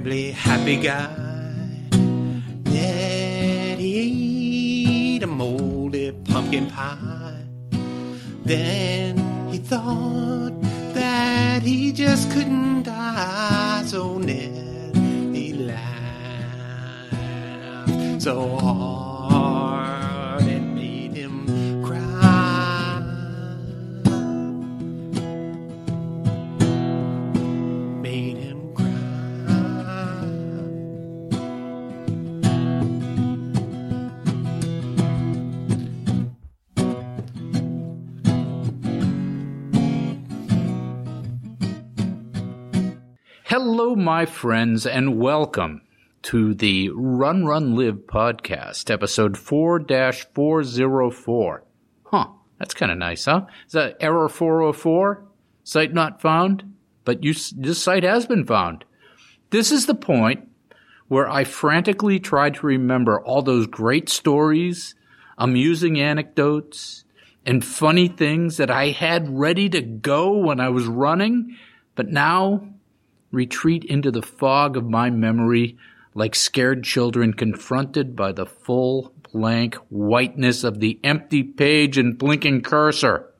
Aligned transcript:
Terribly 0.00 0.30
happy 0.30 0.76
guy. 0.76 1.10
Ned, 2.64 3.78
he 3.78 5.16
ate 5.16 5.22
a 5.22 5.26
moldy 5.26 6.12
pumpkin 6.24 6.66
pie. 6.68 7.44
Then 8.42 9.18
he 9.50 9.58
thought 9.58 10.54
that 10.94 11.62
he 11.62 11.92
just 11.92 12.30
couldn't 12.30 12.84
die. 12.84 13.82
So 13.84 14.16
Ned, 14.16 14.96
he 15.34 15.52
laughed 15.52 17.12
so 18.22 18.56
hard 18.56 19.09
Hello, 43.50 43.96
my 43.96 44.26
friends, 44.26 44.86
and 44.86 45.18
welcome 45.18 45.82
to 46.22 46.54
the 46.54 46.88
Run 46.94 47.44
Run 47.44 47.74
Live 47.74 48.06
podcast, 48.06 48.92
episode 48.92 49.36
4 49.36 49.80
404. 49.88 51.64
Huh, 52.04 52.26
that's 52.60 52.74
kind 52.74 52.92
of 52.92 52.98
nice, 52.98 53.24
huh? 53.24 53.46
Is 53.66 53.72
that 53.72 53.96
error 53.98 54.28
404? 54.28 55.24
Site 55.64 55.92
not 55.92 56.22
found? 56.22 56.74
But 57.04 57.24
you, 57.24 57.34
this 57.56 57.82
site 57.82 58.04
has 58.04 58.24
been 58.24 58.46
found. 58.46 58.84
This 59.50 59.72
is 59.72 59.86
the 59.86 59.96
point 59.96 60.48
where 61.08 61.28
I 61.28 61.42
frantically 61.42 62.20
tried 62.20 62.54
to 62.54 62.66
remember 62.66 63.20
all 63.20 63.42
those 63.42 63.66
great 63.66 64.08
stories, 64.08 64.94
amusing 65.36 65.98
anecdotes, 65.98 67.04
and 67.44 67.64
funny 67.64 68.06
things 68.06 68.58
that 68.58 68.70
I 68.70 68.90
had 68.90 69.40
ready 69.40 69.68
to 69.70 69.82
go 69.82 70.36
when 70.36 70.60
I 70.60 70.68
was 70.68 70.86
running, 70.86 71.56
but 71.96 72.06
now 72.06 72.74
retreat 73.30 73.84
into 73.84 74.10
the 74.10 74.22
fog 74.22 74.76
of 74.76 74.88
my 74.88 75.10
memory 75.10 75.76
like 76.14 76.34
scared 76.34 76.82
children 76.82 77.32
confronted 77.32 78.16
by 78.16 78.32
the 78.32 78.46
full 78.46 79.14
blank 79.32 79.76
whiteness 79.88 80.64
of 80.64 80.80
the 80.80 80.98
empty 81.04 81.42
page 81.42 81.96
and 81.96 82.18
blinking 82.18 82.62
cursor. 82.62 83.32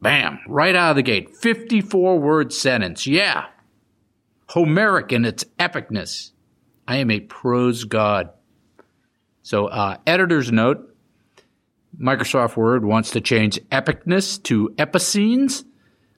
Bam! 0.00 0.40
Right 0.48 0.74
out 0.74 0.90
of 0.90 0.96
the 0.96 1.02
gate. 1.02 1.36
54 1.36 2.18
word 2.18 2.52
sentence. 2.52 3.06
Yeah. 3.06 3.46
Homeric 4.48 5.12
in 5.12 5.24
its 5.24 5.44
epicness. 5.58 6.32
I 6.86 6.96
am 6.96 7.10
a 7.10 7.20
prose 7.20 7.84
god. 7.84 8.30
So, 9.42 9.66
uh, 9.66 9.98
editor's 10.06 10.52
note. 10.52 10.88
Microsoft 11.98 12.56
Word 12.56 12.84
wants 12.84 13.10
to 13.10 13.20
change 13.20 13.60
epicness 13.70 14.42
to 14.44 14.70
epicenes, 14.78 15.64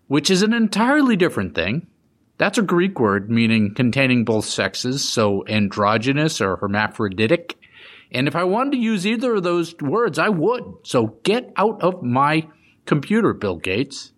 which 0.06 0.30
is 0.30 0.42
an 0.42 0.52
entirely 0.52 1.16
different 1.16 1.54
thing. 1.54 1.88
That's 2.36 2.58
a 2.58 2.62
Greek 2.62 2.98
word 2.98 3.30
meaning 3.30 3.74
containing 3.74 4.24
both 4.24 4.44
sexes, 4.44 5.06
so 5.08 5.44
androgynous 5.46 6.40
or 6.40 6.56
hermaphroditic. 6.56 7.56
And 8.10 8.28
if 8.28 8.36
I 8.36 8.44
wanted 8.44 8.72
to 8.72 8.78
use 8.78 9.06
either 9.06 9.36
of 9.36 9.42
those 9.42 9.74
words, 9.80 10.18
I 10.18 10.28
would. 10.28 10.64
So 10.82 11.18
get 11.22 11.52
out 11.56 11.80
of 11.82 12.02
my 12.02 12.48
computer, 12.86 13.32
Bill 13.32 13.56
Gates. 13.56 14.12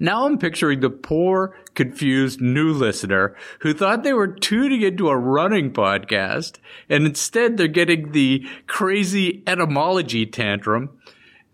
Now 0.00 0.26
I'm 0.26 0.38
picturing 0.38 0.80
the 0.80 0.90
poor, 0.90 1.56
confused 1.74 2.40
new 2.40 2.72
listener 2.72 3.36
who 3.60 3.74
thought 3.74 4.02
they 4.02 4.14
were 4.14 4.26
tuning 4.26 4.82
into 4.82 5.08
a 5.08 5.16
running 5.16 5.72
podcast, 5.72 6.56
and 6.88 7.06
instead 7.06 7.56
they're 7.56 7.68
getting 7.68 8.12
the 8.12 8.46
crazy 8.66 9.42
etymology 9.46 10.26
tantrum. 10.26 10.98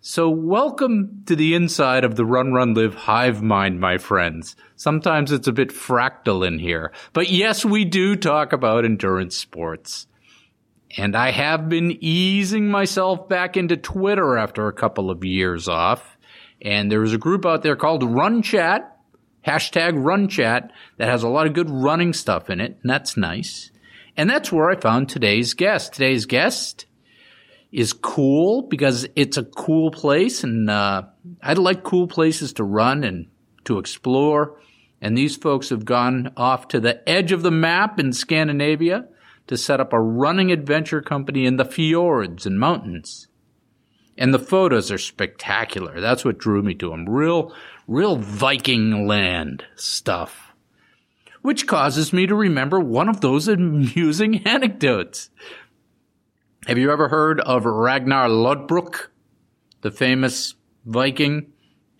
So 0.04 0.28
welcome 0.28 1.22
to 1.26 1.36
the 1.36 1.54
inside 1.54 2.02
of 2.02 2.16
the 2.16 2.26
Run 2.26 2.52
Run 2.52 2.74
Live 2.74 2.96
hive 2.96 3.40
mind, 3.40 3.78
my 3.78 3.98
friends. 3.98 4.56
Sometimes 4.74 5.30
it's 5.30 5.46
a 5.46 5.52
bit 5.52 5.68
fractal 5.68 6.44
in 6.44 6.58
here, 6.58 6.90
but 7.12 7.30
yes, 7.30 7.64
we 7.64 7.84
do 7.84 8.16
talk 8.16 8.52
about 8.52 8.84
endurance 8.84 9.36
sports. 9.36 10.08
And 10.96 11.14
I 11.14 11.30
have 11.30 11.68
been 11.68 11.96
easing 12.00 12.68
myself 12.68 13.28
back 13.28 13.56
into 13.56 13.76
Twitter 13.76 14.36
after 14.36 14.66
a 14.66 14.72
couple 14.72 15.08
of 15.08 15.24
years 15.24 15.68
off. 15.68 16.18
And 16.60 16.90
there's 16.90 17.14
a 17.14 17.18
group 17.18 17.46
out 17.46 17.62
there 17.62 17.76
called 17.76 18.02
Run 18.02 18.42
Chat, 18.42 18.98
hashtag 19.46 19.92
Run 19.94 20.26
Chat, 20.26 20.72
that 20.96 21.08
has 21.08 21.22
a 21.22 21.28
lot 21.28 21.46
of 21.46 21.52
good 21.52 21.70
running 21.70 22.12
stuff 22.12 22.50
in 22.50 22.60
it, 22.60 22.76
and 22.82 22.90
that's 22.90 23.16
nice. 23.16 23.70
And 24.16 24.28
that's 24.28 24.50
where 24.50 24.68
I 24.68 24.74
found 24.74 25.08
today's 25.08 25.54
guest. 25.54 25.92
Today's 25.92 26.26
guest 26.26 26.86
is 27.72 27.94
cool 27.94 28.62
because 28.62 29.08
it's 29.16 29.38
a 29.38 29.44
cool 29.44 29.90
place 29.90 30.44
and 30.44 30.68
uh, 30.68 31.02
I 31.42 31.54
like 31.54 31.82
cool 31.82 32.06
places 32.06 32.52
to 32.54 32.64
run 32.64 33.02
and 33.02 33.28
to 33.64 33.78
explore. 33.78 34.60
And 35.00 35.16
these 35.16 35.36
folks 35.36 35.70
have 35.70 35.84
gone 35.84 36.32
off 36.36 36.68
to 36.68 36.80
the 36.80 37.06
edge 37.08 37.32
of 37.32 37.42
the 37.42 37.50
map 37.50 37.98
in 37.98 38.12
Scandinavia 38.12 39.08
to 39.46 39.56
set 39.56 39.80
up 39.80 39.92
a 39.92 40.00
running 40.00 40.52
adventure 40.52 41.00
company 41.00 41.46
in 41.46 41.56
the 41.56 41.64
fjords 41.64 42.46
and 42.46 42.60
mountains. 42.60 43.26
And 44.16 44.32
the 44.32 44.38
photos 44.38 44.92
are 44.92 44.98
spectacular. 44.98 46.00
That's 46.00 46.24
what 46.24 46.38
drew 46.38 46.62
me 46.62 46.74
to 46.74 46.90
them. 46.90 47.08
Real, 47.08 47.54
real 47.88 48.16
Viking 48.16 49.06
land 49.08 49.64
stuff. 49.74 50.52
Which 51.40 51.66
causes 51.66 52.12
me 52.12 52.26
to 52.26 52.34
remember 52.36 52.78
one 52.78 53.08
of 53.08 53.20
those 53.20 53.48
amusing 53.48 54.46
anecdotes. 54.46 55.30
Have 56.68 56.78
you 56.78 56.92
ever 56.92 57.08
heard 57.08 57.40
of 57.40 57.64
Ragnar 57.64 58.28
Lodbrok, 58.28 59.08
the 59.80 59.90
famous 59.90 60.54
Viking 60.86 61.52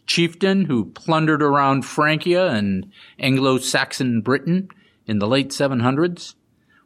chieftain 0.07 0.67
who 0.67 0.85
plundered 0.85 1.43
around 1.43 1.85
Francia 1.85 2.47
and 2.47 2.93
Anglo-Saxon 3.19 4.21
Britain 4.21 4.69
in 5.05 5.19
the 5.19 5.27
late 5.27 5.49
700s? 5.49 6.37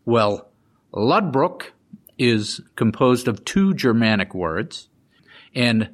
Well, 0.07 0.49
Lodbrok 0.95 1.73
is 2.17 2.63
composed 2.77 3.29
of 3.29 3.45
two 3.45 3.75
Germanic 3.75 4.35
words 4.35 4.89
and 5.55 5.91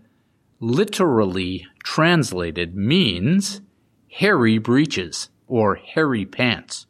literally 0.61 1.67
translated 1.83 2.77
means 2.77 3.61
hairy 4.09 4.59
breeches 4.59 5.31
or 5.49 5.75
hairy 5.75 6.27
pants. 6.27 6.87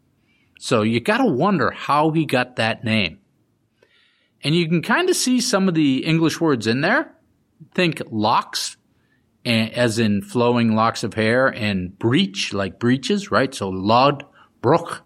So 0.58 0.82
you 0.82 1.00
gotta 1.00 1.24
wonder 1.24 1.70
how 1.70 2.10
he 2.10 2.26
got 2.26 2.56
that 2.56 2.84
name. 2.84 3.20
And 4.42 4.54
you 4.54 4.68
can 4.68 4.82
kind 4.82 5.08
of 5.08 5.16
see 5.16 5.40
some 5.40 5.68
of 5.68 5.74
the 5.74 6.04
English 6.04 6.40
words 6.40 6.66
in 6.66 6.80
there. 6.80 7.14
Think 7.74 8.02
locks, 8.10 8.76
as 9.44 9.98
in 9.98 10.22
flowing 10.22 10.74
locks 10.74 11.04
of 11.04 11.14
hair, 11.14 11.46
and 11.48 11.96
breech, 11.98 12.52
like 12.52 12.78
breeches, 12.78 13.30
right? 13.30 13.54
So 13.54 13.68
lod, 13.68 14.24
brook, 14.60 15.04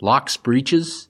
locks, 0.00 0.36
breeches. 0.36 1.08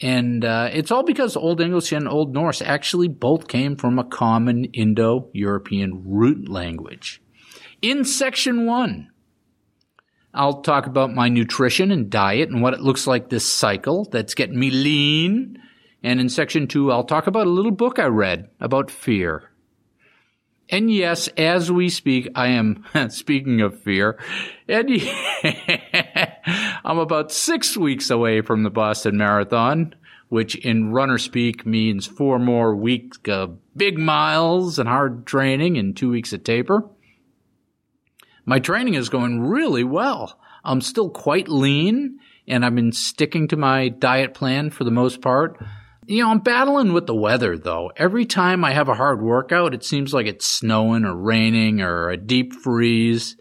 And 0.00 0.44
uh, 0.44 0.70
it's 0.72 0.90
all 0.90 1.04
because 1.04 1.36
Old 1.36 1.60
English 1.60 1.92
and 1.92 2.08
Old 2.08 2.34
Norse 2.34 2.60
actually 2.60 3.06
both 3.06 3.46
came 3.46 3.76
from 3.76 3.98
a 3.98 4.04
common 4.04 4.64
Indo 4.64 5.28
European 5.32 6.02
root 6.04 6.48
language. 6.48 7.22
In 7.80 8.04
section 8.04 8.66
one, 8.66 9.10
I'll 10.34 10.62
talk 10.62 10.86
about 10.86 11.14
my 11.14 11.28
nutrition 11.28 11.92
and 11.92 12.10
diet 12.10 12.48
and 12.48 12.62
what 12.62 12.74
it 12.74 12.80
looks 12.80 13.06
like 13.06 13.28
this 13.28 13.46
cycle 13.46 14.08
that's 14.10 14.34
getting 14.34 14.58
me 14.58 14.70
lean. 14.70 15.62
And 16.02 16.20
in 16.20 16.28
section 16.28 16.66
two, 16.66 16.90
I'll 16.90 17.04
talk 17.04 17.26
about 17.26 17.46
a 17.46 17.50
little 17.50 17.70
book 17.70 17.98
I 17.98 18.06
read 18.06 18.50
about 18.60 18.90
fear. 18.90 19.50
And 20.68 20.90
yes, 20.90 21.28
as 21.36 21.70
we 21.70 21.88
speak, 21.88 22.28
I 22.34 22.48
am 22.48 22.84
speaking 23.10 23.60
of 23.60 23.80
fear. 23.80 24.18
And 24.68 24.88
I'm 26.84 26.98
about 26.98 27.30
six 27.30 27.76
weeks 27.76 28.10
away 28.10 28.40
from 28.40 28.62
the 28.62 28.70
Boston 28.70 29.18
Marathon, 29.18 29.94
which 30.28 30.56
in 30.56 30.92
runner 30.92 31.18
speak 31.18 31.66
means 31.66 32.06
four 32.06 32.38
more 32.38 32.74
weeks 32.74 33.18
of 33.28 33.58
big 33.76 33.98
miles 33.98 34.78
and 34.78 34.88
hard 34.88 35.26
training 35.26 35.76
and 35.76 35.96
two 35.96 36.10
weeks 36.10 36.32
of 36.32 36.42
taper. 36.42 36.88
My 38.44 38.58
training 38.58 38.94
is 38.94 39.08
going 39.08 39.40
really 39.40 39.84
well. 39.84 40.40
I'm 40.64 40.80
still 40.80 41.10
quite 41.10 41.48
lean 41.48 42.18
and 42.48 42.64
I've 42.64 42.74
been 42.74 42.92
sticking 42.92 43.46
to 43.48 43.56
my 43.56 43.88
diet 43.88 44.34
plan 44.34 44.70
for 44.70 44.84
the 44.84 44.90
most 44.90 45.20
part. 45.20 45.62
You 46.06 46.24
know, 46.24 46.30
I'm 46.30 46.40
battling 46.40 46.92
with 46.92 47.06
the 47.06 47.14
weather 47.14 47.56
though. 47.56 47.92
Every 47.96 48.26
time 48.26 48.64
I 48.64 48.72
have 48.72 48.88
a 48.88 48.94
hard 48.94 49.22
workout, 49.22 49.74
it 49.74 49.84
seems 49.84 50.12
like 50.12 50.26
it's 50.26 50.46
snowing 50.46 51.04
or 51.04 51.14
raining 51.14 51.80
or 51.80 52.10
a 52.10 52.16
deep 52.16 52.54
freeze. 52.54 53.36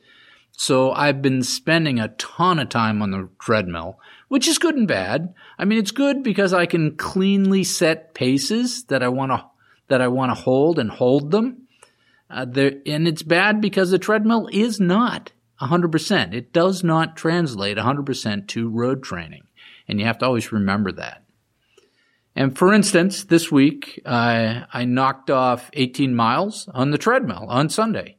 So 0.51 0.91
I've 0.91 1.23
been 1.23 1.41
spending 1.41 1.99
a 1.99 2.09
ton 2.09 2.59
of 2.59 2.69
time 2.69 3.01
on 3.01 3.09
the 3.09 3.29
treadmill, 3.39 3.99
which 4.27 4.47
is 4.47 4.59
good 4.59 4.75
and 4.75 4.87
bad. 4.87 5.33
I 5.57 5.65
mean, 5.65 5.79
it's 5.79 5.91
good 5.91 6.21
because 6.21 6.53
I 6.53 6.67
can 6.67 6.97
cleanly 6.97 7.63
set 7.63 8.13
paces 8.13 8.83
that 8.85 9.01
I 9.01 9.07
want 9.07 9.31
to 9.31 9.45
that 9.87 10.01
I 10.01 10.07
want 10.07 10.29
to 10.29 10.41
hold 10.41 10.77
and 10.77 10.91
hold 10.91 11.31
them. 11.31 11.67
Uh, 12.29 12.45
there, 12.45 12.73
and 12.85 13.07
it's 13.07 13.23
bad 13.23 13.59
because 13.59 13.91
the 13.91 13.99
treadmill 13.99 14.47
is 14.53 14.79
not 14.79 15.33
100%. 15.59 16.33
It 16.33 16.53
does 16.53 16.83
not 16.83 17.17
translate 17.17 17.77
100% 17.77 18.47
to 18.47 18.69
road 18.69 19.03
training. 19.03 19.47
And 19.87 19.99
you 19.99 20.05
have 20.05 20.19
to 20.19 20.25
always 20.25 20.51
remember 20.53 20.91
that. 20.93 21.23
And 22.35 22.57
for 22.57 22.73
instance, 22.73 23.25
this 23.25 23.51
week, 23.51 24.01
I 24.05 24.85
knocked 24.85 25.29
off 25.29 25.69
18 25.73 26.15
miles 26.15 26.69
on 26.73 26.91
the 26.91 26.97
treadmill 26.97 27.45
on 27.49 27.69
Sunday 27.69 28.17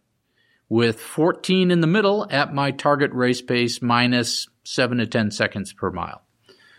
with 0.69 1.01
14 1.01 1.71
in 1.71 1.81
the 1.81 1.87
middle 1.87 2.27
at 2.31 2.55
my 2.55 2.71
target 2.71 3.13
race 3.13 3.43
pace 3.43 3.81
minus 3.83 4.49
7 4.65 4.99
to 4.99 5.07
10 5.07 5.31
seconds 5.31 5.73
per 5.73 5.91
mile. 5.91 6.23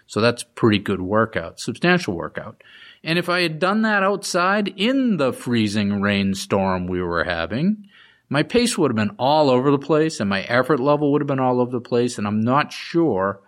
So 0.06 0.22
that's 0.22 0.44
pretty 0.44 0.80
good 0.80 1.02
workout, 1.02 1.60
substantial 1.60 2.16
workout. 2.16 2.64
And 3.04 3.18
if 3.18 3.30
I 3.30 3.42
had 3.42 3.60
done 3.60 3.82
that 3.82 4.04
outside 4.04 4.68
in 4.68 5.18
the 5.18 5.34
freezing 5.34 6.02
rainstorm 6.02 6.88
we 6.88 7.02
were 7.02 7.24
having, 7.24 7.88
my 8.30 8.44
pace 8.44 8.78
would 8.78 8.92
have 8.92 8.96
been 8.96 9.16
all 9.18 9.50
over 9.50 9.72
the 9.72 9.80
place 9.80 10.20
and 10.20 10.30
my 10.30 10.42
effort 10.44 10.80
level 10.80 11.12
would 11.12 11.22
have 11.22 11.28
been 11.28 11.40
all 11.40 11.60
over 11.60 11.72
the 11.72 11.82
place. 11.82 12.18
And 12.18 12.28
I'm 12.28 12.42
not 12.42 12.72
sure 12.72 13.42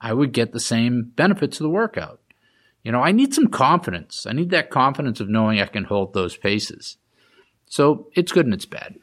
I 0.00 0.12
would 0.12 0.32
get 0.32 0.52
the 0.52 0.60
same 0.60 1.12
benefits 1.16 1.58
of 1.58 1.64
the 1.64 1.70
workout. 1.70 2.20
You 2.86 2.92
know, 2.92 3.02
I 3.02 3.10
need 3.10 3.34
some 3.34 3.48
confidence. 3.48 4.26
I 4.28 4.32
need 4.32 4.50
that 4.50 4.70
confidence 4.70 5.18
of 5.18 5.28
knowing 5.28 5.60
I 5.60 5.66
can 5.66 5.82
hold 5.82 6.14
those 6.14 6.36
paces. 6.36 6.98
So 7.68 8.10
it's 8.14 8.30
good 8.30 8.44
and 8.44 8.54
it's 8.54 8.64
bad. 8.64 8.94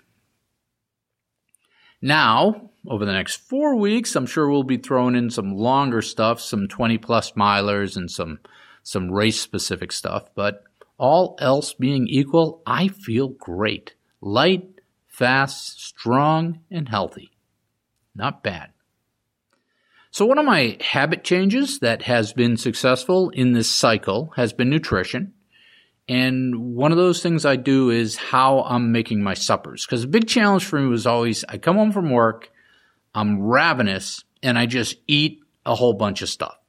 Now, 2.01 2.69
over 2.87 3.03
the 3.03 3.11
next 3.11 3.35
four 3.35 3.75
weeks, 3.75 4.15
I'm 4.15 4.25
sure 4.25 4.49
we'll 4.49 4.63
be 4.63 4.77
throwing 4.77 5.15
in 5.15 5.29
some 5.29 5.57
longer 5.57 6.01
stuff, 6.01 6.39
some 6.39 6.69
20 6.69 6.97
plus 6.99 7.33
milers 7.33 7.97
and 7.97 8.09
some, 8.09 8.39
some 8.83 9.11
race 9.11 9.41
specific 9.41 9.91
stuff. 9.91 10.29
But 10.33 10.63
all 10.97 11.35
else 11.41 11.73
being 11.73 12.07
equal, 12.07 12.61
I 12.65 12.87
feel 12.87 13.27
great. 13.27 13.95
Light, 14.21 14.79
fast, 15.09 15.81
strong, 15.83 16.61
and 16.71 16.87
healthy. 16.87 17.31
Not 18.15 18.43
bad. 18.43 18.69
So 20.13 20.27
one 20.27 20.37
of 20.37 20.45
my 20.45 20.77
habit 20.79 21.23
changes 21.23 21.79
that 21.79 22.03
has 22.03 22.33
been 22.33 22.55
successful 22.55 23.31
in 23.31 23.53
this 23.53 23.67
cycle 23.67 24.31
has 24.35 24.53
been 24.53 24.69
nutrition. 24.69 25.33
And 26.07 26.75
one 26.75 26.91
of 26.91 26.99
those 26.99 27.23
things 27.23 27.45
I 27.45 27.55
do 27.55 27.89
is 27.89 28.15
how 28.15 28.61
I'm 28.61 28.91
making 28.91 29.23
my 29.23 29.33
suppers. 29.33 29.87
Because 29.87 30.03
a 30.03 30.07
big 30.07 30.27
challenge 30.27 30.65
for 30.65 30.79
me 30.79 30.87
was 30.87 31.07
always 31.07 31.43
I 31.49 31.57
come 31.57 31.77
home 31.77 31.91
from 31.91 32.11
work, 32.11 32.51
I'm 33.15 33.41
ravenous, 33.41 34.23
and 34.43 34.55
I 34.55 34.67
just 34.67 34.97
eat 35.07 35.39
a 35.65 35.73
whole 35.73 35.93
bunch 35.93 36.21
of 36.21 36.29
stuff. 36.29 36.59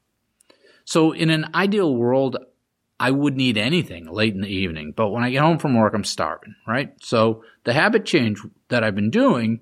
So 0.86 1.12
in 1.12 1.28
an 1.28 1.50
ideal 1.54 1.94
world, 1.94 2.38
I 2.98 3.10
wouldn't 3.10 3.42
eat 3.42 3.58
anything 3.58 4.06
late 4.10 4.32
in 4.32 4.40
the 4.40 4.48
evening. 4.48 4.94
But 4.96 5.10
when 5.10 5.22
I 5.22 5.28
get 5.28 5.42
home 5.42 5.58
from 5.58 5.74
work, 5.74 5.92
I'm 5.92 6.04
starving, 6.04 6.54
right? 6.66 6.94
So 7.02 7.44
the 7.64 7.74
habit 7.74 8.06
change 8.06 8.40
that 8.68 8.82
I've 8.82 8.94
been 8.94 9.10
doing 9.10 9.60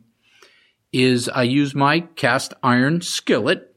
is 0.93 1.29
I 1.29 1.43
use 1.43 1.75
my 1.75 2.01
cast 2.01 2.55
iron 2.63 3.01
skillet 3.01 3.71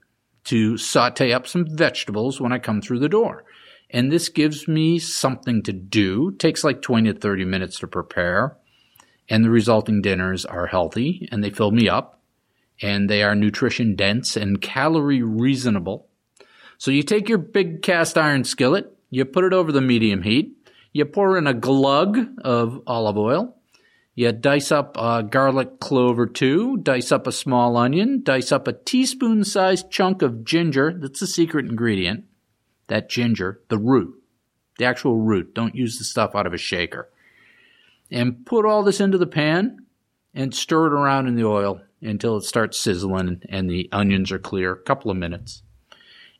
to 0.46 0.78
saute 0.78 1.34
up 1.34 1.48
some 1.48 1.66
vegetables 1.68 2.40
when 2.40 2.52
I 2.52 2.60
come 2.60 2.82
through 2.82 3.00
the 3.00 3.10
door. 3.10 3.46
And 3.90 4.12
this 4.12 4.30
gives 4.30 4.68
me 4.68 5.00
something 5.00 5.62
to 5.64 5.74
do. 5.74 6.30
It 6.30 6.40
takes 6.40 6.64
like 6.64 6.82
20 6.82 7.14
to 7.14 7.20
30 7.20 7.46
minutes 7.46 7.80
to 7.80 7.88
prepare. 7.88 8.58
And 9.30 9.44
the 9.44 9.50
resulting 9.50 10.02
dinners 10.02 10.46
are 10.46 10.68
healthy 10.68 11.28
and 11.32 11.44
they 11.44 11.50
fill 11.50 11.72
me 11.72 11.90
up. 11.90 12.22
And 12.82 13.10
they 13.10 13.24
are 13.24 13.36
nutrition 13.36 13.96
dense 13.96 14.36
and 14.36 14.62
calorie 14.62 15.24
reasonable. 15.24 16.08
So 16.78 16.92
you 16.92 17.04
take 17.04 17.30
your 17.30 17.38
big 17.38 17.82
cast 17.82 18.18
iron 18.18 18.44
skillet, 18.44 18.92
you 19.10 19.24
put 19.24 19.46
it 19.46 19.54
over 19.54 19.72
the 19.72 19.82
medium 19.82 20.24
heat, 20.24 20.52
you 20.92 21.06
pour 21.06 21.38
in 21.38 21.48
a 21.48 21.54
glug 21.54 22.20
of 22.44 22.82
olive 22.86 23.18
oil, 23.18 23.55
you 24.16 24.32
dice 24.32 24.72
up 24.72 24.96
a 24.98 25.24
garlic 25.24 25.82
clove 25.82 26.18
or 26.18 26.26
two, 26.26 26.78
dice 26.78 27.12
up 27.12 27.28
a 27.28 27.34
small 27.34 27.76
onion, 27.76 28.24
dice 28.24 28.54
up 28.54 28.66
a 28.66 28.74
teaspoon 28.74 29.44
sized 29.44 29.92
chunk 29.92 30.22
of 30.22 30.46
ginger. 30.46 30.94
That's 30.98 31.20
the 31.20 31.28
secret 31.28 31.66
ingredient. 31.66 32.24
That 32.88 33.10
ginger, 33.10 33.62
the 33.68 33.78
root, 33.78 34.16
the 34.78 34.86
actual 34.86 35.18
root. 35.18 35.54
Don't 35.54 35.76
use 35.76 35.98
the 35.98 36.06
stuff 36.06 36.34
out 36.34 36.48
of 36.48 36.54
a 36.54 36.58
shaker. 36.58 37.10
And 38.10 38.46
put 38.46 38.66
all 38.66 38.84
this 38.84 39.02
into 39.02 39.18
the 39.18 39.28
pan 39.28 39.86
and 40.34 40.56
stir 40.56 40.88
it 40.88 40.94
around 40.94 41.28
in 41.28 41.36
the 41.36 41.46
oil 41.46 41.82
until 42.02 42.38
it 42.38 42.44
starts 42.44 42.80
sizzling 42.80 43.42
and 43.50 43.70
the 43.70 43.90
onions 43.92 44.32
are 44.32 44.40
clear. 44.40 44.72
A 44.72 44.82
couple 44.82 45.12
of 45.12 45.18
minutes. 45.18 45.62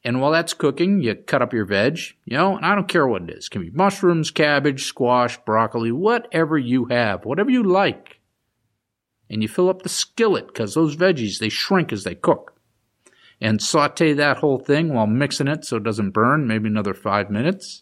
And 0.06 0.22
while 0.22 0.32
that's 0.32 0.54
cooking, 0.54 1.02
you 1.02 1.16
cut 1.16 1.42
up 1.42 1.52
your 1.52 1.66
veg, 1.66 1.98
you 2.26 2.38
know, 2.38 2.56
and 2.56 2.64
I 2.64 2.76
don't 2.76 2.88
care 2.88 3.08
what 3.08 3.24
it 3.24 3.32
is. 3.32 3.48
It 3.48 3.50
can 3.50 3.64
be 3.64 3.72
mushrooms, 3.72 4.30
cabbage, 4.30 4.84
squash, 4.84 5.40
broccoli, 5.40 5.92
whatever 5.92 6.60
you 6.60 6.86
have, 6.86 7.26
whatever 7.26 7.50
you 7.50 7.64
like. 7.64 8.20
And 9.32 9.42
you 9.42 9.48
fill 9.48 9.68
up 9.68 9.82
the 9.82 9.90
skillet 9.90 10.46
because 10.46 10.76
those 10.76 10.96
veggies, 10.96 11.40
they 11.40 11.50
shrink 11.50 11.92
as 11.92 12.04
they 12.04 12.14
cook. 12.14 12.54
And 13.42 13.60
saute 13.60 14.14
that 14.14 14.38
whole 14.38 14.60
thing 14.60 14.94
while 14.94 15.08
mixing 15.08 15.48
it 15.48 15.66
so 15.66 15.78
it 15.78 15.84
doesn't 15.84 16.12
burn, 16.12 16.48
maybe 16.48 16.70
another 16.70 16.94
five 16.94 17.32
minutes. 17.32 17.82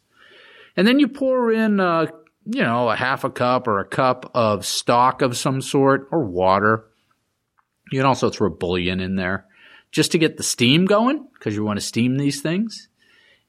And 0.77 0.87
then 0.87 0.99
you 0.99 1.09
pour 1.09 1.51
in, 1.51 1.81
uh, 1.81 2.07
you 2.45 2.61
know, 2.61 2.89
a 2.89 2.95
half 2.95 3.25
a 3.25 3.29
cup 3.29 3.67
or 3.67 3.79
a 3.79 3.85
cup 3.85 4.31
of 4.33 4.65
stock 4.65 5.21
of 5.21 5.35
some 5.35 5.59
sort 5.59 6.07
or 6.09 6.23
water. 6.23 6.85
You 7.91 7.99
can 7.99 8.05
also 8.05 8.29
throw 8.29 8.49
bouillon 8.49 9.01
in 9.01 9.17
there 9.17 9.45
just 9.93 10.11
to 10.11 10.17
get 10.17 10.37
the 10.37 10.43
steam 10.43 10.85
going 10.85 11.25
because 11.35 11.55
you 11.55 11.63
want 11.63 11.79
to 11.79 11.85
steam 11.85 12.17
these 12.17 12.41
things. 12.41 12.89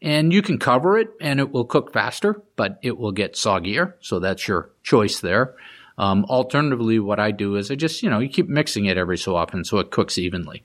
And 0.02 0.30
you 0.30 0.42
can 0.42 0.58
cover 0.58 0.98
it 0.98 1.08
and 1.20 1.40
it 1.40 1.50
will 1.50 1.64
cook 1.64 1.92
faster, 1.92 2.42
but 2.54 2.78
it 2.82 2.98
will 2.98 3.12
get 3.12 3.32
soggier. 3.32 3.94
So 4.00 4.20
that's 4.20 4.46
your 4.46 4.70
choice 4.82 5.20
there. 5.20 5.56
Um, 5.96 6.26
alternatively, 6.26 6.98
what 6.98 7.18
I 7.18 7.30
do 7.30 7.56
is 7.56 7.70
I 7.70 7.76
just, 7.76 8.02
you 8.02 8.10
know, 8.10 8.18
you 8.18 8.28
keep 8.28 8.48
mixing 8.48 8.84
it 8.84 8.98
every 8.98 9.16
so 9.16 9.34
often 9.34 9.64
so 9.64 9.78
it 9.78 9.90
cooks 9.90 10.18
evenly. 10.18 10.64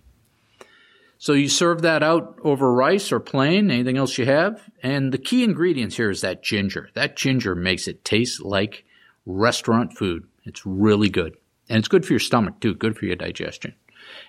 So 1.17 1.31
you 1.31 1.47
serve 1.47 1.81
that 1.83 2.03
out 2.03 2.39
over 2.43 2.73
rice 2.73 3.11
or 3.11 3.21
plain, 3.21 3.71
anything 3.71 3.97
else 3.97 4.17
you 4.17 4.25
have. 4.25 4.61
And 4.83 5.13
the 5.13 5.17
key 5.17 5.45
ingredients 5.45 5.95
here 5.95 6.09
is 6.09 6.21
that 6.21 6.43
ginger. 6.43 6.89
That 6.93 7.15
ginger 7.15 7.55
makes 7.55 7.87
it 7.87 8.03
taste 8.03 8.41
like 8.41 8.83
restaurant 9.25 9.93
food. 9.93 10.27
It's 10.43 10.65
really 10.65 11.09
good. 11.09 11.37
And 11.69 11.77
it's 11.77 11.87
good 11.87 12.05
for 12.05 12.13
your 12.13 12.19
stomach 12.19 12.59
too, 12.59 12.75
good 12.75 12.97
for 12.97 13.05
your 13.05 13.15
digestion. 13.15 13.75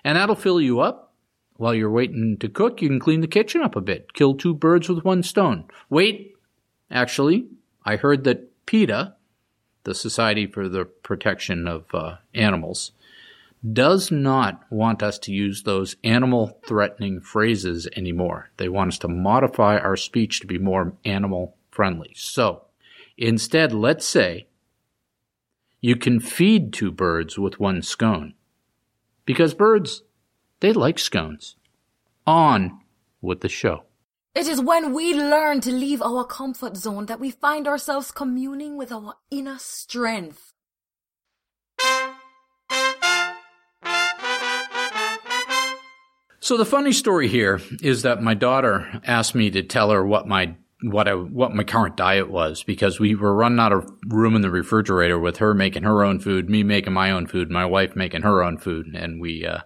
And 0.05 0.17
that'll 0.17 0.35
fill 0.35 0.61
you 0.61 0.79
up 0.79 1.10
while 1.57 1.73
you're 1.73 1.91
waiting 1.91 2.37
to 2.37 2.49
cook, 2.49 2.81
you 2.81 2.89
can 2.89 2.99
clean 2.99 3.21
the 3.21 3.27
kitchen 3.27 3.61
up 3.61 3.75
a 3.75 3.81
bit. 3.81 4.13
Kill 4.13 4.35
two 4.35 4.53
birds 4.53 4.89
with 4.89 5.05
one 5.05 5.23
stone. 5.23 5.65
Wait, 5.89 6.35
actually, 6.89 7.47
I 7.85 7.97
heard 7.97 8.23
that 8.23 8.65
PETA, 8.65 9.15
the 9.83 9.93
Society 9.93 10.47
for 10.47 10.67
the 10.67 10.85
Protection 10.85 11.67
of 11.67 11.85
uh, 11.93 12.17
Animals, 12.33 12.91
does 13.73 14.09
not 14.09 14.63
want 14.71 15.03
us 15.03 15.19
to 15.19 15.31
use 15.31 15.63
those 15.63 15.95
animal 16.03 16.59
threatening 16.65 17.21
phrases 17.21 17.87
anymore. 17.95 18.49
They 18.57 18.69
want 18.69 18.93
us 18.93 18.99
to 18.99 19.07
modify 19.07 19.77
our 19.77 19.95
speech 19.95 20.39
to 20.39 20.47
be 20.47 20.57
more 20.57 20.93
animal 21.05 21.55
friendly. 21.69 22.13
So 22.15 22.63
instead, 23.17 23.71
let's 23.71 24.05
say 24.05 24.47
you 25.79 25.95
can 25.95 26.19
feed 26.19 26.73
two 26.73 26.91
birds 26.91 27.37
with 27.37 27.59
one 27.59 27.81
scone. 27.81 28.33
Because 29.25 29.53
birds 29.53 30.03
they 30.61 30.71
like 30.73 30.97
scones. 30.97 31.55
On 32.25 32.79
with 33.19 33.41
the 33.41 33.49
show. 33.49 33.83
It 34.33 34.47
is 34.47 34.61
when 34.61 34.93
we 34.93 35.13
learn 35.13 35.59
to 35.61 35.71
leave 35.71 36.01
our 36.01 36.23
comfort 36.23 36.77
zone 36.77 37.07
that 37.07 37.19
we 37.19 37.31
find 37.31 37.67
ourselves 37.67 38.11
communing 38.11 38.77
with 38.77 38.91
our 38.91 39.15
inner 39.29 39.57
strength. 39.59 40.53
So 46.39 46.57
the 46.57 46.65
funny 46.65 46.93
story 46.93 47.27
here 47.27 47.59
is 47.81 48.03
that 48.03 48.23
my 48.23 48.33
daughter 48.33 49.01
asked 49.05 49.35
me 49.35 49.51
to 49.51 49.63
tell 49.63 49.91
her 49.91 50.05
what 50.05 50.27
my 50.27 50.55
what 50.83 51.07
I, 51.07 51.13
what 51.13 51.53
my 51.53 51.63
current 51.63 51.95
diet 51.95 52.31
was 52.31 52.63
because 52.63 52.99
we 52.99 53.13
were 53.13 53.35
running 53.35 53.59
out 53.59 53.71
of 53.71 53.87
room 54.07 54.35
in 54.35 54.41
the 54.41 54.49
refrigerator 54.49 55.19
with 55.19 55.37
her 55.37 55.53
making 55.53 55.83
her 55.83 56.03
own 56.03 56.19
food, 56.19 56.49
me 56.49 56.63
making 56.63 56.93
my 56.93 57.11
own 57.11 57.27
food, 57.27 57.51
my 57.51 57.65
wife 57.65 57.95
making 57.95 58.23
her 58.23 58.41
own 58.43 58.57
food, 58.57 58.87
and 58.95 59.21
we 59.21 59.45
uh, 59.45 59.59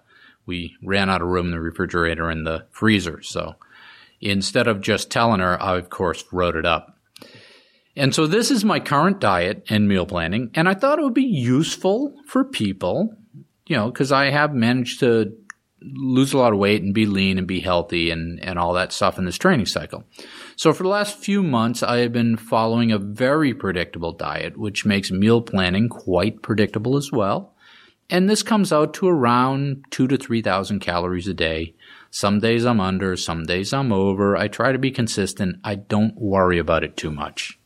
we 0.45 0.75
ran 0.83 1.09
out 1.09 1.21
of 1.21 1.27
room 1.27 1.47
in 1.47 1.51
the 1.51 1.59
refrigerator 1.59 2.29
and 2.29 2.45
the 2.45 2.65
freezer. 2.71 3.21
So 3.21 3.55
Instead 4.21 4.67
of 4.67 4.81
just 4.81 5.11
telling 5.11 5.39
her, 5.39 5.61
I 5.61 5.77
of 5.77 5.89
course 5.89 6.23
wrote 6.31 6.55
it 6.55 6.65
up. 6.65 6.97
And 7.95 8.13
so 8.13 8.27
this 8.27 8.51
is 8.51 8.65
my 8.65 8.79
current 8.79 9.19
diet 9.19 9.63
and 9.69 9.87
meal 9.87 10.05
planning. 10.05 10.51
And 10.53 10.67
I 10.67 10.73
thought 10.73 10.99
it 10.99 11.03
would 11.03 11.13
be 11.13 11.23
useful 11.23 12.15
for 12.25 12.43
people, 12.43 13.15
you 13.67 13.75
know, 13.75 13.89
because 13.91 14.11
I 14.11 14.31
have 14.31 14.53
managed 14.53 14.99
to 15.01 15.33
lose 15.81 16.33
a 16.33 16.37
lot 16.37 16.51
of 16.51 16.59
weight 16.59 16.81
and 16.81 16.93
be 16.93 17.05
lean 17.05 17.37
and 17.37 17.47
be 17.47 17.59
healthy 17.59 18.09
and, 18.09 18.39
and 18.39 18.57
all 18.57 18.73
that 18.73 18.91
stuff 18.91 19.19
in 19.19 19.25
this 19.25 19.37
training 19.37 19.67
cycle. 19.67 20.03
So 20.55 20.73
for 20.73 20.83
the 20.83 20.89
last 20.89 21.19
few 21.19 21.43
months, 21.43 21.83
I 21.83 21.97
have 21.97 22.11
been 22.11 22.37
following 22.37 22.91
a 22.91 22.97
very 22.97 23.53
predictable 23.53 24.11
diet, 24.11 24.57
which 24.57 24.85
makes 24.85 25.11
meal 25.11 25.41
planning 25.41 25.87
quite 25.87 26.41
predictable 26.41 26.97
as 26.97 27.11
well. 27.11 27.54
And 28.09 28.29
this 28.29 28.43
comes 28.43 28.71
out 28.71 28.93
to 28.95 29.07
around 29.07 29.85
two 29.89 30.07
to 30.07 30.17
3,000 30.17 30.79
calories 30.79 31.27
a 31.27 31.33
day. 31.33 31.75
Some 32.11 32.39
days 32.39 32.65
I'm 32.65 32.79
under, 32.79 33.15
some 33.15 33.43
days 33.43 33.73
I'm 33.73 33.91
over. 33.91 34.37
I 34.37 34.47
try 34.47 34.71
to 34.71 34.77
be 34.77 34.91
consistent. 34.91 35.57
I 35.63 35.75
don't 35.75 36.15
worry 36.15 36.59
about 36.59 36.83
it 36.83 36.97
too 36.97 37.11
much. 37.11 37.59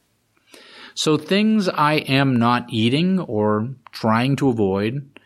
So 0.96 1.17
things 1.17 1.69
I 1.69 1.96
am 1.96 2.36
not 2.36 2.67
eating 2.69 3.19
or 3.19 3.75
trying 3.91 4.36
to 4.38 4.50
avoid 4.50 5.19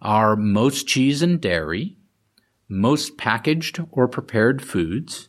are 0.00 0.36
most 0.36 0.86
cheese 0.86 1.22
and 1.22 1.40
dairy, 1.40 1.96
most 2.68 3.16
packaged 3.16 3.80
or 3.90 4.06
prepared 4.06 4.62
foods, 4.62 5.28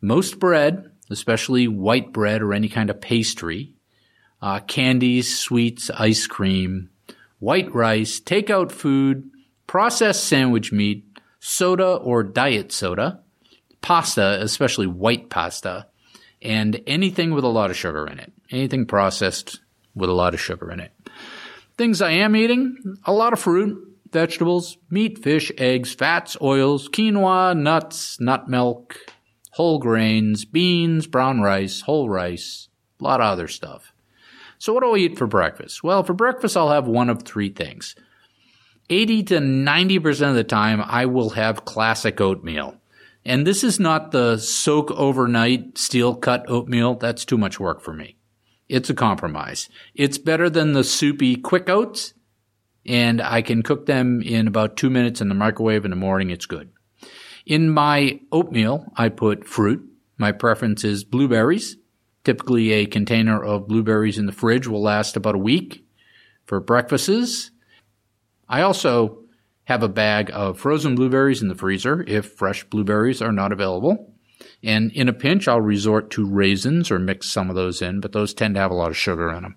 most 0.00 0.38
bread, 0.38 0.90
especially 1.10 1.68
white 1.68 2.12
bread 2.12 2.40
or 2.40 2.54
any 2.54 2.68
kind 2.68 2.88
of 2.88 3.00
pastry, 3.00 3.74
uh, 4.40 4.60
candies, 4.60 5.38
sweets, 5.38 5.90
ice 5.90 6.26
cream, 6.26 6.90
white 7.38 7.72
rice, 7.74 8.20
takeout 8.20 8.72
food, 8.72 9.30
processed 9.66 10.24
sandwich 10.24 10.72
meat, 10.72 11.04
soda 11.40 11.94
or 11.96 12.22
diet 12.22 12.72
soda, 12.72 13.20
pasta, 13.80 14.38
especially 14.42 14.86
white 14.86 15.30
pasta, 15.30 15.86
and 16.42 16.80
anything 16.86 17.32
with 17.32 17.44
a 17.44 17.48
lot 17.48 17.70
of 17.70 17.76
sugar 17.76 18.06
in 18.06 18.18
it. 18.18 18.32
Anything 18.50 18.86
processed 18.86 19.60
with 19.94 20.10
a 20.10 20.14
lot 20.14 20.34
of 20.34 20.40
sugar 20.40 20.70
in 20.70 20.80
it. 20.80 20.92
Things 21.76 22.00
I 22.00 22.12
am 22.12 22.36
eating, 22.36 22.76
a 23.04 23.12
lot 23.12 23.32
of 23.32 23.40
fruit, 23.40 23.96
vegetables, 24.12 24.78
meat, 24.90 25.22
fish, 25.22 25.52
eggs, 25.58 25.92
fats, 25.94 26.36
oils, 26.40 26.88
quinoa, 26.88 27.56
nuts, 27.56 28.20
nut 28.20 28.48
milk, 28.48 28.96
whole 29.52 29.78
grains, 29.78 30.44
beans, 30.44 31.06
brown 31.06 31.40
rice, 31.40 31.80
whole 31.82 32.08
rice, 32.08 32.68
a 33.00 33.04
lot 33.04 33.20
of 33.20 33.26
other 33.26 33.48
stuff. 33.48 33.92
So 34.58 34.72
what 34.72 34.82
do 34.82 34.94
I 34.94 34.98
eat 34.98 35.18
for 35.18 35.26
breakfast? 35.26 35.82
Well, 35.82 36.02
for 36.02 36.14
breakfast, 36.14 36.56
I'll 36.56 36.70
have 36.70 36.86
one 36.86 37.10
of 37.10 37.22
three 37.22 37.50
things. 37.50 37.94
80 38.88 39.22
to 39.24 39.38
90% 39.38 40.28
of 40.28 40.34
the 40.34 40.44
time, 40.44 40.82
I 40.84 41.06
will 41.06 41.30
have 41.30 41.64
classic 41.64 42.20
oatmeal. 42.20 42.76
And 43.24 43.44
this 43.44 43.64
is 43.64 43.80
not 43.80 44.12
the 44.12 44.36
soak 44.38 44.92
overnight 44.92 45.76
steel 45.76 46.14
cut 46.14 46.48
oatmeal. 46.48 46.94
That's 46.94 47.24
too 47.24 47.36
much 47.36 47.58
work 47.58 47.80
for 47.80 47.92
me. 47.92 48.16
It's 48.68 48.90
a 48.90 48.94
compromise. 48.94 49.68
It's 49.94 50.18
better 50.18 50.48
than 50.48 50.72
the 50.72 50.84
soupy 50.84 51.36
quick 51.36 51.68
oats, 51.68 52.14
and 52.84 53.20
I 53.20 53.42
can 53.42 53.62
cook 53.62 53.86
them 53.86 54.22
in 54.22 54.46
about 54.46 54.76
two 54.76 54.90
minutes 54.90 55.20
in 55.20 55.28
the 55.28 55.34
microwave 55.34 55.84
in 55.84 55.90
the 55.90 55.96
morning. 55.96 56.30
It's 56.30 56.46
good. 56.46 56.70
In 57.44 57.70
my 57.70 58.20
oatmeal, 58.30 58.92
I 58.96 59.08
put 59.08 59.46
fruit. 59.46 59.84
My 60.18 60.32
preference 60.32 60.84
is 60.84 61.04
blueberries. 61.04 61.76
Typically, 62.26 62.72
a 62.72 62.86
container 62.86 63.40
of 63.40 63.68
blueberries 63.68 64.18
in 64.18 64.26
the 64.26 64.32
fridge 64.32 64.66
will 64.66 64.82
last 64.82 65.16
about 65.16 65.36
a 65.36 65.38
week 65.38 65.86
for 66.44 66.58
breakfasts. 66.58 67.52
I 68.48 68.62
also 68.62 69.22
have 69.66 69.84
a 69.84 69.88
bag 69.88 70.32
of 70.32 70.58
frozen 70.58 70.96
blueberries 70.96 71.40
in 71.40 71.46
the 71.46 71.54
freezer 71.54 72.02
if 72.02 72.32
fresh 72.32 72.64
blueberries 72.64 73.22
are 73.22 73.30
not 73.30 73.52
available. 73.52 74.12
And 74.60 74.90
in 74.90 75.08
a 75.08 75.12
pinch, 75.12 75.46
I'll 75.46 75.60
resort 75.60 76.10
to 76.10 76.26
raisins 76.26 76.90
or 76.90 76.98
mix 76.98 77.30
some 77.30 77.48
of 77.48 77.54
those 77.54 77.80
in, 77.80 78.00
but 78.00 78.10
those 78.10 78.34
tend 78.34 78.56
to 78.56 78.60
have 78.60 78.72
a 78.72 78.74
lot 78.74 78.90
of 78.90 78.96
sugar 78.96 79.30
in 79.30 79.44
them. 79.44 79.56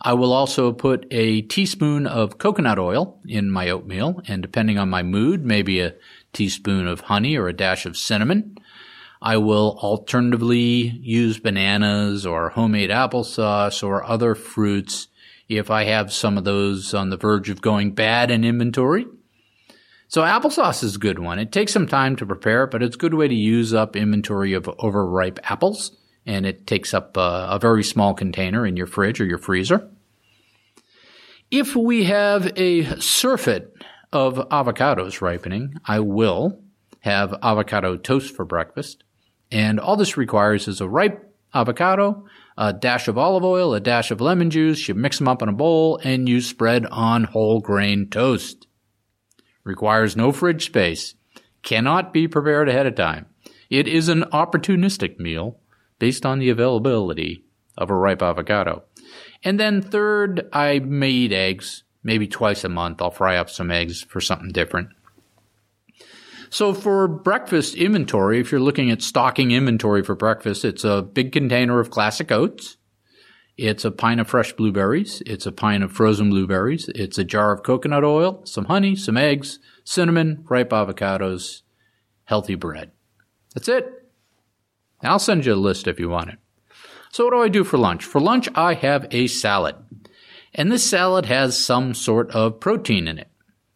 I 0.00 0.14
will 0.14 0.32
also 0.32 0.72
put 0.72 1.06
a 1.12 1.42
teaspoon 1.42 2.08
of 2.08 2.38
coconut 2.38 2.80
oil 2.80 3.20
in 3.24 3.52
my 3.52 3.70
oatmeal, 3.70 4.20
and 4.26 4.42
depending 4.42 4.78
on 4.78 4.90
my 4.90 5.04
mood, 5.04 5.44
maybe 5.44 5.78
a 5.78 5.94
teaspoon 6.32 6.88
of 6.88 7.02
honey 7.02 7.36
or 7.36 7.46
a 7.46 7.52
dash 7.52 7.86
of 7.86 7.96
cinnamon. 7.96 8.56
I 9.22 9.38
will 9.38 9.78
alternatively 9.82 10.98
use 11.02 11.38
bananas 11.38 12.26
or 12.26 12.50
homemade 12.50 12.90
applesauce 12.90 13.82
or 13.82 14.04
other 14.04 14.34
fruits 14.34 15.08
if 15.48 15.70
I 15.70 15.84
have 15.84 16.12
some 16.12 16.38
of 16.38 16.44
those 16.44 16.94
on 16.94 17.10
the 17.10 17.16
verge 17.16 17.50
of 17.50 17.60
going 17.60 17.92
bad 17.92 18.30
in 18.30 18.44
inventory. 18.44 19.06
So 20.08 20.22
applesauce 20.22 20.84
is 20.84 20.96
a 20.96 20.98
good 20.98 21.18
one. 21.18 21.38
It 21.38 21.52
takes 21.52 21.72
some 21.72 21.86
time 21.86 22.16
to 22.16 22.26
prepare, 22.26 22.66
but 22.66 22.82
it's 22.82 22.96
a 22.96 22.98
good 22.98 23.14
way 23.14 23.28
to 23.28 23.34
use 23.34 23.74
up 23.74 23.96
inventory 23.96 24.52
of 24.52 24.68
overripe 24.78 25.38
apples, 25.50 25.96
and 26.26 26.46
it 26.46 26.66
takes 26.66 26.94
up 26.94 27.16
a, 27.16 27.48
a 27.50 27.58
very 27.58 27.82
small 27.82 28.14
container 28.14 28.66
in 28.66 28.76
your 28.76 28.86
fridge 28.86 29.20
or 29.20 29.24
your 29.24 29.38
freezer. 29.38 29.90
If 31.50 31.76
we 31.76 32.04
have 32.04 32.52
a 32.56 33.00
surfeit 33.00 33.74
of 34.12 34.36
avocados 34.50 35.20
ripening, 35.20 35.74
I 35.84 36.00
will 36.00 36.63
have 37.04 37.34
avocado 37.42 37.98
toast 37.98 38.34
for 38.34 38.46
breakfast. 38.46 39.04
And 39.52 39.78
all 39.78 39.94
this 39.94 40.16
requires 40.16 40.66
is 40.66 40.80
a 40.80 40.88
ripe 40.88 41.30
avocado, 41.52 42.24
a 42.56 42.72
dash 42.72 43.08
of 43.08 43.18
olive 43.18 43.44
oil, 43.44 43.74
a 43.74 43.80
dash 43.80 44.10
of 44.10 44.22
lemon 44.22 44.48
juice. 44.48 44.88
You 44.88 44.94
mix 44.94 45.18
them 45.18 45.28
up 45.28 45.42
in 45.42 45.50
a 45.50 45.52
bowl 45.52 46.00
and 46.02 46.26
you 46.26 46.40
spread 46.40 46.86
on 46.86 47.24
whole 47.24 47.60
grain 47.60 48.08
toast. 48.08 48.66
Requires 49.64 50.16
no 50.16 50.32
fridge 50.32 50.64
space. 50.64 51.14
Cannot 51.62 52.14
be 52.14 52.26
prepared 52.26 52.70
ahead 52.70 52.86
of 52.86 52.94
time. 52.94 53.26
It 53.68 53.86
is 53.86 54.08
an 54.08 54.22
opportunistic 54.32 55.18
meal 55.18 55.60
based 55.98 56.24
on 56.24 56.38
the 56.38 56.48
availability 56.48 57.44
of 57.76 57.90
a 57.90 57.94
ripe 57.94 58.22
avocado. 58.22 58.84
And 59.42 59.60
then 59.60 59.82
third, 59.82 60.48
I 60.54 60.78
may 60.78 61.10
eat 61.10 61.32
eggs. 61.32 61.84
Maybe 62.02 62.26
twice 62.26 62.64
a 62.64 62.70
month, 62.70 63.02
I'll 63.02 63.10
fry 63.10 63.36
up 63.36 63.50
some 63.50 63.70
eggs 63.70 64.02
for 64.02 64.22
something 64.22 64.52
different. 64.52 64.88
So 66.54 66.72
for 66.72 67.08
breakfast 67.08 67.74
inventory, 67.74 68.38
if 68.38 68.52
you're 68.52 68.60
looking 68.60 68.88
at 68.92 69.02
stocking 69.02 69.50
inventory 69.50 70.04
for 70.04 70.14
breakfast, 70.14 70.64
it's 70.64 70.84
a 70.84 71.02
big 71.02 71.32
container 71.32 71.80
of 71.80 71.90
classic 71.90 72.30
oats. 72.30 72.76
It's 73.56 73.84
a 73.84 73.90
pint 73.90 74.20
of 74.20 74.28
fresh 74.28 74.52
blueberries. 74.52 75.20
It's 75.26 75.46
a 75.46 75.50
pint 75.50 75.82
of 75.82 75.90
frozen 75.90 76.30
blueberries. 76.30 76.88
It's 76.94 77.18
a 77.18 77.24
jar 77.24 77.50
of 77.50 77.64
coconut 77.64 78.04
oil, 78.04 78.46
some 78.46 78.66
honey, 78.66 78.94
some 78.94 79.16
eggs, 79.16 79.58
cinnamon, 79.82 80.44
ripe 80.48 80.70
avocados, 80.70 81.62
healthy 82.22 82.54
bread. 82.54 82.92
That's 83.56 83.66
it. 83.66 84.06
I'll 85.02 85.18
send 85.18 85.44
you 85.46 85.54
a 85.54 85.56
list 85.56 85.88
if 85.88 85.98
you 85.98 86.08
want 86.08 86.30
it. 86.30 86.38
So 87.10 87.24
what 87.24 87.32
do 87.32 87.42
I 87.42 87.48
do 87.48 87.64
for 87.64 87.78
lunch? 87.78 88.04
For 88.04 88.20
lunch, 88.20 88.48
I 88.54 88.74
have 88.74 89.08
a 89.10 89.26
salad. 89.26 89.74
And 90.54 90.70
this 90.70 90.88
salad 90.88 91.26
has 91.26 91.58
some 91.58 91.94
sort 91.94 92.30
of 92.30 92.60
protein 92.60 93.08
in 93.08 93.18
it. 93.18 93.28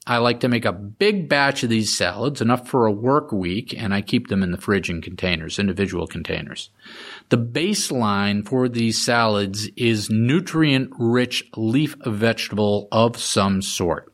I 0.09 0.17
like 0.17 0.41
to 0.41 0.49
make 0.49 0.65
a 0.65 0.73
big 0.73 1.29
batch 1.29 1.63
of 1.63 1.69
these 1.69 1.95
salads, 1.95 2.41
enough 2.41 2.67
for 2.67 2.87
a 2.87 2.93
work 2.93 3.31
week, 3.31 3.75
and 3.77 3.93
I 3.93 4.01
keep 4.01 4.29
them 4.29 4.43
in 4.43 4.53
the 4.53 4.57
fridge 4.57 4.89
in 4.89 5.03
containers, 5.03 5.59
individual 5.59 6.07
containers. 6.07 6.71
The 7.29 7.37
baseline 7.37 8.49
for 8.49 8.71
these 8.71 9.05
salads 9.05 9.69
is 9.77 10.09
nutrient 10.09 10.93
rich 10.99 11.45
leaf 11.59 11.95
vegetable 12.07 12.89
of 12.91 13.19
some 13.19 13.61
sort. 13.61 14.11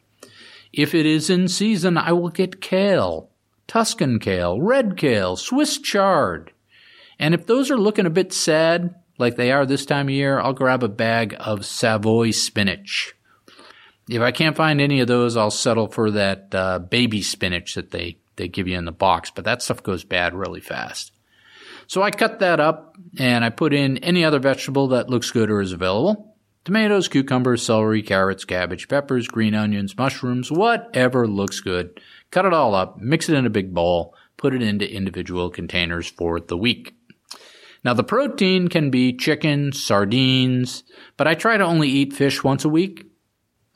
If 0.72 0.96
it 0.96 1.06
is 1.06 1.30
in 1.30 1.46
season, 1.46 1.96
I 1.96 2.10
will 2.10 2.30
get 2.30 2.60
kale, 2.60 3.30
Tuscan 3.68 4.18
kale, 4.18 4.60
red 4.60 4.96
kale, 4.96 5.36
Swiss 5.36 5.78
chard. 5.78 6.50
And 7.20 7.34
if 7.34 7.46
those 7.46 7.70
are 7.70 7.78
looking 7.78 8.06
a 8.06 8.10
bit 8.10 8.32
sad, 8.32 8.96
like 9.16 9.36
they 9.36 9.52
are 9.52 9.64
this 9.64 9.86
time 9.86 10.08
of 10.08 10.14
year, 10.14 10.40
I'll 10.40 10.54
grab 10.54 10.82
a 10.82 10.88
bag 10.88 11.36
of 11.38 11.64
Savoy 11.64 12.32
spinach. 12.32 13.13
If 14.08 14.20
I 14.20 14.32
can't 14.32 14.56
find 14.56 14.80
any 14.80 15.00
of 15.00 15.08
those, 15.08 15.36
I'll 15.36 15.50
settle 15.50 15.88
for 15.88 16.10
that 16.10 16.54
uh, 16.54 16.78
baby 16.78 17.22
spinach 17.22 17.74
that 17.74 17.90
they, 17.90 18.18
they 18.36 18.48
give 18.48 18.68
you 18.68 18.76
in 18.76 18.84
the 18.84 18.92
box, 18.92 19.30
but 19.34 19.44
that 19.44 19.62
stuff 19.62 19.82
goes 19.82 20.04
bad 20.04 20.34
really 20.34 20.60
fast. 20.60 21.12
So 21.86 22.02
I 22.02 22.10
cut 22.10 22.40
that 22.40 22.60
up 22.60 22.96
and 23.18 23.44
I 23.44 23.50
put 23.50 23.72
in 23.74 23.98
any 23.98 24.24
other 24.24 24.38
vegetable 24.38 24.88
that 24.88 25.10
looks 25.10 25.30
good 25.30 25.50
or 25.50 25.60
is 25.60 25.72
available. 25.72 26.36
Tomatoes, 26.64 27.08
cucumbers, 27.08 27.62
celery, 27.62 28.02
carrots, 28.02 28.46
cabbage, 28.46 28.88
peppers, 28.88 29.28
green 29.28 29.54
onions, 29.54 29.96
mushrooms, 29.96 30.50
whatever 30.50 31.26
looks 31.26 31.60
good. 31.60 32.00
Cut 32.30 32.46
it 32.46 32.54
all 32.54 32.74
up, 32.74 32.98
mix 32.98 33.28
it 33.28 33.36
in 33.36 33.44
a 33.44 33.50
big 33.50 33.74
bowl, 33.74 34.14
put 34.38 34.54
it 34.54 34.62
into 34.62 34.90
individual 34.90 35.50
containers 35.50 36.08
for 36.08 36.40
the 36.40 36.56
week. 36.56 36.94
Now 37.84 37.92
the 37.92 38.02
protein 38.02 38.68
can 38.68 38.90
be 38.90 39.14
chicken, 39.14 39.72
sardines, 39.72 40.84
but 41.18 41.26
I 41.26 41.34
try 41.34 41.58
to 41.58 41.64
only 41.64 41.88
eat 41.88 42.14
fish 42.14 42.42
once 42.42 42.64
a 42.64 42.70
week 42.70 43.06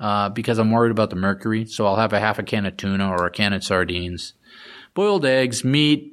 uh, 0.00 0.28
because 0.30 0.58
I'm 0.58 0.70
worried 0.70 0.90
about 0.90 1.10
the 1.10 1.16
mercury. 1.16 1.64
So 1.66 1.86
I'll 1.86 1.96
have 1.96 2.12
a 2.12 2.20
half 2.20 2.38
a 2.38 2.42
can 2.42 2.66
of 2.66 2.76
tuna 2.76 3.10
or 3.10 3.26
a 3.26 3.30
can 3.30 3.52
of 3.52 3.64
sardines, 3.64 4.34
boiled 4.94 5.24
eggs, 5.24 5.64
meat, 5.64 6.12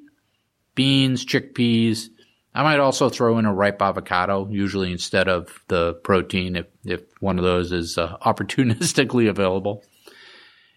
beans, 0.76 1.26
chickpeas. 1.26 2.10
I 2.54 2.64
might 2.64 2.80
also 2.80 3.10
throw 3.10 3.38
in 3.38 3.46
a 3.46 3.54
ripe 3.54 3.82
avocado, 3.82 4.48
usually 4.50 4.92
instead 4.92 5.28
of 5.28 5.60
the 5.68 5.96
protein, 5.96 6.56
if, 6.56 6.68
if 6.86 7.02
one 7.20 7.38
of 7.38 7.44
those 7.44 7.72
is 7.72 7.98
uh, 7.98 8.18
opportunistically 8.26 9.30
available. 9.30 9.84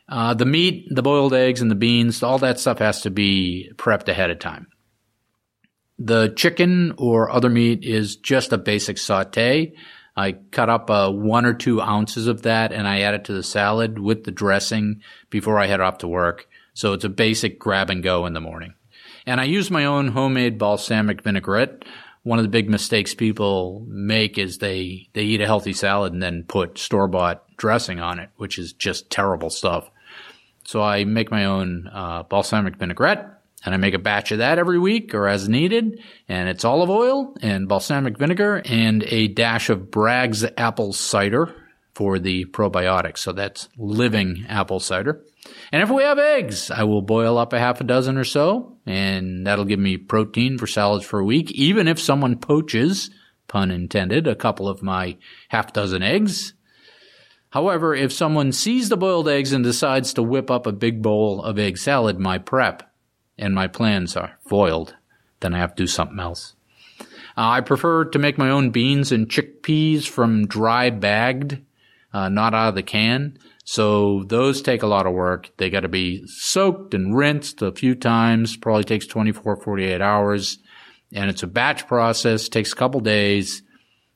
Uh, 0.08 0.32
the 0.32 0.46
meat, 0.46 0.86
the 0.90 1.02
boiled 1.02 1.34
eggs, 1.34 1.60
and 1.60 1.70
the 1.70 1.76
beans, 1.76 2.22
all 2.22 2.38
that 2.38 2.58
stuff 2.58 2.78
has 2.78 3.02
to 3.02 3.10
be 3.10 3.70
prepped 3.76 4.08
ahead 4.08 4.30
of 4.30 4.38
time. 4.38 4.66
The 5.98 6.32
chicken 6.34 6.94
or 6.96 7.28
other 7.28 7.50
meat 7.50 7.84
is 7.84 8.16
just 8.16 8.52
a 8.52 8.58
basic 8.58 8.98
saute. 8.98 9.74
I 10.18 10.32
cut 10.50 10.68
up 10.68 10.90
uh, 10.90 11.12
one 11.12 11.46
or 11.46 11.54
two 11.54 11.80
ounces 11.80 12.26
of 12.26 12.42
that 12.42 12.72
and 12.72 12.88
I 12.88 13.02
add 13.02 13.14
it 13.14 13.24
to 13.26 13.32
the 13.32 13.44
salad 13.44 14.00
with 14.00 14.24
the 14.24 14.32
dressing 14.32 15.00
before 15.30 15.60
I 15.60 15.68
head 15.68 15.80
off 15.80 15.98
to 15.98 16.08
work. 16.08 16.48
So 16.74 16.92
it's 16.92 17.04
a 17.04 17.08
basic 17.08 17.60
grab 17.60 17.88
and 17.88 18.02
go 18.02 18.26
in 18.26 18.32
the 18.32 18.40
morning. 18.40 18.74
And 19.26 19.40
I 19.40 19.44
use 19.44 19.70
my 19.70 19.84
own 19.84 20.08
homemade 20.08 20.58
balsamic 20.58 21.22
vinaigrette. 21.22 21.84
One 22.24 22.40
of 22.40 22.44
the 22.44 22.48
big 22.48 22.68
mistakes 22.68 23.14
people 23.14 23.86
make 23.86 24.38
is 24.38 24.58
they, 24.58 25.08
they 25.12 25.22
eat 25.22 25.40
a 25.40 25.46
healthy 25.46 25.72
salad 25.72 26.12
and 26.12 26.20
then 26.20 26.42
put 26.48 26.78
store 26.78 27.06
bought 27.06 27.44
dressing 27.56 28.00
on 28.00 28.18
it, 28.18 28.30
which 28.38 28.58
is 28.58 28.72
just 28.72 29.10
terrible 29.10 29.50
stuff. 29.50 29.88
So 30.64 30.82
I 30.82 31.04
make 31.04 31.30
my 31.30 31.44
own 31.44 31.88
uh, 31.92 32.24
balsamic 32.24 32.74
vinaigrette 32.74 33.37
and 33.64 33.74
I 33.74 33.78
make 33.78 33.94
a 33.94 33.98
batch 33.98 34.32
of 34.32 34.38
that 34.38 34.58
every 34.58 34.78
week 34.78 35.14
or 35.14 35.26
as 35.28 35.48
needed. 35.48 36.00
And 36.28 36.48
it's 36.48 36.64
olive 36.64 36.90
oil 36.90 37.34
and 37.42 37.68
balsamic 37.68 38.18
vinegar 38.18 38.62
and 38.64 39.02
a 39.04 39.28
dash 39.28 39.68
of 39.70 39.90
Bragg's 39.90 40.44
apple 40.56 40.92
cider 40.92 41.54
for 41.94 42.18
the 42.18 42.44
probiotics. 42.46 43.18
So 43.18 43.32
that's 43.32 43.68
living 43.76 44.46
apple 44.48 44.78
cider. 44.78 45.24
And 45.72 45.82
if 45.82 45.90
we 45.90 46.02
have 46.02 46.18
eggs, 46.18 46.70
I 46.70 46.84
will 46.84 47.02
boil 47.02 47.38
up 47.38 47.52
a 47.52 47.58
half 47.58 47.80
a 47.80 47.84
dozen 47.84 48.16
or 48.16 48.24
so, 48.24 48.76
and 48.86 49.46
that'll 49.46 49.64
give 49.64 49.80
me 49.80 49.96
protein 49.96 50.58
for 50.58 50.66
salads 50.66 51.04
for 51.04 51.18
a 51.18 51.24
week. 51.24 51.50
Even 51.52 51.88
if 51.88 51.98
someone 51.98 52.38
poaches, 52.38 53.10
pun 53.48 53.70
intended, 53.70 54.26
a 54.26 54.36
couple 54.36 54.68
of 54.68 54.82
my 54.82 55.16
half 55.48 55.72
dozen 55.72 56.02
eggs. 56.02 56.54
However, 57.50 57.94
if 57.94 58.12
someone 58.12 58.52
sees 58.52 58.90
the 58.90 58.96
boiled 58.96 59.28
eggs 59.28 59.52
and 59.52 59.64
decides 59.64 60.12
to 60.14 60.22
whip 60.22 60.50
up 60.50 60.66
a 60.66 60.72
big 60.72 61.02
bowl 61.02 61.42
of 61.42 61.58
egg 61.58 61.78
salad, 61.78 62.18
my 62.18 62.38
prep 62.38 62.88
and 63.38 63.54
my 63.54 63.66
plans 63.66 64.16
are 64.16 64.38
foiled, 64.48 64.96
then 65.40 65.54
I 65.54 65.58
have 65.58 65.74
to 65.76 65.82
do 65.82 65.86
something 65.86 66.18
else. 66.18 66.54
Uh, 67.00 67.04
I 67.36 67.60
prefer 67.60 68.04
to 68.06 68.18
make 68.18 68.36
my 68.36 68.50
own 68.50 68.70
beans 68.70 69.12
and 69.12 69.28
chickpeas 69.28 70.08
from 70.08 70.46
dry 70.46 70.90
bagged, 70.90 71.58
uh, 72.12 72.28
not 72.28 72.54
out 72.54 72.70
of 72.70 72.74
the 72.74 72.82
can. 72.82 73.38
So 73.64 74.24
those 74.24 74.62
take 74.62 74.82
a 74.82 74.86
lot 74.88 75.06
of 75.06 75.12
work. 75.12 75.50
They 75.58 75.70
got 75.70 75.80
to 75.80 75.88
be 75.88 76.26
soaked 76.26 76.94
and 76.94 77.16
rinsed 77.16 77.62
a 77.62 77.70
few 77.70 77.94
times. 77.94 78.56
Probably 78.56 78.82
takes 78.82 79.06
24, 79.06 79.56
48 79.56 80.00
hours. 80.00 80.58
And 81.12 81.30
it's 81.30 81.42
a 81.42 81.46
batch 81.46 81.86
process. 81.86 82.48
Takes 82.48 82.72
a 82.72 82.76
couple 82.76 83.00
days. 83.00 83.62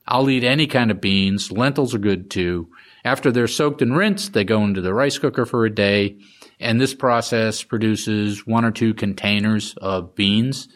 I'll 0.07 0.29
eat 0.29 0.43
any 0.43 0.67
kind 0.67 0.91
of 0.91 1.01
beans. 1.01 1.51
Lentils 1.51 1.93
are 1.93 1.99
good 1.99 2.29
too. 2.29 2.69
After 3.05 3.31
they're 3.31 3.47
soaked 3.47 3.81
and 3.81 3.95
rinsed, 3.95 4.33
they 4.33 4.43
go 4.43 4.63
into 4.63 4.81
the 4.81 4.93
rice 4.93 5.17
cooker 5.17 5.45
for 5.45 5.65
a 5.65 5.73
day. 5.73 6.17
And 6.63 6.79
this 6.79 6.93
process 6.93 7.61
produces 7.61 8.47
one 8.47 8.65
or 8.65 8.71
two 8.71 8.93
containers 8.93 9.75
of 9.81 10.15
beans, 10.15 10.69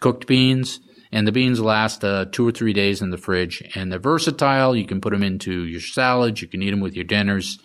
cooked 0.00 0.26
beans, 0.26 0.80
and 1.10 1.26
the 1.26 1.32
beans 1.32 1.60
last 1.60 2.04
uh, 2.04 2.26
two 2.30 2.46
or 2.46 2.52
three 2.52 2.72
days 2.72 3.02
in 3.02 3.10
the 3.10 3.18
fridge. 3.18 3.62
And 3.74 3.90
they're 3.90 3.98
versatile. 3.98 4.76
You 4.76 4.86
can 4.86 5.00
put 5.00 5.10
them 5.10 5.22
into 5.22 5.64
your 5.64 5.80
salads. 5.80 6.40
You 6.40 6.48
can 6.48 6.62
eat 6.62 6.70
them 6.70 6.80
with 6.80 6.94
your 6.94 7.04
dinners. 7.04 7.58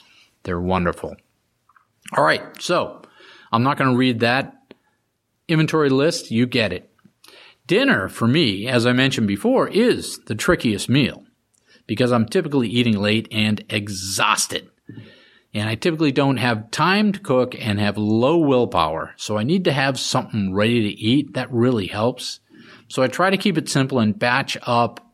They're 0.43 0.59
wonderful. 0.59 1.15
All 2.17 2.23
right. 2.23 2.43
So 2.59 3.03
I'm 3.51 3.63
not 3.63 3.77
going 3.77 3.91
to 3.91 3.97
read 3.97 4.21
that 4.21 4.55
inventory 5.47 5.89
list. 5.89 6.31
You 6.31 6.45
get 6.45 6.73
it. 6.73 6.89
Dinner 7.67 8.09
for 8.09 8.27
me, 8.27 8.67
as 8.67 8.85
I 8.85 8.91
mentioned 8.91 9.27
before, 9.27 9.67
is 9.67 10.19
the 10.25 10.35
trickiest 10.35 10.89
meal 10.89 11.23
because 11.85 12.11
I'm 12.11 12.25
typically 12.25 12.67
eating 12.67 12.97
late 12.97 13.27
and 13.31 13.63
exhausted. 13.69 14.69
And 15.53 15.67
I 15.67 15.75
typically 15.75 16.11
don't 16.11 16.37
have 16.37 16.71
time 16.71 17.11
to 17.11 17.19
cook 17.19 17.55
and 17.59 17.79
have 17.79 17.97
low 17.97 18.37
willpower. 18.37 19.13
So 19.17 19.37
I 19.37 19.43
need 19.43 19.65
to 19.65 19.73
have 19.73 19.99
something 19.99 20.53
ready 20.53 20.81
to 20.81 21.01
eat. 21.01 21.33
That 21.33 21.51
really 21.51 21.87
helps. 21.87 22.39
So 22.87 23.03
I 23.03 23.07
try 23.07 23.29
to 23.29 23.37
keep 23.37 23.57
it 23.57 23.69
simple 23.69 23.99
and 23.99 24.17
batch 24.17 24.57
up 24.63 25.05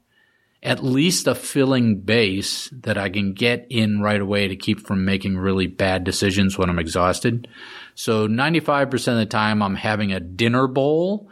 at 0.64 0.84
least 0.84 1.28
a 1.28 1.36
filling 1.36 2.02
base 2.02 2.70
that 2.82 2.98
I 2.98 3.10
can 3.10 3.34
get 3.34 3.68
in 3.70 4.02
right 4.02 4.20
away 4.20 4.48
to 4.48 4.56
keep 4.56 4.86
from 4.86 5.06
making 5.06 5.38
really 5.38 5.68
bad 5.68 6.04
decisions 6.04 6.58
when 6.58 6.70
I'm 6.70 6.80
exhausted. 6.80 7.48
So 7.96 8.28
95% 8.28 8.94
of 8.94 9.18
the 9.18 9.26
time 9.26 9.62
I'm 9.62 9.76
having 9.76 10.12
a 10.12 10.20
dinner 10.20 10.68
bowl. 10.68 11.30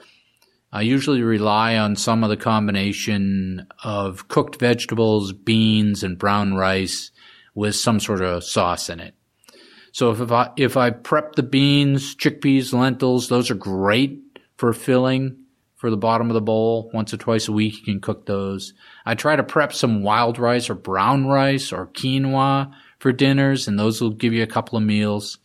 I 0.72 0.82
usually 0.82 1.22
rely 1.22 1.78
on 1.78 1.96
some 1.96 2.24
of 2.24 2.30
the 2.30 2.38
combination 2.38 3.68
of 3.84 4.28
cooked 4.28 4.60
vegetables, 4.60 5.32
beans, 5.32 6.04
and 6.04 6.18
brown 6.18 6.54
rice 6.54 7.12
with 7.56 7.76
some 7.76 8.00
sort 8.00 8.22
of 8.22 8.44
sauce 8.44 8.90
in 8.90 9.00
it. 9.00 9.16
So 9.92 10.12
if, 10.12 10.20
if 10.20 10.32
I, 10.32 10.52
if 10.58 10.78
I 10.78 10.90
prep 10.92 11.36
the 11.36 11.44
beans, 11.44 12.16
chickpeas, 12.16 12.74
lentils, 12.74 13.30
those 13.30 13.50
are 13.50 13.56
great 13.56 14.22
for 14.58 14.74
filling 14.74 15.38
for 15.76 15.90
the 15.90 15.98
bottom 15.98 16.30
of 16.30 16.34
the 16.34 16.42
bowl. 16.42 16.90
Once 16.94 17.14
or 17.14 17.18
twice 17.18 17.48
a 17.48 17.52
week, 17.54 17.78
you 17.80 17.86
can 17.86 18.02
cook 18.02 18.26
those. 18.26 18.74
I 19.06 19.16
try 19.16 19.36
to 19.36 19.44
prep 19.44 19.74
some 19.74 20.04
wild 20.04 20.38
rice 20.38 20.70
or 20.70 20.76
brown 20.76 21.28
rice 21.28 21.72
or 21.72 21.88
quinoa 21.88 22.74
for 23.00 23.12
dinners, 23.14 23.68
and 23.68 23.80
those 23.80 24.02
will 24.02 24.10
give 24.12 24.34
you 24.34 24.44
a 24.44 24.48
couple 24.48 24.78
of 24.78 24.84
meals. 24.84 25.38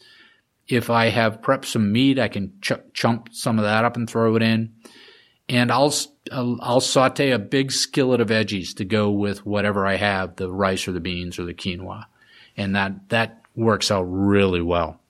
If 0.67 0.89
I 0.89 1.11
have 1.11 1.41
prepped 1.41 1.67
some 1.67 1.93
meat, 1.93 2.19
I 2.19 2.29
can 2.29 2.53
ch- 2.61 2.73
chump 2.93 3.29
some 3.33 3.59
of 3.59 3.65
that 3.65 3.85
up 3.85 3.97
and 3.97 4.09
throw 4.09 4.35
it 4.37 4.43
in. 4.43 4.73
And 5.51 5.73
I'll, 5.73 5.93
I'll, 6.31 6.81
saute 6.81 7.33
a 7.33 7.39
big 7.39 7.73
skillet 7.73 8.21
of 8.21 8.29
veggies 8.29 8.73
to 8.77 8.85
go 8.85 9.11
with 9.11 9.45
whatever 9.45 9.85
I 9.85 9.97
have, 9.97 10.37
the 10.37 10.49
rice 10.49 10.87
or 10.87 10.93
the 10.93 11.01
beans 11.01 11.41
or 11.41 11.45
the 11.45 11.53
quinoa. 11.53 12.05
And 12.57 12.77
that, 12.77 13.09
that 13.09 13.43
works 13.57 13.91
out 13.91 14.03
really 14.03 14.63
well. 14.63 15.01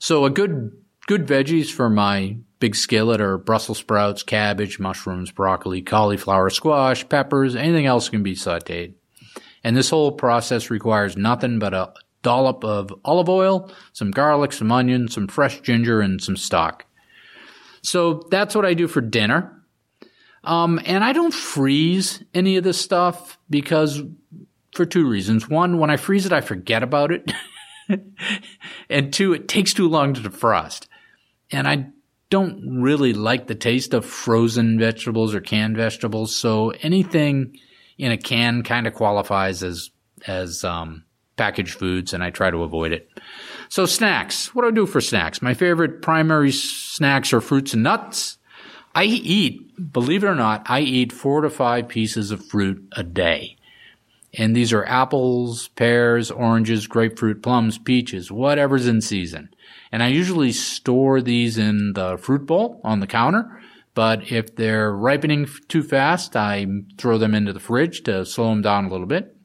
So 0.00 0.24
a 0.24 0.30
good, 0.30 0.72
good 1.06 1.24
veggies 1.24 1.70
for 1.70 1.88
my 1.88 2.38
big 2.58 2.74
skillet 2.74 3.20
are 3.20 3.38
Brussels 3.38 3.78
sprouts, 3.78 4.24
cabbage, 4.24 4.80
mushrooms, 4.80 5.30
broccoli, 5.30 5.82
cauliflower, 5.82 6.50
squash, 6.50 7.08
peppers, 7.08 7.54
anything 7.54 7.86
else 7.86 8.08
can 8.08 8.24
be 8.24 8.34
sauteed. 8.34 8.94
And 9.62 9.76
this 9.76 9.90
whole 9.90 10.10
process 10.10 10.68
requires 10.68 11.16
nothing 11.16 11.60
but 11.60 11.74
a 11.74 11.92
dollop 12.22 12.64
of 12.64 12.92
olive 13.04 13.28
oil, 13.28 13.70
some 13.92 14.10
garlic, 14.10 14.52
some 14.52 14.72
onion, 14.72 15.06
some 15.06 15.28
fresh 15.28 15.60
ginger, 15.60 16.00
and 16.00 16.20
some 16.20 16.36
stock. 16.36 16.86
So 17.82 18.26
that's 18.30 18.54
what 18.54 18.64
I 18.64 18.74
do 18.74 18.88
for 18.88 19.00
dinner. 19.00 19.56
Um, 20.44 20.80
and 20.84 21.04
I 21.04 21.12
don't 21.12 21.34
freeze 21.34 22.22
any 22.34 22.56
of 22.56 22.64
this 22.64 22.80
stuff 22.80 23.38
because 23.48 24.02
for 24.74 24.86
two 24.86 25.06
reasons. 25.06 25.48
One, 25.48 25.78
when 25.78 25.90
I 25.90 25.96
freeze 25.96 26.26
it, 26.26 26.32
I 26.32 26.40
forget 26.40 26.82
about 26.82 27.12
it. 27.12 27.32
and 28.90 29.12
two, 29.12 29.32
it 29.32 29.48
takes 29.48 29.74
too 29.74 29.88
long 29.88 30.14
to 30.14 30.20
defrost. 30.20 30.86
And 31.50 31.66
I 31.68 31.88
don't 32.30 32.80
really 32.80 33.12
like 33.12 33.48
the 33.48 33.54
taste 33.54 33.92
of 33.92 34.04
frozen 34.04 34.78
vegetables 34.78 35.34
or 35.34 35.40
canned 35.40 35.76
vegetables. 35.76 36.34
So 36.34 36.70
anything 36.82 37.56
in 37.98 38.12
a 38.12 38.16
can 38.16 38.62
kind 38.62 38.86
of 38.86 38.94
qualifies 38.94 39.62
as, 39.62 39.90
as, 40.26 40.64
um, 40.64 41.04
packaged 41.36 41.74
foods 41.74 42.12
and 42.12 42.22
I 42.22 42.30
try 42.30 42.50
to 42.50 42.62
avoid 42.62 42.92
it. 42.92 43.10
So 43.70 43.86
snacks. 43.86 44.52
What 44.52 44.62
do 44.62 44.68
I 44.68 44.72
do 44.72 44.84
for 44.84 45.00
snacks? 45.00 45.40
My 45.40 45.54
favorite 45.54 46.02
primary 46.02 46.50
snacks 46.50 47.32
are 47.32 47.40
fruits 47.40 47.72
and 47.72 47.84
nuts. 47.84 48.36
I 48.96 49.04
eat, 49.04 49.92
believe 49.92 50.24
it 50.24 50.26
or 50.26 50.34
not, 50.34 50.66
I 50.68 50.80
eat 50.80 51.12
four 51.12 51.42
to 51.42 51.50
five 51.50 51.86
pieces 51.86 52.32
of 52.32 52.44
fruit 52.44 52.84
a 52.96 53.04
day. 53.04 53.56
And 54.34 54.56
these 54.56 54.72
are 54.72 54.84
apples, 54.86 55.68
pears, 55.68 56.32
oranges, 56.32 56.88
grapefruit, 56.88 57.44
plums, 57.44 57.78
peaches, 57.78 58.32
whatever's 58.32 58.88
in 58.88 59.00
season. 59.00 59.54
And 59.92 60.02
I 60.02 60.08
usually 60.08 60.50
store 60.50 61.20
these 61.20 61.56
in 61.56 61.92
the 61.92 62.18
fruit 62.18 62.46
bowl 62.46 62.80
on 62.82 62.98
the 62.98 63.06
counter. 63.06 63.60
But 63.94 64.32
if 64.32 64.56
they're 64.56 64.92
ripening 64.92 65.46
too 65.68 65.84
fast, 65.84 66.34
I 66.34 66.66
throw 66.98 67.18
them 67.18 67.36
into 67.36 67.52
the 67.52 67.60
fridge 67.60 68.02
to 68.02 68.26
slow 68.26 68.50
them 68.50 68.62
down 68.62 68.86
a 68.86 68.90
little 68.90 69.06
bit. 69.06 69.36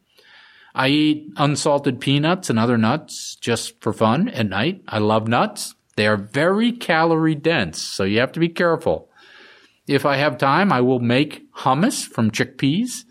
I 0.78 0.90
eat 0.90 1.32
unsalted 1.38 2.02
peanuts 2.02 2.50
and 2.50 2.60
other 2.60 2.78
nuts 2.78 3.38
just 3.38 3.82
for 3.82 3.94
fun 3.94 4.28
at 4.28 4.50
night. 4.50 4.82
I 4.90 5.00
love 5.00 5.26
nuts. 5.26 5.74
They 5.96 6.06
are 6.06 6.18
very 6.18 6.74
calorie 6.74 7.34
dense, 7.34 7.82
so 7.82 8.04
you 8.04 8.20
have 8.20 8.34
to 8.34 8.42
be 8.42 8.50
careful. 8.50 9.10
If 9.88 10.06
I 10.06 10.18
have 10.18 10.38
time, 10.38 10.74
I 10.74 10.82
will 10.82 11.00
make 11.00 11.50
hummus 11.54 12.06
from 12.06 12.30
chickpeas. 12.30 13.06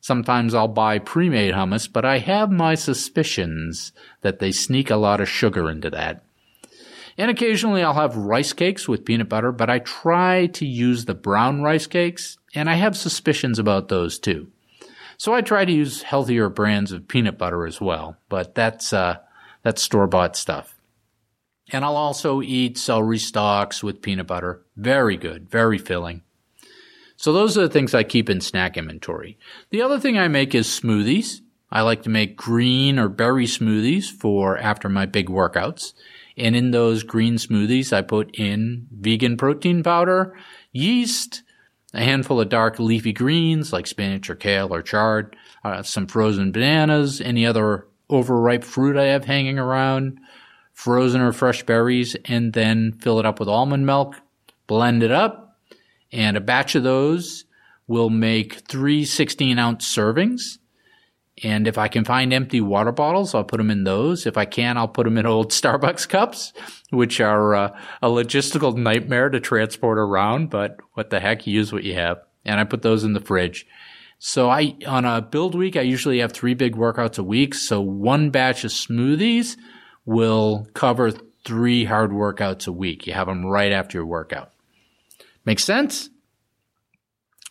Sometimes 0.00 0.54
I'll 0.54 0.66
buy 0.66 0.98
pre-made 0.98 1.52
hummus, 1.52 1.92
but 1.92 2.06
I 2.06 2.18
have 2.18 2.50
my 2.50 2.74
suspicions 2.74 3.92
that 4.22 4.38
they 4.38 4.50
sneak 4.50 4.88
a 4.88 4.96
lot 4.96 5.20
of 5.20 5.28
sugar 5.28 5.68
into 5.68 5.90
that. 5.90 6.24
And 7.18 7.30
occasionally 7.30 7.82
I'll 7.82 7.92
have 7.92 8.16
rice 8.16 8.54
cakes 8.54 8.88
with 8.88 9.04
peanut 9.04 9.28
butter, 9.28 9.52
but 9.52 9.68
I 9.68 9.80
try 9.80 10.46
to 10.46 10.64
use 10.64 11.04
the 11.04 11.14
brown 11.14 11.60
rice 11.60 11.86
cakes, 11.86 12.38
and 12.54 12.70
I 12.70 12.76
have 12.76 12.96
suspicions 12.96 13.58
about 13.58 13.88
those 13.88 14.18
too. 14.18 14.46
So 15.20 15.34
I 15.34 15.42
try 15.42 15.66
to 15.66 15.70
use 15.70 16.00
healthier 16.00 16.48
brands 16.48 16.92
of 16.92 17.06
peanut 17.06 17.36
butter 17.36 17.66
as 17.66 17.78
well, 17.78 18.16
but 18.30 18.54
that's, 18.54 18.90
uh, 18.94 19.18
that's 19.62 19.82
store 19.82 20.06
bought 20.06 20.34
stuff. 20.34 20.80
And 21.70 21.84
I'll 21.84 21.98
also 21.98 22.40
eat 22.40 22.78
celery 22.78 23.18
stalks 23.18 23.82
with 23.82 24.00
peanut 24.00 24.26
butter. 24.26 24.62
Very 24.78 25.18
good, 25.18 25.50
very 25.50 25.76
filling. 25.76 26.22
So 27.16 27.34
those 27.34 27.58
are 27.58 27.60
the 27.60 27.68
things 27.68 27.94
I 27.94 28.02
keep 28.02 28.30
in 28.30 28.40
snack 28.40 28.78
inventory. 28.78 29.36
The 29.68 29.82
other 29.82 30.00
thing 30.00 30.18
I 30.18 30.28
make 30.28 30.54
is 30.54 30.66
smoothies. 30.68 31.42
I 31.70 31.82
like 31.82 32.02
to 32.04 32.08
make 32.08 32.34
green 32.34 32.98
or 32.98 33.10
berry 33.10 33.44
smoothies 33.44 34.10
for 34.10 34.56
after 34.56 34.88
my 34.88 35.04
big 35.04 35.28
workouts. 35.28 35.92
And 36.38 36.56
in 36.56 36.70
those 36.70 37.02
green 37.02 37.34
smoothies, 37.34 37.92
I 37.92 38.00
put 38.00 38.34
in 38.38 38.86
vegan 38.90 39.36
protein 39.36 39.82
powder 39.82 40.34
yeast, 40.72 41.42
a 41.92 42.02
handful 42.02 42.40
of 42.40 42.48
dark 42.48 42.78
leafy 42.78 43.12
greens 43.12 43.72
like 43.72 43.86
spinach 43.86 44.30
or 44.30 44.34
kale 44.34 44.72
or 44.72 44.82
chard, 44.82 45.36
uh, 45.64 45.82
some 45.82 46.06
frozen 46.06 46.52
bananas, 46.52 47.20
any 47.20 47.44
other 47.44 47.86
overripe 48.08 48.64
fruit 48.64 48.96
I 48.96 49.06
have 49.06 49.24
hanging 49.24 49.58
around, 49.58 50.18
frozen 50.72 51.20
or 51.20 51.32
fresh 51.32 51.62
berries, 51.64 52.16
and 52.24 52.52
then 52.52 52.92
fill 52.92 53.18
it 53.18 53.26
up 53.26 53.40
with 53.40 53.48
almond 53.48 53.86
milk, 53.86 54.16
blend 54.66 55.02
it 55.02 55.10
up, 55.10 55.58
and 56.12 56.36
a 56.36 56.40
batch 56.40 56.74
of 56.74 56.82
those 56.82 57.44
will 57.86 58.10
make 58.10 58.66
three 58.68 59.04
16 59.04 59.58
ounce 59.58 59.96
servings. 59.96 60.58
And 61.42 61.66
if 61.66 61.78
I 61.78 61.88
can 61.88 62.04
find 62.04 62.32
empty 62.32 62.60
water 62.60 62.92
bottles, 62.92 63.34
I'll 63.34 63.44
put 63.44 63.56
them 63.58 63.70
in 63.70 63.84
those. 63.84 64.26
If 64.26 64.36
I 64.36 64.44
can, 64.44 64.76
I'll 64.76 64.88
put 64.88 65.04
them 65.04 65.16
in 65.16 65.26
old 65.26 65.50
Starbucks 65.50 66.08
cups, 66.08 66.52
which 66.90 67.20
are 67.20 67.54
uh, 67.54 67.78
a 68.02 68.08
logistical 68.08 68.76
nightmare 68.76 69.30
to 69.30 69.40
transport 69.40 69.98
around, 69.98 70.50
but 70.50 70.78
what 70.94 71.10
the 71.10 71.20
heck, 71.20 71.46
use 71.46 71.72
what 71.72 71.84
you 71.84 71.94
have. 71.94 72.18
And 72.44 72.60
I 72.60 72.64
put 72.64 72.82
those 72.82 73.04
in 73.04 73.12
the 73.12 73.20
fridge. 73.20 73.66
So 74.18 74.50
I, 74.50 74.76
on 74.86 75.06
a 75.06 75.22
build 75.22 75.54
week, 75.54 75.76
I 75.76 75.80
usually 75.80 76.18
have 76.18 76.32
three 76.32 76.54
big 76.54 76.76
workouts 76.76 77.18
a 77.18 77.22
week. 77.22 77.54
So 77.54 77.80
one 77.80 78.30
batch 78.30 78.64
of 78.64 78.70
smoothies 78.70 79.56
will 80.04 80.68
cover 80.74 81.10
three 81.44 81.84
hard 81.84 82.10
workouts 82.10 82.66
a 82.66 82.72
week. 82.72 83.06
You 83.06 83.14
have 83.14 83.28
them 83.28 83.46
right 83.46 83.72
after 83.72 83.96
your 83.96 84.06
workout. 84.06 84.50
Makes 85.46 85.64
sense? 85.64 86.10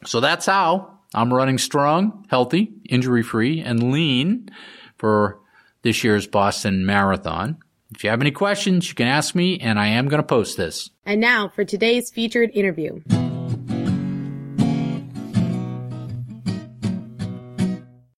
So 0.06 0.20
that's 0.20 0.46
how 0.46 0.99
I'm 1.14 1.34
running 1.34 1.58
strong, 1.58 2.28
healthy, 2.30 2.72
injury 2.88 3.24
free, 3.24 3.62
and 3.62 3.92
lean 3.92 4.50
for 4.98 5.40
this 5.82 6.04
year's 6.04 6.28
Boston 6.28 6.86
Marathon. 6.86 7.58
If 7.96 8.04
you 8.04 8.12
have 8.12 8.22
any 8.22 8.30
questions, 8.30 8.88
you 8.88 8.94
can 8.94 9.08
ask 9.08 9.34
me, 9.34 9.58
and 9.60 9.80
I 9.80 9.88
am 9.88 10.08
going 10.08 10.22
to 10.22 10.28
post 10.28 10.56
this. 10.56 10.92
And 11.06 11.20
now 11.20 11.50
for 11.50 11.66
today's 11.66 12.12
featured 12.12 12.52
interview. 12.54 13.02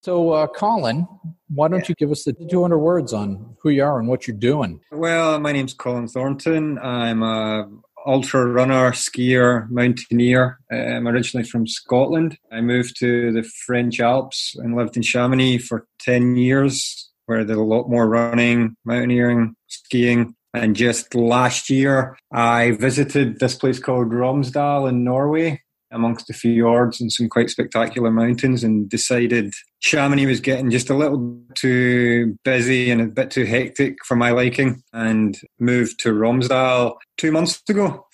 So, 0.01 0.31
uh, 0.31 0.47
Colin, 0.47 1.07
why 1.47 1.69
don't 1.69 1.87
you 1.87 1.95
give 1.95 2.11
us 2.11 2.25
the 2.25 2.33
200 2.33 2.77
words 2.77 3.13
on 3.13 3.55
who 3.61 3.69
you 3.69 3.83
are 3.83 3.99
and 3.99 4.09
what 4.09 4.27
you're 4.27 4.35
doing? 4.35 4.81
Well, 4.91 5.39
my 5.39 5.53
name's 5.53 5.73
Colin 5.73 6.09
Thornton. 6.09 6.77
I'm 6.79 7.23
a 7.23 7.69
ultra 8.05 8.45
runner, 8.45 8.91
skier, 8.91 9.69
mountaineer. 9.69 10.59
I'm 10.71 11.07
originally 11.07 11.47
from 11.47 11.67
Scotland. 11.67 12.37
I 12.51 12.61
moved 12.61 12.97
to 12.99 13.31
the 13.31 13.43
French 13.43 13.99
Alps 13.99 14.55
and 14.57 14.75
lived 14.75 14.97
in 14.97 15.03
Chamonix 15.03 15.57
for 15.59 15.87
10 15.99 16.35
years, 16.35 17.09
where 17.25 17.43
there's 17.43 17.59
a 17.59 17.63
lot 17.63 17.89
more 17.89 18.07
running, 18.07 18.75
mountaineering, 18.85 19.55
skiing. 19.67 20.35
And 20.53 20.75
just 20.75 21.15
last 21.15 21.69
year, 21.69 22.17
I 22.31 22.71
visited 22.71 23.39
this 23.39 23.55
place 23.55 23.79
called 23.79 24.11
Romsdal 24.11 24.89
in 24.89 25.03
Norway, 25.03 25.61
amongst 25.91 26.27
the 26.27 26.33
fjords 26.33 27.01
and 27.01 27.11
some 27.11 27.29
quite 27.29 27.49
spectacular 27.49 28.11
mountains, 28.11 28.63
and 28.63 28.89
decided 28.89 29.53
Chamonix 29.79 30.25
was 30.25 30.39
getting 30.39 30.69
just 30.71 30.89
a 30.89 30.95
little 30.95 31.39
too 31.55 32.37
busy 32.43 32.89
and 32.91 33.01
a 33.01 33.05
bit 33.05 33.31
too 33.31 33.45
hectic 33.45 33.97
for 34.05 34.15
my 34.15 34.31
liking, 34.31 34.83
and 34.93 35.37
moved 35.59 35.99
to 35.99 36.09
Romsdal 36.09 36.95
two 37.17 37.31
months 37.31 37.61
ago 37.69 38.05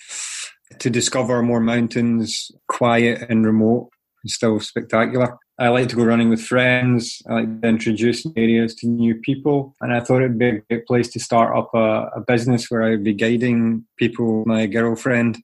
to 0.80 0.90
discover 0.90 1.42
more 1.42 1.62
mountains, 1.62 2.52
quiet 2.68 3.30
and 3.30 3.46
remote, 3.46 3.90
and 4.24 4.32
still 4.32 4.60
spectacular. 4.60 5.38
I 5.60 5.70
like 5.70 5.90
to 5.90 5.96
go 5.96 6.04
running 6.04 6.30
with 6.30 6.42
friends. 6.42 7.20
I 7.28 7.34
like 7.34 7.62
to 7.62 7.68
introduce 7.68 8.28
areas 8.36 8.76
to 8.76 8.88
new 8.88 9.16
people. 9.16 9.76
And 9.82 9.92
I 9.92 10.02
thought 10.02 10.22
it'd 10.22 10.38
be 10.38 10.50
a 10.50 10.62
great 10.70 10.86
place 10.86 11.10
to 11.12 11.20
start 11.20 11.58
up 11.58 11.72
a, 11.74 12.10
a 12.16 12.22
business 12.22 12.70
where 12.70 12.84
I 12.84 12.92
would 12.92 13.04
be 13.04 13.14
guiding 13.14 13.86
people, 13.98 14.44
my 14.46 14.68
girlfriend, 14.68 15.40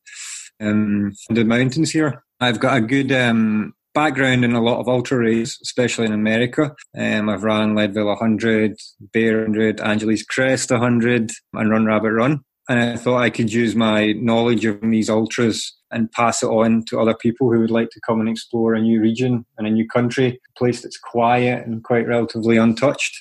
um, 0.63 1.13
the 1.29 1.45
mountains 1.45 1.91
here. 1.91 2.23
I've 2.39 2.59
got 2.59 2.77
a 2.77 2.81
good 2.81 3.11
um, 3.11 3.73
background 3.93 4.43
in 4.43 4.53
a 4.53 4.61
lot 4.61 4.79
of 4.79 4.87
ultra 4.87 5.17
races, 5.17 5.59
especially 5.61 6.05
in 6.05 6.13
America. 6.13 6.75
Um, 6.97 7.29
I've 7.29 7.43
run 7.43 7.75
Leadville 7.75 8.07
100, 8.07 8.75
Bear 9.13 9.37
100, 9.39 9.81
Angeles 9.81 10.23
Crest 10.23 10.71
100, 10.71 11.31
and 11.53 11.69
Run 11.69 11.85
Rabbit 11.85 12.11
Run. 12.11 12.41
And 12.69 12.79
I 12.79 12.95
thought 12.95 13.21
I 13.21 13.29
could 13.29 13.51
use 13.51 13.75
my 13.75 14.13
knowledge 14.13 14.63
of 14.65 14.79
these 14.81 15.09
ultras 15.09 15.75
and 15.91 16.11
pass 16.11 16.41
it 16.41 16.47
on 16.47 16.83
to 16.85 16.99
other 16.99 17.13
people 17.13 17.51
who 17.51 17.59
would 17.59 17.71
like 17.71 17.89
to 17.89 18.01
come 18.05 18.19
and 18.19 18.29
explore 18.29 18.73
a 18.73 18.81
new 18.81 19.01
region 19.01 19.45
and 19.57 19.67
a 19.67 19.69
new 19.69 19.87
country, 19.87 20.27
a 20.27 20.59
place 20.59 20.81
that's 20.81 20.97
quiet 20.97 21.67
and 21.67 21.83
quite 21.83 22.07
relatively 22.07 22.57
untouched. 22.57 23.19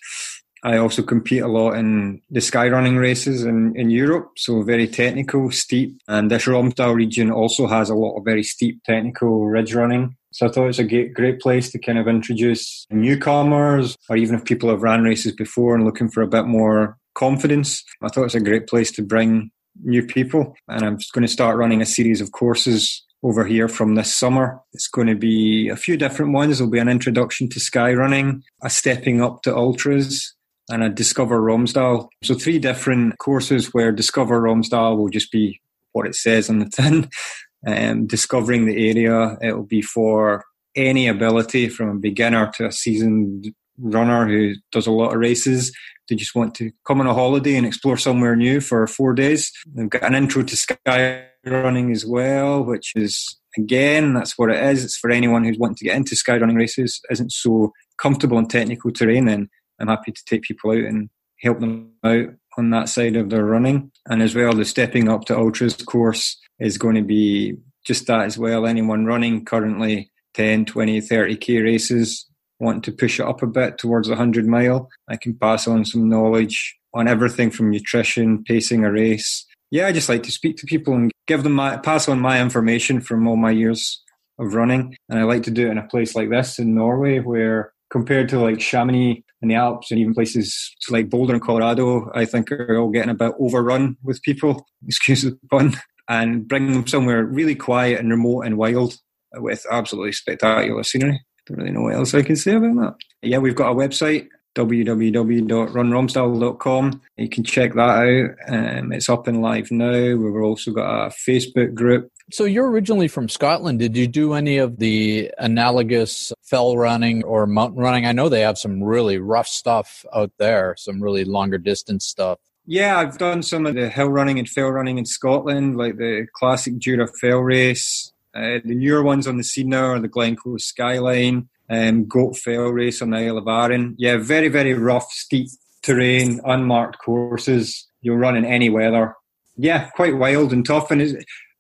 I 0.65 0.77
also 0.77 1.03
compete 1.03 1.43
a 1.43 1.49
lot 1.49 1.73
in 1.73 2.23
the 2.31 2.41
skyrunning 2.41 2.99
races 2.99 3.45
in, 3.45 3.75
in 3.77 3.91
Europe, 3.91 4.31
so 4.37 4.63
very 4.63 4.87
technical, 4.87 5.51
steep. 5.51 5.99
And 6.07 6.31
this 6.31 6.47
Romsdal 6.47 6.95
region 6.95 7.31
also 7.33 7.67
has 7.67 7.91
a 7.91 7.95
lot 7.95 8.17
of 8.17 8.25
very 8.25 8.45
steep 8.45 8.83
technical 8.85 9.47
ridge 9.47 9.75
running. 9.75 10.17
So 10.33 10.47
I 10.47 10.51
thought 10.51 10.69
it's 10.69 10.79
a 10.79 10.85
great, 10.85 11.15
great 11.15 11.41
place 11.41 11.71
to 11.73 11.79
kind 11.79 11.99
of 11.99 12.07
introduce 12.07 12.87
newcomers, 12.91 13.97
or 14.09 14.17
even 14.17 14.37
if 14.37 14.45
people 14.45 14.71
have 14.71 14.83
ran 14.83 15.03
races 15.03 15.33
before 15.33 15.75
and 15.75 15.85
looking 15.85 16.09
for 16.09 16.23
a 16.23 16.29
bit 16.29 16.47
more 16.47 16.97
confidence. 17.15 17.83
I 18.01 18.09
thought 18.09 18.25
it's 18.25 18.35
a 18.35 18.41
great 18.41 18.67
place 18.67 18.91
to 18.93 19.03
bring 19.03 19.51
new 19.83 20.07
people. 20.07 20.55
And 20.69 20.85
I'm 20.85 20.99
going 21.13 21.23
to 21.23 21.29
start 21.29 21.57
running 21.57 21.83
a 21.83 21.87
series 21.87 22.21
of 22.21 22.33
courses 22.33 23.05
over 23.25 23.45
here 23.45 23.69
from 23.69 23.95
this 23.95 24.15
summer. 24.15 24.61
It's 24.73 24.89
going 24.89 25.09
to 25.09 25.15
be 25.15 25.69
a 25.69 25.77
few 25.77 25.97
different 25.97 26.33
ones. 26.33 26.59
There'll 26.59 26.71
be 26.71 26.79
an 26.79 26.89
introduction 26.89 27.49
to 27.51 27.61
sky 27.61 27.93
running, 27.93 28.43
a 28.63 28.71
stepping 28.71 29.21
up 29.23 29.43
to 29.43 29.55
ultras, 29.55 30.35
and 30.71 30.83
a 30.83 30.89
Discover 30.89 31.41
Romsdal. 31.41 32.09
So 32.23 32.35
three 32.35 32.59
different 32.59 33.19
courses 33.19 33.73
where 33.73 33.93
Discover 33.93 34.41
Romsdal 34.41 34.97
will 34.97 35.09
just 35.09 35.31
be 35.31 35.61
what 35.93 36.07
it 36.07 36.15
says 36.15 36.49
on 36.51 36.59
the 36.59 36.69
tin. 36.69 37.09
Um, 37.65 38.09
discovering 38.09 38.67
the 38.67 38.91
area, 38.91 39.39
it'll 39.41 39.63
be 39.63 39.83
for 39.83 40.45
any 40.75 41.07
ability 41.07 41.69
from 41.69 41.91
a 41.91 41.95
beginner 41.95 42.51
to 42.57 42.67
a 42.67 42.73
seasoned 42.73 43.55
runner 43.79 44.27
who 44.27 44.55
does 44.73 44.89
a 44.89 44.91
lot 44.91 45.13
of 45.13 45.21
races. 45.21 45.73
They 46.09 46.17
just 46.17 46.35
want 46.35 46.57
to 46.57 46.73
come 46.87 47.01
on 47.01 47.07
a 47.07 47.15
holiday 47.15 47.55
and 47.55 47.65
explore 47.65 47.97
somewhere 47.97 48.35
new 48.35 48.61
for 48.61 48.87
four 48.89 49.15
days. 49.15 49.53
They've 49.75 49.89
got 49.89 50.03
an 50.03 50.17
intro 50.17 50.43
to 50.43 50.57
sky 50.57 51.25
running 51.45 51.93
as 51.93 52.05
well, 52.05 52.65
which 52.65 52.93
is 52.97 53.39
again, 53.57 54.15
that's 54.15 54.39
what 54.39 54.51
it 54.51 54.63
is. 54.63 54.85
It's 54.85 54.97
for 54.97 55.11
anyone 55.11 55.45
who's 55.45 55.59
wanting 55.59 55.77
to 55.77 55.85
get 55.85 55.97
into 55.97 56.17
sky 56.17 56.39
running 56.39 56.57
races, 56.57 57.01
isn't 57.11 57.33
so 57.33 57.73
comfortable 57.99 58.39
in 58.39 58.47
technical 58.47 58.91
terrain, 58.91 59.29
and 59.29 59.49
I'm 59.83 59.89
happy 59.89 60.13
to 60.13 60.25
take 60.25 60.43
people 60.43 60.71
out 60.71 60.79
and 60.79 61.11
help 61.41 61.61
them 61.61 61.91
out 62.05 62.29
on 62.57 62.71
that 62.71 62.89
side 62.89 63.17
of 63.17 63.31
their 63.31 63.45
running. 63.45 63.91
And 64.07 64.23
as 64.23 64.35
well, 64.35 64.53
the 64.53 64.65
stepping 64.65 65.09
up 65.09 65.25
to 65.27 65.37
ultras 65.37 65.77
course 65.77 66.39
is 66.61 66.79
going 66.79 66.95
to 66.95 67.03
be 67.03 67.57
just 67.85 68.07
that 68.07 68.23
as 68.23 68.39
well. 68.39 68.67
Anyone 68.67 69.07
running 69.07 69.45
currently 69.45 70.11
10, 70.35 70.67
20, 70.67 71.01
30k 71.01 71.63
races 71.63 72.27
want 72.61 72.85
to 72.85 72.93
push 72.93 73.19
it 73.19 73.27
up 73.27 73.43
a 73.43 73.47
bit 73.47 73.77
towards 73.77 74.09
100 74.09 74.47
mile, 74.47 74.89
I 75.09 75.17
can 75.17 75.35
pass 75.35 75.67
on 75.67 75.85
some 75.85 76.09
knowledge 76.09 76.79
on 76.95 77.09
everything 77.09 77.51
from 77.51 77.71
nutrition, 77.71 78.45
pacing 78.45 78.85
a 78.85 78.93
race. 78.93 79.45
Yeah, 79.71 79.87
I 79.87 79.93
just 79.93 80.09
like 80.09 80.23
to 80.25 80.31
speak 80.31 80.59
to 80.59 80.67
people 80.67 80.95
and 80.95 81.11
give 81.27 81.43
them 81.43 81.55
my 81.55 81.79
pass 81.79 82.09
on 82.09 82.21
my 82.21 82.41
information 82.41 83.01
from 83.01 83.27
all 83.27 83.37
my 83.37 83.51
years 83.51 84.03
of 84.39 84.55
running. 84.55 84.97
And 85.09 85.19
I 85.19 85.25
like 85.25 85.43
to 85.45 85.51
do 85.51 85.67
it 85.67 85.71
in 85.71 85.79
a 85.79 85.89
place 85.89 86.15
like 86.15 86.31
this 86.31 86.59
in 86.59 86.75
Norway 86.75 87.19
where 87.19 87.73
compared 87.93 88.29
to 88.31 88.41
like 88.41 88.59
Chamonix 88.59 89.23
and 89.43 89.51
the 89.51 89.55
Alps 89.55 89.91
and 89.91 90.01
even 90.01 90.15
places 90.15 90.75
like 90.89 91.11
Boulder 91.11 91.35
and 91.35 91.43
Colorado, 91.43 92.11
I 92.15 92.25
think 92.25 92.51
are 92.51 92.79
all 92.79 92.89
getting 92.91 93.11
a 93.11 93.15
bit 93.15 93.35
overrun 93.39 93.99
with 94.03 94.23
people, 94.23 94.67
excuse 94.89 95.21
the 95.23 95.39
pun, 95.51 95.75
and 96.09 96.49
bring 96.49 96.73
them 96.73 96.87
somewhere 96.87 97.23
really 97.25 97.55
quiet 97.55 98.01
and 98.01 98.09
remote 98.11 98.41
and 98.43 98.57
wild 98.57 98.97
with 99.35 99.67
absolutely 99.71 100.13
spectacular 100.13 100.83
scenery. 100.83 101.21
Don't 101.47 101.59
really 101.59 101.71
know 101.71 101.83
what 101.83 101.95
else 101.95 102.15
I 102.15 102.23
can 102.23 102.37
say 102.37 102.55
about 102.55 102.77
that. 102.77 102.95
Yeah, 103.23 103.39
we've 103.39 103.55
got 103.55 103.73
a 103.73 103.75
website, 103.75 104.29
www.runromsdal.com. 104.55 107.03
You 107.17 107.29
can 107.29 107.45
check 107.45 107.75
that 107.75 107.81
out. 107.81 108.31
Um, 108.49 108.93
it's 108.93 109.09
up 109.09 109.27
and 109.27 109.43
live 109.43 109.71
now. 109.71 110.17
We've 110.17 110.43
also 110.43 110.73
got 110.73 111.07
a 111.07 111.11
Facebook 111.11 111.75
group. 111.75 112.12
So 112.33 112.45
you're 112.45 112.71
originally 112.71 113.09
from 113.09 113.29
Scotland. 113.29 113.79
Did 113.79 113.95
you 113.95 114.09
do 114.09 114.33
any 114.33 114.57
of 114.57 114.79
the 114.79 115.31
analogous 115.37 116.33
fell 116.43 116.79
running 116.79 117.23
or 117.25 117.47
mountain 117.47 117.81
running? 117.81 118.07
I 118.07 118.13
know 118.13 118.31
they 118.31 118.41
have 118.41 118.57
some 118.57 118.83
really 118.83 119.19
rough 119.19 119.47
stuff 119.47 120.07
out 120.15 120.33
there, 120.39 120.75
some 120.79 121.03
really 121.03 121.25
longer 121.25 121.59
distance 121.59 122.07
stuff. 122.07 122.39
Yeah, 122.65 122.99
I've 122.99 123.19
done 123.19 123.43
some 123.43 123.67
of 123.67 123.75
the 123.75 123.91
hill 123.91 124.09
running 124.09 124.39
and 124.39 124.49
fell 124.49 124.71
running 124.71 124.97
in 124.97 125.05
Scotland, 125.05 125.77
like 125.77 125.99
the 125.99 126.27
classic 126.33 126.79
Jura 126.79 127.07
Fell 127.21 127.41
race. 127.41 128.13
Uh, 128.35 128.61
the 128.65 128.75
newer 128.75 129.03
ones 129.03 129.27
on 129.27 129.37
the 129.37 129.45
scene 129.45 129.69
now 129.69 129.91
are 129.91 130.01
the 130.01 130.09
Glencoe 130.09 130.57
Skyline, 130.57 131.51
um, 131.69 132.07
Goat 132.07 132.39
Fell 132.39 132.69
race 132.71 133.03
on 133.03 133.11
the 133.11 133.19
Isle 133.19 133.39
of 133.39 133.47
Arran. 133.47 133.95
Yeah, 133.99 134.17
very, 134.17 134.49
very 134.49 134.73
rough, 134.73 135.11
steep 135.11 135.49
terrain, 135.83 136.41
unmarked 136.45 136.99
courses. 136.99 137.87
You'll 138.01 138.17
run 138.17 138.37
in 138.37 138.47
any 138.47 138.71
weather. 138.71 139.17
Yeah, 139.57 139.91
quite 139.91 140.17
wild 140.17 140.53
and 140.53 140.65
tough. 140.65 140.91
And 140.91 141.03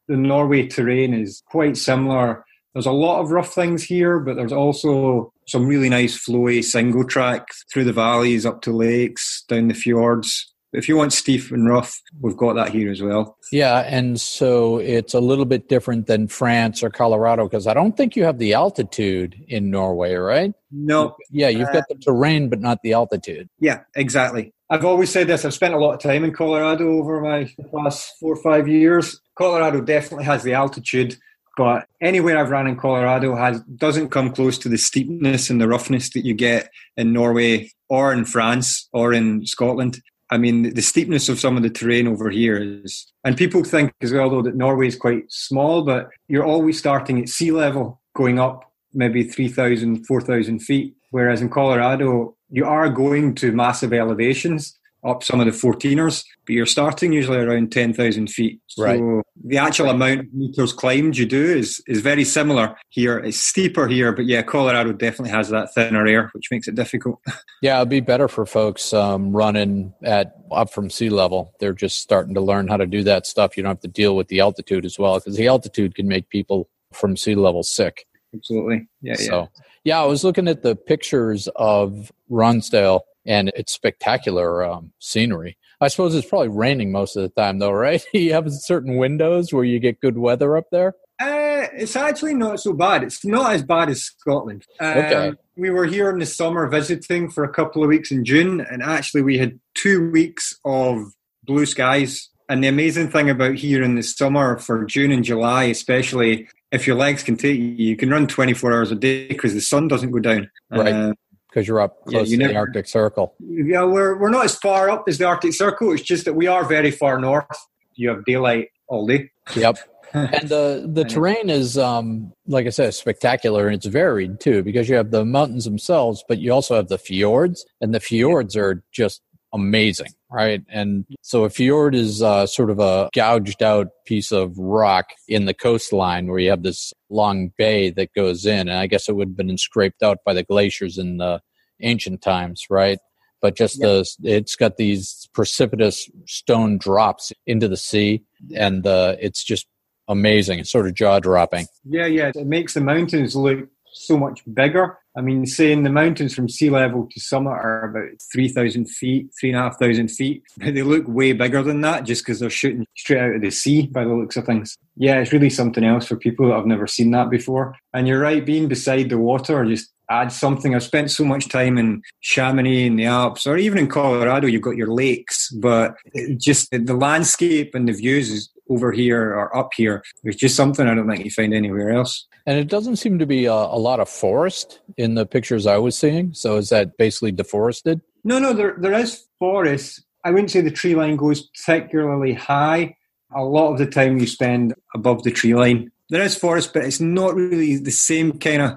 the 0.08 0.16
Norway 0.16 0.66
terrain 0.66 1.14
is 1.14 1.42
quite 1.46 1.76
similar. 1.76 2.44
There's 2.74 2.86
a 2.86 2.92
lot 2.92 3.20
of 3.20 3.30
rough 3.30 3.54
things 3.54 3.82
here, 3.82 4.18
but 4.18 4.36
there's 4.36 4.52
also 4.52 5.32
some 5.46 5.66
really 5.66 5.88
nice 5.88 6.16
flowy 6.16 6.64
single 6.64 7.04
track 7.04 7.46
through 7.72 7.84
the 7.84 7.92
valleys, 7.92 8.46
up 8.46 8.62
to 8.62 8.72
lakes, 8.72 9.44
down 9.48 9.68
the 9.68 9.74
fjords. 9.74 10.51
If 10.72 10.88
you 10.88 10.96
want 10.96 11.12
steep 11.12 11.50
and 11.50 11.68
rough, 11.68 12.00
we've 12.20 12.36
got 12.36 12.54
that 12.54 12.70
here 12.70 12.90
as 12.90 13.02
well. 13.02 13.36
Yeah, 13.52 13.80
and 13.80 14.18
so 14.18 14.78
it's 14.78 15.12
a 15.12 15.20
little 15.20 15.44
bit 15.44 15.68
different 15.68 16.06
than 16.06 16.28
France 16.28 16.82
or 16.82 16.88
Colorado 16.88 17.44
because 17.44 17.66
I 17.66 17.74
don't 17.74 17.96
think 17.96 18.16
you 18.16 18.24
have 18.24 18.38
the 18.38 18.54
altitude 18.54 19.36
in 19.48 19.70
Norway, 19.70 20.14
right? 20.14 20.54
No. 20.70 21.14
Yeah, 21.30 21.48
you've 21.48 21.72
got 21.72 21.84
the 21.88 21.96
terrain, 21.96 22.48
but 22.48 22.60
not 22.60 22.78
the 22.82 22.94
altitude. 22.94 23.50
Yeah, 23.60 23.80
exactly. 23.94 24.54
I've 24.70 24.86
always 24.86 25.10
said 25.10 25.26
this. 25.26 25.44
I've 25.44 25.52
spent 25.52 25.74
a 25.74 25.78
lot 25.78 25.92
of 25.92 26.00
time 26.00 26.24
in 26.24 26.32
Colorado 26.32 26.98
over 26.98 27.20
my 27.20 27.52
last 27.72 28.14
four 28.18 28.32
or 28.32 28.42
five 28.42 28.66
years. 28.66 29.20
Colorado 29.36 29.82
definitely 29.82 30.24
has 30.24 30.42
the 30.42 30.54
altitude, 30.54 31.16
but 31.58 31.86
anywhere 32.00 32.38
I've 32.38 32.48
run 32.48 32.66
in 32.66 32.76
Colorado 32.76 33.36
has 33.36 33.60
doesn't 33.76 34.08
come 34.08 34.32
close 34.32 34.56
to 34.58 34.70
the 34.70 34.78
steepness 34.78 35.50
and 35.50 35.60
the 35.60 35.68
roughness 35.68 36.10
that 36.14 36.24
you 36.24 36.32
get 36.32 36.70
in 36.96 37.12
Norway 37.12 37.70
or 37.90 38.14
in 38.14 38.24
France 38.24 38.88
or 38.94 39.12
in 39.12 39.44
Scotland. 39.44 40.00
I 40.32 40.38
mean, 40.38 40.74
the 40.74 40.80
steepness 40.80 41.28
of 41.28 41.38
some 41.38 41.58
of 41.58 41.62
the 41.62 41.68
terrain 41.68 42.08
over 42.08 42.30
here 42.30 42.56
is, 42.56 43.12
and 43.22 43.36
people 43.36 43.62
think 43.62 43.92
as 44.00 44.14
well, 44.14 44.30
though, 44.30 44.40
that 44.40 44.56
Norway 44.56 44.86
is 44.86 44.96
quite 44.96 45.30
small, 45.30 45.82
but 45.82 46.08
you're 46.26 46.44
always 46.44 46.78
starting 46.78 47.20
at 47.20 47.28
sea 47.28 47.52
level, 47.52 48.00
going 48.16 48.38
up 48.38 48.64
maybe 48.94 49.24
3,000, 49.24 50.06
4,000 50.06 50.60
feet. 50.60 50.94
Whereas 51.10 51.42
in 51.42 51.50
Colorado, 51.50 52.34
you 52.48 52.64
are 52.64 52.88
going 52.88 53.34
to 53.36 53.52
massive 53.52 53.92
elevations 53.92 54.78
up 55.04 55.24
some 55.24 55.40
of 55.40 55.46
the 55.46 55.52
14ers, 55.52 56.24
but 56.46 56.52
you're 56.54 56.66
starting 56.66 57.12
usually 57.12 57.38
around 57.38 57.72
10,000 57.72 58.28
feet. 58.30 58.60
So 58.68 58.84
Right. 58.84 59.24
the 59.44 59.58
actual 59.58 59.88
amount 59.90 60.20
of 60.20 60.26
meters 60.32 60.72
climbed 60.72 61.16
you 61.16 61.26
do 61.26 61.42
is, 61.42 61.82
is 61.86 62.00
very 62.00 62.24
similar 62.24 62.76
here. 62.90 63.18
It's 63.18 63.40
steeper 63.40 63.88
here, 63.88 64.12
but 64.12 64.26
yeah, 64.26 64.42
Colorado 64.42 64.92
definitely 64.92 65.30
has 65.30 65.48
that 65.48 65.74
thinner 65.74 66.06
air, 66.06 66.30
which 66.34 66.50
makes 66.50 66.68
it 66.68 66.74
difficult. 66.74 67.18
Yeah, 67.62 67.76
it'd 67.76 67.90
be 67.90 68.00
better 68.00 68.26
for 68.26 68.44
folks 68.44 68.92
um, 68.92 69.30
running 69.36 69.94
at 70.02 70.34
up 70.50 70.72
from 70.72 70.90
sea 70.90 71.10
level. 71.10 71.54
They're 71.60 71.72
just 71.72 71.98
starting 71.98 72.34
to 72.34 72.40
learn 72.40 72.66
how 72.66 72.76
to 72.76 72.86
do 72.88 73.04
that 73.04 73.24
stuff. 73.24 73.56
You 73.56 73.62
don't 73.62 73.70
have 73.70 73.80
to 73.82 73.88
deal 73.88 74.16
with 74.16 74.26
the 74.26 74.40
altitude 74.40 74.84
as 74.84 74.98
well 74.98 75.20
because 75.20 75.36
the 75.36 75.46
altitude 75.46 75.94
can 75.94 76.08
make 76.08 76.28
people 76.28 76.68
from 76.92 77.16
sea 77.16 77.36
level 77.36 77.62
sick. 77.62 78.04
Absolutely. 78.34 78.88
Yeah, 79.00 79.14
yeah. 79.16 79.26
So, 79.28 79.48
yeah, 79.84 80.02
I 80.02 80.06
was 80.06 80.24
looking 80.24 80.48
at 80.48 80.62
the 80.62 80.74
pictures 80.74 81.46
of 81.54 82.10
Romsdal, 82.28 83.02
and 83.26 83.52
it's 83.54 83.72
spectacular 83.72 84.64
um, 84.64 84.92
scenery. 84.98 85.56
I 85.80 85.88
suppose 85.88 86.14
it's 86.14 86.28
probably 86.28 86.48
raining 86.48 86.92
most 86.92 87.16
of 87.16 87.22
the 87.22 87.28
time, 87.28 87.58
though, 87.58 87.72
right? 87.72 88.04
you 88.12 88.32
have 88.32 88.50
certain 88.52 88.96
windows 88.96 89.52
where 89.52 89.64
you 89.64 89.78
get 89.80 90.00
good 90.00 90.18
weather 90.18 90.56
up 90.56 90.66
there. 90.70 90.94
Uh, 91.20 91.66
it's 91.74 91.96
actually 91.96 92.34
not 92.34 92.60
so 92.60 92.72
bad. 92.72 93.02
It's 93.02 93.24
not 93.24 93.52
as 93.52 93.62
bad 93.62 93.90
as 93.90 94.02
Scotland. 94.02 94.64
Um, 94.80 94.98
Okay. 94.98 95.32
We 95.54 95.70
were 95.70 95.84
here 95.84 96.08
in 96.10 96.18
the 96.18 96.26
summer 96.26 96.66
visiting 96.66 97.30
for 97.30 97.44
a 97.44 97.52
couple 97.52 97.82
of 97.82 97.88
weeks 97.88 98.10
in 98.10 98.24
June, 98.24 98.60
and 98.60 98.82
actually 98.82 99.22
we 99.22 99.36
had 99.36 99.60
two 99.74 100.10
weeks 100.10 100.58
of 100.64 101.12
blue 101.44 101.66
skies. 101.66 102.30
And 102.48 102.64
the 102.64 102.68
amazing 102.68 103.10
thing 103.10 103.28
about 103.28 103.54
here 103.56 103.82
in 103.82 103.94
the 103.94 104.02
summer 104.02 104.58
for 104.58 104.84
June 104.84 105.12
and 105.12 105.22
July, 105.24 105.64
especially 105.64 106.48
if 106.70 106.86
your 106.86 106.96
legs 106.96 107.22
can 107.22 107.36
take 107.36 107.58
you, 107.58 107.66
you 107.66 107.96
can 107.96 108.10
run 108.10 108.26
24 108.26 108.72
hours 108.72 108.90
a 108.90 108.94
day 108.94 109.28
because 109.28 109.52
the 109.52 109.60
sun 109.60 109.88
doesn't 109.88 110.10
go 110.10 110.20
down. 110.20 110.50
Right. 110.70 110.92
Uh, 110.92 111.12
Because 111.52 111.68
you're 111.68 111.80
up 111.80 111.98
Yeah, 112.06 112.18
close 112.18 112.30
you 112.30 112.38
to 112.38 112.48
the 112.48 112.56
Arctic 112.56 112.86
Circle. 112.86 113.34
yeah, 113.40 113.84
we're, 113.84 114.18
we're 114.18 114.30
not 114.30 114.46
as 114.46 114.54
far 114.56 114.88
up 114.88 115.04
as 115.06 115.18
the 115.18 115.26
Arctic 115.26 115.52
Circle. 115.52 115.92
It's 115.92 116.02
just 116.02 116.24
that 116.24 116.32
we 116.34 116.46
are 116.46 116.64
very 116.64 116.90
far 116.90 117.18
north. 117.18 117.46
You 117.94 118.08
have 118.08 118.24
daylight 118.24 118.68
all 118.88 119.06
day. 119.06 119.30
Yep. 119.54 119.78
and 120.14 120.48
the 120.48 120.90
the 120.92 121.04
terrain 121.04 121.48
is 121.48 121.78
um 121.78 122.34
like 122.46 122.66
i 122.66 122.68
said 122.68 122.92
spectacular 122.92 123.66
and 123.66 123.76
it's 123.76 123.86
varied 123.86 124.38
too 124.40 124.62
because 124.62 124.86
you 124.86 124.94
have 124.94 125.10
the 125.10 125.24
mountains 125.24 125.64
themselves 125.64 126.22
but 126.28 126.38
you 126.38 126.52
also 126.52 126.76
have 126.76 126.88
the 126.88 126.98
fjords 126.98 127.64
and 127.80 127.94
the 127.94 128.00
fjords 128.00 128.54
are 128.54 128.84
just 128.92 129.22
amazing 129.54 130.08
right? 130.32 130.62
And 130.68 131.04
so 131.20 131.44
a 131.44 131.50
fjord 131.50 131.94
is 131.94 132.22
uh, 132.22 132.46
sort 132.46 132.70
of 132.70 132.78
a 132.78 133.10
gouged 133.14 133.62
out 133.62 133.88
piece 134.06 134.32
of 134.32 134.56
rock 134.56 135.06
in 135.28 135.44
the 135.44 135.54
coastline 135.54 136.26
where 136.26 136.38
you 136.38 136.50
have 136.50 136.62
this 136.62 136.92
long 137.10 137.52
bay 137.58 137.90
that 137.90 138.08
goes 138.14 138.46
in 138.46 138.68
and 138.68 138.78
i 138.78 138.86
guess 138.86 139.06
it 139.06 139.14
would 139.14 139.28
have 139.28 139.36
been 139.36 139.58
scraped 139.58 140.02
out 140.02 140.16
by 140.24 140.32
the 140.32 140.42
glaciers 140.42 140.96
in 140.96 141.18
the 141.18 141.40
ancient 141.82 142.22
times 142.22 142.66
right? 142.70 142.98
But 143.40 143.56
just 143.56 143.80
the 143.80 144.08
it's 144.22 144.54
got 144.54 144.76
these 144.76 145.28
precipitous 145.34 146.08
stone 146.26 146.78
drops 146.78 147.32
into 147.46 147.66
the 147.66 147.76
sea 147.76 148.22
and 148.54 148.86
uh, 148.86 149.16
it's 149.20 149.42
just 149.42 149.66
amazing. 150.06 150.60
It's 150.60 150.70
sort 150.70 150.86
of 150.86 150.94
jaw 150.94 151.18
dropping 151.18 151.66
Yeah, 151.84 152.06
yeah. 152.06 152.30
It 152.34 152.46
makes 152.46 152.74
the 152.74 152.80
mountains 152.80 153.34
look 153.34 153.68
so 153.92 154.16
much 154.16 154.42
bigger. 154.52 154.98
I 155.16 155.20
mean, 155.20 155.44
saying 155.46 155.82
the 155.82 155.90
mountains 155.90 156.34
from 156.34 156.48
sea 156.48 156.70
level 156.70 157.08
to 157.10 157.20
summit 157.20 157.50
are 157.50 157.90
about 157.90 158.22
3,000 158.32 158.86
feet, 158.86 159.30
3,500 159.38 160.10
feet. 160.10 160.42
They 160.58 160.82
look 160.82 161.04
way 161.06 161.32
bigger 161.32 161.62
than 161.62 161.82
that 161.82 162.04
just 162.04 162.24
because 162.24 162.40
they're 162.40 162.50
shooting 162.50 162.86
straight 162.96 163.20
out 163.20 163.34
of 163.36 163.42
the 163.42 163.50
sea 163.50 163.86
by 163.86 164.04
the 164.04 164.14
looks 164.14 164.36
of 164.36 164.46
things. 164.46 164.76
Yeah, 164.96 165.18
it's 165.18 165.32
really 165.32 165.50
something 165.50 165.84
else 165.84 166.06
for 166.06 166.16
people 166.16 166.48
that 166.48 166.56
have 166.56 166.66
never 166.66 166.86
seen 166.86 167.10
that 167.10 167.28
before. 167.28 167.76
And 167.92 168.08
you're 168.08 168.20
right, 168.20 168.44
being 168.44 168.68
beside 168.68 169.10
the 169.10 169.18
water 169.18 169.64
just 169.66 169.92
adds 170.12 170.38
something. 170.38 170.74
I've 170.74 170.82
spent 170.82 171.10
so 171.10 171.24
much 171.24 171.48
time 171.48 171.78
in 171.78 172.02
Chamonix 172.20 172.86
in 172.86 172.96
the 172.96 173.06
Alps, 173.06 173.46
or 173.46 173.56
even 173.56 173.78
in 173.78 173.88
Colorado, 173.88 174.46
you've 174.46 174.62
got 174.62 174.76
your 174.76 174.92
lakes, 174.92 175.50
but 175.50 175.94
just 176.36 176.70
the 176.70 176.94
landscape 176.94 177.74
and 177.74 177.88
the 177.88 177.92
views 177.92 178.30
is 178.30 178.50
over 178.72 178.92
here 178.92 179.22
or 179.34 179.56
up 179.56 179.70
here. 179.76 180.02
It's 180.24 180.36
just 180.36 180.56
something 180.56 180.86
I 180.86 180.94
don't 180.94 181.08
think 181.08 181.24
you 181.24 181.30
find 181.30 181.52
anywhere 181.54 181.90
else. 181.90 182.26
and 182.46 182.58
it 182.58 182.68
doesn't 182.68 182.96
seem 182.96 183.18
to 183.18 183.26
be 183.26 183.44
a, 183.46 183.52
a 183.52 183.78
lot 183.88 184.00
of 184.00 184.08
forest 184.08 184.80
in 184.96 185.14
the 185.14 185.24
pictures 185.24 185.64
i 185.66 185.78
was 185.78 185.96
seeing 185.96 186.34
so 186.34 186.56
is 186.56 186.68
that 186.70 186.96
basically 186.96 187.30
deforested 187.32 188.00
No, 188.24 188.38
no, 188.40 188.52
there 188.52 188.74
there 188.84 188.94
is 189.04 189.10
forest. 189.38 190.02
I 190.24 190.30
wouldn't 190.32 190.50
say 190.52 190.60
the 190.62 190.70
tree 190.80 190.94
line 190.94 191.16
goes 191.16 191.40
particularly 191.54 192.34
high. 192.34 192.96
A 193.34 193.42
lot 193.56 193.72
of 193.72 193.78
the 193.78 193.86
time 193.98 194.18
you 194.18 194.26
spend 194.26 194.74
above 194.94 195.22
the 195.24 195.32
tree 195.32 195.54
line. 195.54 195.90
There 196.10 196.22
is 196.22 196.36
forest, 196.36 196.72
but 196.74 196.84
it's 196.84 197.00
not 197.00 197.34
really 197.34 197.76
the 197.78 197.90
same 198.10 198.38
kind 198.38 198.62
of. 198.62 198.70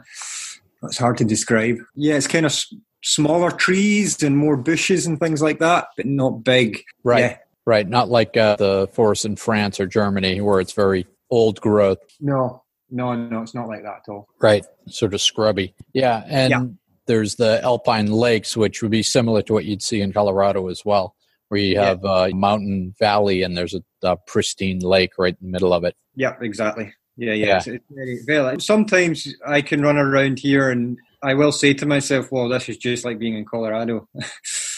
It's 0.84 0.98
hard 0.98 1.18
to 1.18 1.26
describe. 1.26 1.78
Yeah, 1.96 2.16
it's 2.18 2.28
kind 2.36 2.46
of 2.46 2.52
s- 2.52 2.74
smaller 3.04 3.52
trees 3.52 4.24
and 4.24 4.36
more 4.38 4.58
bushes 4.58 5.06
and 5.06 5.20
things 5.20 5.42
like 5.42 5.60
that, 5.60 5.88
but 5.98 6.06
not 6.06 6.44
big. 6.44 6.82
right 7.04 7.20
Yeah. 7.20 7.38
Right 7.66 7.88
not 7.88 8.10
like 8.10 8.36
uh, 8.38 8.56
the 8.58 8.88
forest 8.94 9.26
in 9.26 9.36
france 9.36 9.80
or 9.80 9.88
germany 9.88 10.42
where 10.42 10.60
it's 10.60 10.74
very 10.74 11.06
old 11.30 11.60
growth 11.62 11.98
No, 12.20 12.64
no, 12.90 13.14
no, 13.16 13.42
it's 13.42 13.56
not 13.56 13.68
like 13.68 13.84
that 13.84 14.02
at 14.08 14.10
all. 14.12 14.28
right 14.42 14.66
sort 14.88 15.14
of 15.14 15.22
scrubby 15.22 15.74
yeah 15.94 16.24
and 16.28 16.52
Yeah. 16.52 16.64
there's 17.08 17.36
the 17.36 17.62
alpine 17.64 18.12
lakes 18.12 18.56
which 18.56 18.82
would 18.82 18.92
be 18.92 19.04
similar 19.04 19.42
to 19.44 19.54
what 19.54 19.66
you'd 19.66 19.82
see 19.82 20.02
in 20.02 20.14
colorado 20.14 20.68
as 20.70 20.84
well 20.86 21.16
where 21.50 21.60
you 21.60 21.74
Yeah. 21.74 21.86
have 21.86 22.04
a 22.06 22.30
mountain 22.34 22.94
valley 23.00 23.44
and 23.44 23.56
there's 23.58 23.74
a, 23.76 23.84
a 24.04 24.16
pristine 24.18 24.80
lake 24.80 25.14
right 25.18 25.36
in 25.42 25.48
the 25.48 25.52
middle 25.52 25.74
of 25.74 25.84
it 25.84 25.96
Yeah, 26.16 26.36
exactly. 26.42 26.94
Yeah, 27.18 27.32
yeah. 27.34 27.46
Yeah. 27.46 27.58
It's, 27.58 27.68
it's 27.68 27.86
very, 27.90 28.20
very, 28.26 28.60
sometimes 28.62 29.34
I 29.48 29.62
can 29.62 29.82
run 29.82 29.98
around 29.98 30.38
here 30.40 30.70
and 30.70 30.98
I 31.24 31.34
will 31.34 31.54
say 31.54 31.74
to 31.74 31.86
myself, 31.86 32.30
well, 32.30 32.50
this 32.50 32.68
is 32.68 32.76
just 32.78 33.06
like 33.06 33.20
being 33.20 33.36
in 33.38 33.46
Colorado. 33.46 34.08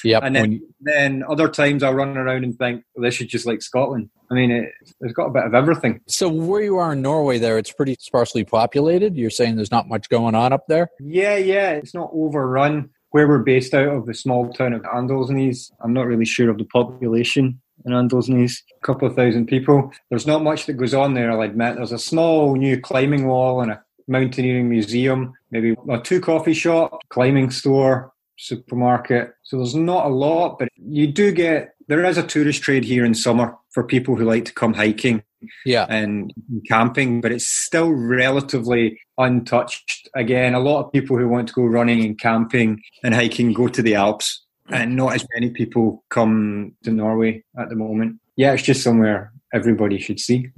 yep 0.03 0.23
And 0.23 0.35
then, 0.35 0.61
then 0.81 1.23
other 1.29 1.49
times 1.49 1.83
I'll 1.83 1.93
run 1.93 2.17
around 2.17 2.43
and 2.43 2.57
think, 2.57 2.83
this 2.95 3.21
is 3.21 3.27
just 3.27 3.45
like 3.45 3.61
Scotland. 3.61 4.09
I 4.29 4.33
mean, 4.33 4.51
it, 4.51 4.71
it's 5.01 5.13
got 5.13 5.27
a 5.27 5.31
bit 5.31 5.45
of 5.45 5.53
everything. 5.53 6.01
so 6.07 6.27
where 6.29 6.61
you 6.61 6.77
are 6.77 6.93
in 6.93 7.01
norway 7.01 7.37
there 7.37 7.57
it's 7.57 7.71
pretty 7.71 7.95
sparsely 7.99 8.43
populated 8.43 9.15
you're 9.15 9.29
saying 9.29 9.55
there's 9.55 9.71
not 9.71 9.87
much 9.87 10.09
going 10.09 10.35
on 10.35 10.51
up 10.53 10.65
there 10.67 10.89
Yeah, 10.99 11.37
yeah, 11.37 11.71
it's 11.71 11.93
not 11.93 12.09
overrun. 12.13 12.89
Where 13.11 13.27
we're 13.27 13.39
based 13.39 13.73
out 13.73 13.87
of 13.87 14.05
the 14.05 14.13
small 14.13 14.51
town 14.51 14.73
of 14.73 14.81
Andalsnes, 14.81 15.71
I'm 15.81 15.93
not 15.93 16.07
really 16.07 16.25
sure 16.25 16.49
of 16.49 16.57
the 16.57 16.65
population 16.65 17.59
in 17.85 17.93
Andalsnes. 17.93 18.61
A 18.81 18.85
couple 18.85 19.07
of 19.07 19.15
thousand 19.15 19.47
people. 19.47 19.91
There's 20.09 20.27
not 20.27 20.43
much 20.43 20.65
that 20.65 20.73
goes 20.73 20.93
on 20.93 21.13
there, 21.13 21.31
I'll 21.31 21.41
admit. 21.41 21.77
There's 21.77 21.93
a 21.93 21.97
small 21.99 22.55
new 22.55 22.79
climbing 22.81 23.25
wall 23.25 23.61
and 23.61 23.71
a 23.71 23.81
mountaineering 24.09 24.69
museum, 24.69 25.33
maybe 25.51 25.75
a 25.89 25.99
two 25.99 26.19
coffee 26.19 26.53
shop, 26.53 26.99
climbing 27.09 27.49
store, 27.49 28.11
supermarket. 28.37 29.33
So 29.43 29.57
there's 29.57 29.75
not 29.75 30.05
a 30.05 30.09
lot, 30.09 30.59
but 30.59 30.69
you 30.75 31.07
do 31.07 31.31
get, 31.31 31.75
there 31.87 32.03
is 32.05 32.17
a 32.17 32.23
tourist 32.23 32.61
trade 32.61 32.83
here 32.83 33.05
in 33.05 33.13
summer 33.13 33.55
for 33.71 33.83
people 33.83 34.15
who 34.15 34.25
like 34.25 34.45
to 34.45 34.53
come 34.53 34.73
hiking 34.73 35.23
yeah 35.65 35.85
and 35.89 36.33
camping, 36.67 37.21
but 37.21 37.31
it's 37.31 37.47
still 37.47 37.91
relatively 37.91 38.99
untouched. 39.17 40.09
Again, 40.15 40.53
a 40.53 40.59
lot 40.59 40.85
of 40.85 40.91
people 40.91 41.17
who 41.17 41.27
want 41.27 41.47
to 41.49 41.53
go 41.53 41.63
running 41.63 42.03
and 42.03 42.19
camping 42.19 42.81
and 43.03 43.13
hiking 43.13 43.53
go 43.53 43.67
to 43.67 43.81
the 43.81 43.95
Alps, 43.95 44.45
and 44.69 44.95
not 44.95 45.13
as 45.13 45.25
many 45.33 45.51
people 45.51 46.03
come 46.09 46.73
to 46.83 46.91
Norway 46.91 47.43
at 47.57 47.69
the 47.69 47.75
moment. 47.75 48.19
Yeah, 48.35 48.53
it's 48.53 48.63
just 48.63 48.83
somewhere 48.83 49.31
everybody 49.53 49.97
should 49.97 50.19
see. 50.19 50.49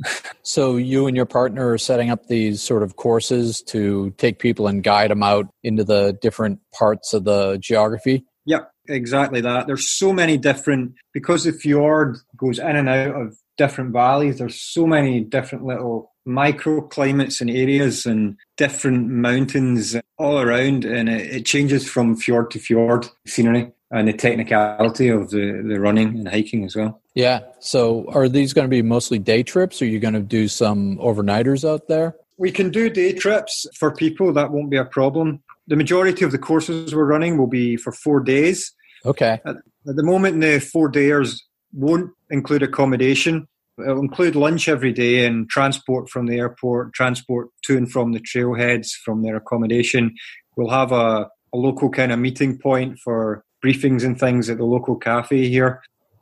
So 0.41 0.77
you 0.77 1.07
and 1.07 1.15
your 1.15 1.25
partner 1.25 1.71
are 1.71 1.77
setting 1.77 2.09
up 2.09 2.27
these 2.27 2.61
sort 2.61 2.83
of 2.83 2.95
courses 2.95 3.61
to 3.67 4.11
take 4.17 4.39
people 4.39 4.67
and 4.67 4.83
guide 4.83 5.11
them 5.11 5.23
out 5.23 5.47
into 5.63 5.83
the 5.83 6.17
different 6.21 6.59
parts 6.73 7.13
of 7.13 7.23
the 7.23 7.57
geography. 7.61 8.25
Yep, 8.45 8.71
exactly 8.87 9.41
that. 9.41 9.67
There's 9.67 9.89
so 9.89 10.11
many 10.11 10.37
different 10.37 10.93
because 11.13 11.43
the 11.43 11.51
fjord 11.51 12.17
goes 12.35 12.57
in 12.57 12.75
and 12.75 12.89
out 12.89 13.15
of 13.15 13.37
different 13.57 13.91
valleys. 13.91 14.39
There's 14.39 14.59
so 14.59 14.87
many 14.87 15.19
different 15.21 15.65
little 15.65 16.11
microclimates 16.27 17.41
and 17.41 17.49
areas 17.49 18.05
and 18.05 18.37
different 18.57 19.07
mountains 19.07 19.95
all 20.17 20.39
around, 20.39 20.85
and 20.85 21.09
it, 21.09 21.35
it 21.35 21.45
changes 21.45 21.87
from 21.87 22.15
fjord 22.15 22.51
to 22.51 22.59
fjord 22.59 23.07
scenery. 23.27 23.71
And 23.91 24.07
the 24.07 24.13
technicality 24.13 25.07
of 25.09 25.29
the, 25.31 25.63
the 25.67 25.79
running 25.79 26.09
and 26.09 26.27
hiking 26.27 26.63
as 26.63 26.75
well. 26.75 27.01
Yeah. 27.15 27.41
So 27.59 28.05
are 28.09 28.29
these 28.29 28.53
going 28.53 28.65
to 28.65 28.69
be 28.69 28.81
mostly 28.81 29.19
day 29.19 29.43
trips? 29.43 29.81
Or 29.81 29.85
are 29.85 29.87
you 29.87 29.99
going 29.99 30.13
to 30.13 30.21
do 30.21 30.47
some 30.47 30.97
overnighters 30.97 31.67
out 31.67 31.87
there? 31.87 32.15
We 32.37 32.51
can 32.51 32.69
do 32.69 32.89
day 32.89 33.13
trips 33.13 33.65
for 33.75 33.91
people. 33.93 34.31
That 34.33 34.51
won't 34.51 34.69
be 34.69 34.77
a 34.77 34.85
problem. 34.85 35.41
The 35.67 35.75
majority 35.75 36.23
of 36.23 36.31
the 36.31 36.37
courses 36.37 36.95
we're 36.95 37.05
running 37.05 37.37
will 37.37 37.47
be 37.47 37.77
for 37.77 37.91
four 37.91 38.19
days. 38.19 38.71
Okay. 39.05 39.39
At, 39.45 39.55
at 39.87 39.95
the 39.95 40.03
moment, 40.03 40.39
the 40.41 40.59
four 40.59 40.91
dayers 40.91 41.39
won't 41.73 42.11
include 42.29 42.63
accommodation. 42.63 43.47
It'll 43.79 43.99
include 43.99 44.35
lunch 44.35 44.67
every 44.67 44.91
day 44.91 45.25
and 45.25 45.49
transport 45.49 46.09
from 46.09 46.27
the 46.27 46.37
airport, 46.37 46.93
transport 46.93 47.47
to 47.63 47.77
and 47.77 47.89
from 47.89 48.11
the 48.11 48.19
trailheads 48.19 48.91
from 48.91 49.23
their 49.23 49.37
accommodation. 49.37 50.15
We'll 50.57 50.69
have 50.69 50.91
a, 50.91 51.29
a 51.53 51.57
local 51.57 51.89
kind 51.89 52.11
of 52.11 52.19
meeting 52.19 52.57
point 52.57 52.99
for 52.99 53.45
briefings 53.63 54.03
and 54.03 54.19
things 54.19 54.49
at 54.49 54.57
the 54.57 54.65
local 54.65 54.95
cafe 54.95 55.47
here. 55.47 55.81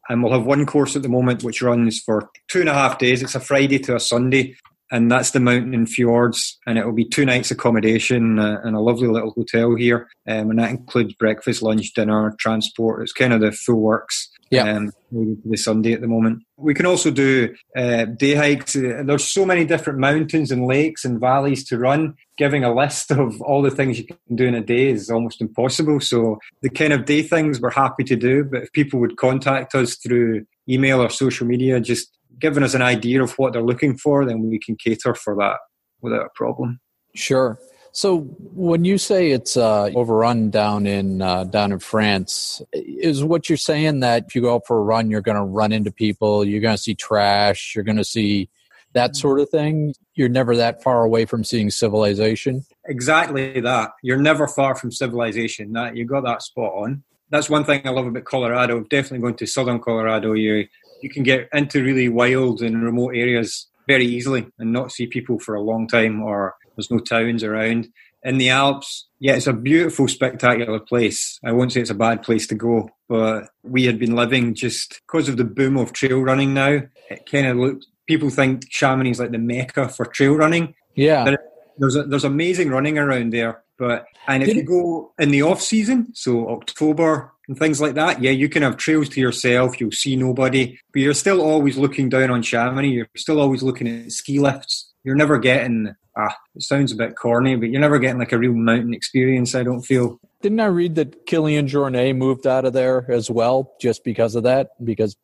And 0.10 0.24
we'll 0.24 0.34
have 0.34 0.46
one 0.46 0.66
course 0.66 0.96
at 0.96 1.02
the 1.02 1.10
moment 1.10 1.44
which 1.44 1.62
runs 1.62 2.00
for 2.00 2.30
two 2.48 2.62
and 2.62 2.70
a 2.70 2.74
half 2.74 2.98
days. 2.98 3.22
It's 3.22 3.36
a 3.36 3.40
Friday 3.40 3.80
to 3.80 3.96
a 3.96 4.00
Sunday, 4.00 4.56
and 4.90 5.12
that's 5.12 5.32
the 5.32 5.42
Mountain 5.42 5.74
and 5.74 5.90
Fjords. 5.90 6.58
And 6.66 6.78
it 6.78 6.86
will 6.86 6.94
be 6.94 7.04
two 7.04 7.26
nights 7.26 7.52
accommodation 7.52 8.40
uh, 8.40 8.62
and 8.64 8.76
a 8.76 8.80
lovely 8.80 9.10
little 9.10 9.32
hotel 9.32 9.76
here. 9.76 10.08
Um, 10.28 10.50
and 10.50 10.60
that 10.60 10.72
includes 10.72 11.14
breakfast, 11.14 11.62
lunch, 11.62 11.94
dinner, 11.94 12.34
transport. 12.40 13.02
It's 13.02 13.12
kind 13.12 13.34
of 13.34 13.42
the 13.42 13.52
full 13.52 13.82
works. 13.82 14.30
Yeah. 14.50 14.78
Um, 14.78 14.92
the 15.12 15.58
Sunday 15.58 15.94
at 15.94 16.02
the 16.02 16.08
moment. 16.08 16.44
We 16.58 16.74
can 16.74 16.86
also 16.86 17.12
do 17.12 17.56
uh, 17.76 18.06
day 18.06 18.36
hikes. 18.36 18.76
Uh, 18.76 19.04
There's 19.06 19.26
so 19.26 19.46
many 19.46 19.66
different 19.66 20.00
mountains 20.00 20.52
and 20.52 20.66
lakes 20.68 21.06
and 21.06 21.20
valleys 21.20 21.66
to 21.70 21.78
run. 21.78 22.16
Giving 22.38 22.64
a 22.64 22.74
list 22.74 23.12
of 23.12 23.42
all 23.42 23.62
the 23.62 23.72
things 23.72 23.98
you 23.98 24.06
can 24.06 24.36
do 24.36 24.46
in 24.46 24.56
a 24.56 24.62
day 24.62 24.88
is 24.88 25.10
almost 25.10 25.42
impossible. 25.42 26.00
So 26.00 26.40
the 26.62 26.70
kind 26.70 26.94
of 26.94 27.06
day 27.06 27.24
things 27.24 27.60
we're 27.60 27.72
happy 27.72 28.04
to 28.06 28.16
do. 28.16 28.44
But 28.44 28.64
if 28.64 28.72
people 28.74 29.00
would 29.00 29.18
contact 29.18 29.76
us 29.76 29.96
through 29.96 30.46
email 30.70 31.02
or 31.02 31.10
social 31.10 31.48
media, 31.48 31.80
just 31.80 32.18
giving 32.40 32.64
us 32.64 32.74
an 32.74 32.82
idea 32.82 33.24
of 33.24 33.34
what 33.34 33.54
they're 33.54 33.64
looking 33.64 33.98
for, 33.98 34.26
then 34.26 34.50
we 34.50 34.60
can 34.60 34.76
cater 34.76 35.16
for 35.16 35.36
that 35.36 35.58
without 36.02 36.26
a 36.26 36.30
problem. 36.36 36.80
Sure. 37.16 37.60
So 37.92 38.20
when 38.54 38.86
you 38.86 38.98
say 38.98 39.32
it's 39.32 39.58
uh, 39.58 39.90
overrun 39.96 40.50
down 40.50 40.86
in 40.86 41.22
uh, 41.22 41.46
down 41.46 41.72
in 41.72 41.80
France, 41.80 42.62
is 42.74 43.24
what 43.24 43.50
you're 43.50 43.58
saying 43.58 44.02
that 44.02 44.26
if 44.28 44.36
you 44.36 44.42
go 44.42 44.56
out 44.56 44.68
for 44.68 44.78
a 44.78 44.82
run, 44.84 45.10
you're 45.10 45.22
going 45.22 45.38
to 45.38 45.44
run 45.44 45.72
into 45.72 45.92
people, 45.92 46.46
you're 46.46 46.62
going 46.62 46.76
to 46.76 46.82
see 46.82 46.96
trash, 46.96 47.74
you're 47.76 47.84
going 47.84 47.98
to 47.98 48.04
see 48.04 48.50
that 48.94 49.16
sort 49.16 49.40
of 49.40 49.50
thing. 49.50 49.94
You're 50.16 50.30
never 50.30 50.56
that 50.56 50.84
far 50.84 51.04
away 51.04 51.26
from 51.26 51.44
seeing 51.44 51.70
civilization. 51.70 52.66
Exactly 52.86 53.60
that. 53.62 53.92
You're 54.02 54.18
never 54.18 54.48
far 54.48 54.76
from 54.76 54.92
civilization. 54.92 55.74
That 55.74 55.96
you 55.96 56.06
got 56.06 56.24
that 56.24 56.42
spot 56.42 56.74
on. 56.74 57.04
That's 57.30 57.50
one 57.50 57.66
thing 57.66 57.82
I 57.86 57.90
love 57.90 58.08
about 58.08 58.24
Colorado. 58.24 58.82
Definitely 58.82 59.20
going 59.20 59.36
to 59.36 59.46
southern 59.46 59.80
Colorado, 59.80 60.34
you 60.34 60.68
you 61.02 61.10
can 61.10 61.24
get 61.24 61.48
into 61.54 61.84
really 61.84 62.10
wild 62.10 62.62
and 62.62 62.84
remote 62.84 63.16
areas 63.16 63.68
very 63.88 64.06
easily 64.06 64.48
and 64.60 64.74
not 64.74 64.92
see 64.92 65.08
people 65.08 65.40
for 65.40 65.56
a 65.56 65.62
long 65.62 65.88
time 65.88 66.22
or 66.22 66.56
there's 66.78 66.92
no 66.92 67.00
towns 67.00 67.44
around. 67.44 67.90
In 68.24 68.38
the 68.38 68.50
Alps, 68.50 69.08
yeah, 69.20 69.34
it's 69.34 69.48
a 69.48 69.54
beautiful, 69.54 70.08
spectacular 70.08 70.80
place. 70.80 71.40
I 71.44 71.52
won't 71.52 71.72
say 71.72 71.82
it's 71.82 71.90
a 71.90 71.96
bad 71.96 72.24
place 72.24 72.48
to 72.48 72.56
go, 72.56 72.90
but 73.10 73.50
we 73.64 73.86
had 73.86 74.00
been 74.00 74.16
living 74.16 74.54
just 74.54 75.02
because 75.08 75.30
of 75.30 75.38
the 75.38 75.44
boom 75.44 75.78
of 75.78 75.94
trail 75.94 76.22
running 76.22 76.54
now. 76.54 76.82
It 77.10 77.30
kind 77.30 77.48
of 77.48 77.58
looked, 77.58 77.86
people 78.08 78.30
think 78.30 78.70
Chamonix 78.70 79.12
is 79.12 79.20
like 79.20 79.32
the 79.32 79.38
mecca 79.38 79.90
for 79.90 80.06
trail 80.06 80.36
running. 80.36 80.76
Yeah. 80.96 81.26
There, 81.26 81.40
there's, 81.78 81.96
a, 81.96 82.04
there's 82.04 82.24
amazing 82.24 82.70
running 82.70 82.98
around 82.98 83.34
there. 83.34 83.64
But, 83.78 84.08
and 84.28 84.42
if 84.42 84.56
you 84.56 84.64
go 84.64 85.14
in 85.20 85.30
the 85.30 85.44
off 85.44 85.62
season, 85.62 86.14
so 86.16 86.50
October 86.50 87.32
and 87.48 87.58
things 87.58 87.80
like 87.80 87.94
that, 87.94 88.22
yeah, 88.22 88.32
you 88.32 88.50
can 88.50 88.64
have 88.64 88.78
trails 88.78 89.08
to 89.10 89.22
yourself. 89.22 89.80
You'll 89.80 89.92
see 89.92 90.16
nobody, 90.16 90.80
but 90.92 91.02
you're 91.04 91.14
still 91.14 91.42
always 91.42 91.78
looking 91.78 92.10
down 92.10 92.32
on 92.32 92.42
Chamonix. 92.42 92.90
You're 92.90 93.08
still 93.16 93.40
always 93.40 93.62
looking 93.62 93.88
at 93.88 94.12
ski 94.12 94.40
lifts. 94.40 94.92
You're 95.04 95.16
never 95.16 95.38
getting 95.38 95.96
ah, 96.18 96.36
it 96.56 96.64
sounds 96.64 96.92
a 96.92 96.96
bit 96.96 97.16
corny, 97.16 97.56
but 97.56 97.70
you're 97.70 97.82
never 97.82 98.00
getting 98.00 98.20
like 98.20 98.32
a 98.32 98.38
real 98.38 98.54
mountain 98.54 98.94
experience. 98.94 99.54
I 99.56 99.64
don't 99.64 99.82
feel. 99.82 100.20
Didn't 100.42 100.60
I 100.60 100.66
read 100.66 100.96
that 100.96 101.26
Kilian 101.28 101.68
Jornet 101.68 102.16
moved 102.16 102.46
out 102.48 102.66
of 102.66 102.74
there 102.74 103.10
as 103.12 103.30
well, 103.30 103.74
just 103.82 104.04
because 104.04 104.36
of 104.36 104.44
that? 104.44 104.70
Because 104.84 105.16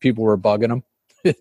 people 0.00 0.24
were 0.24 0.38
bugging 0.38 0.70
him. 0.70 0.82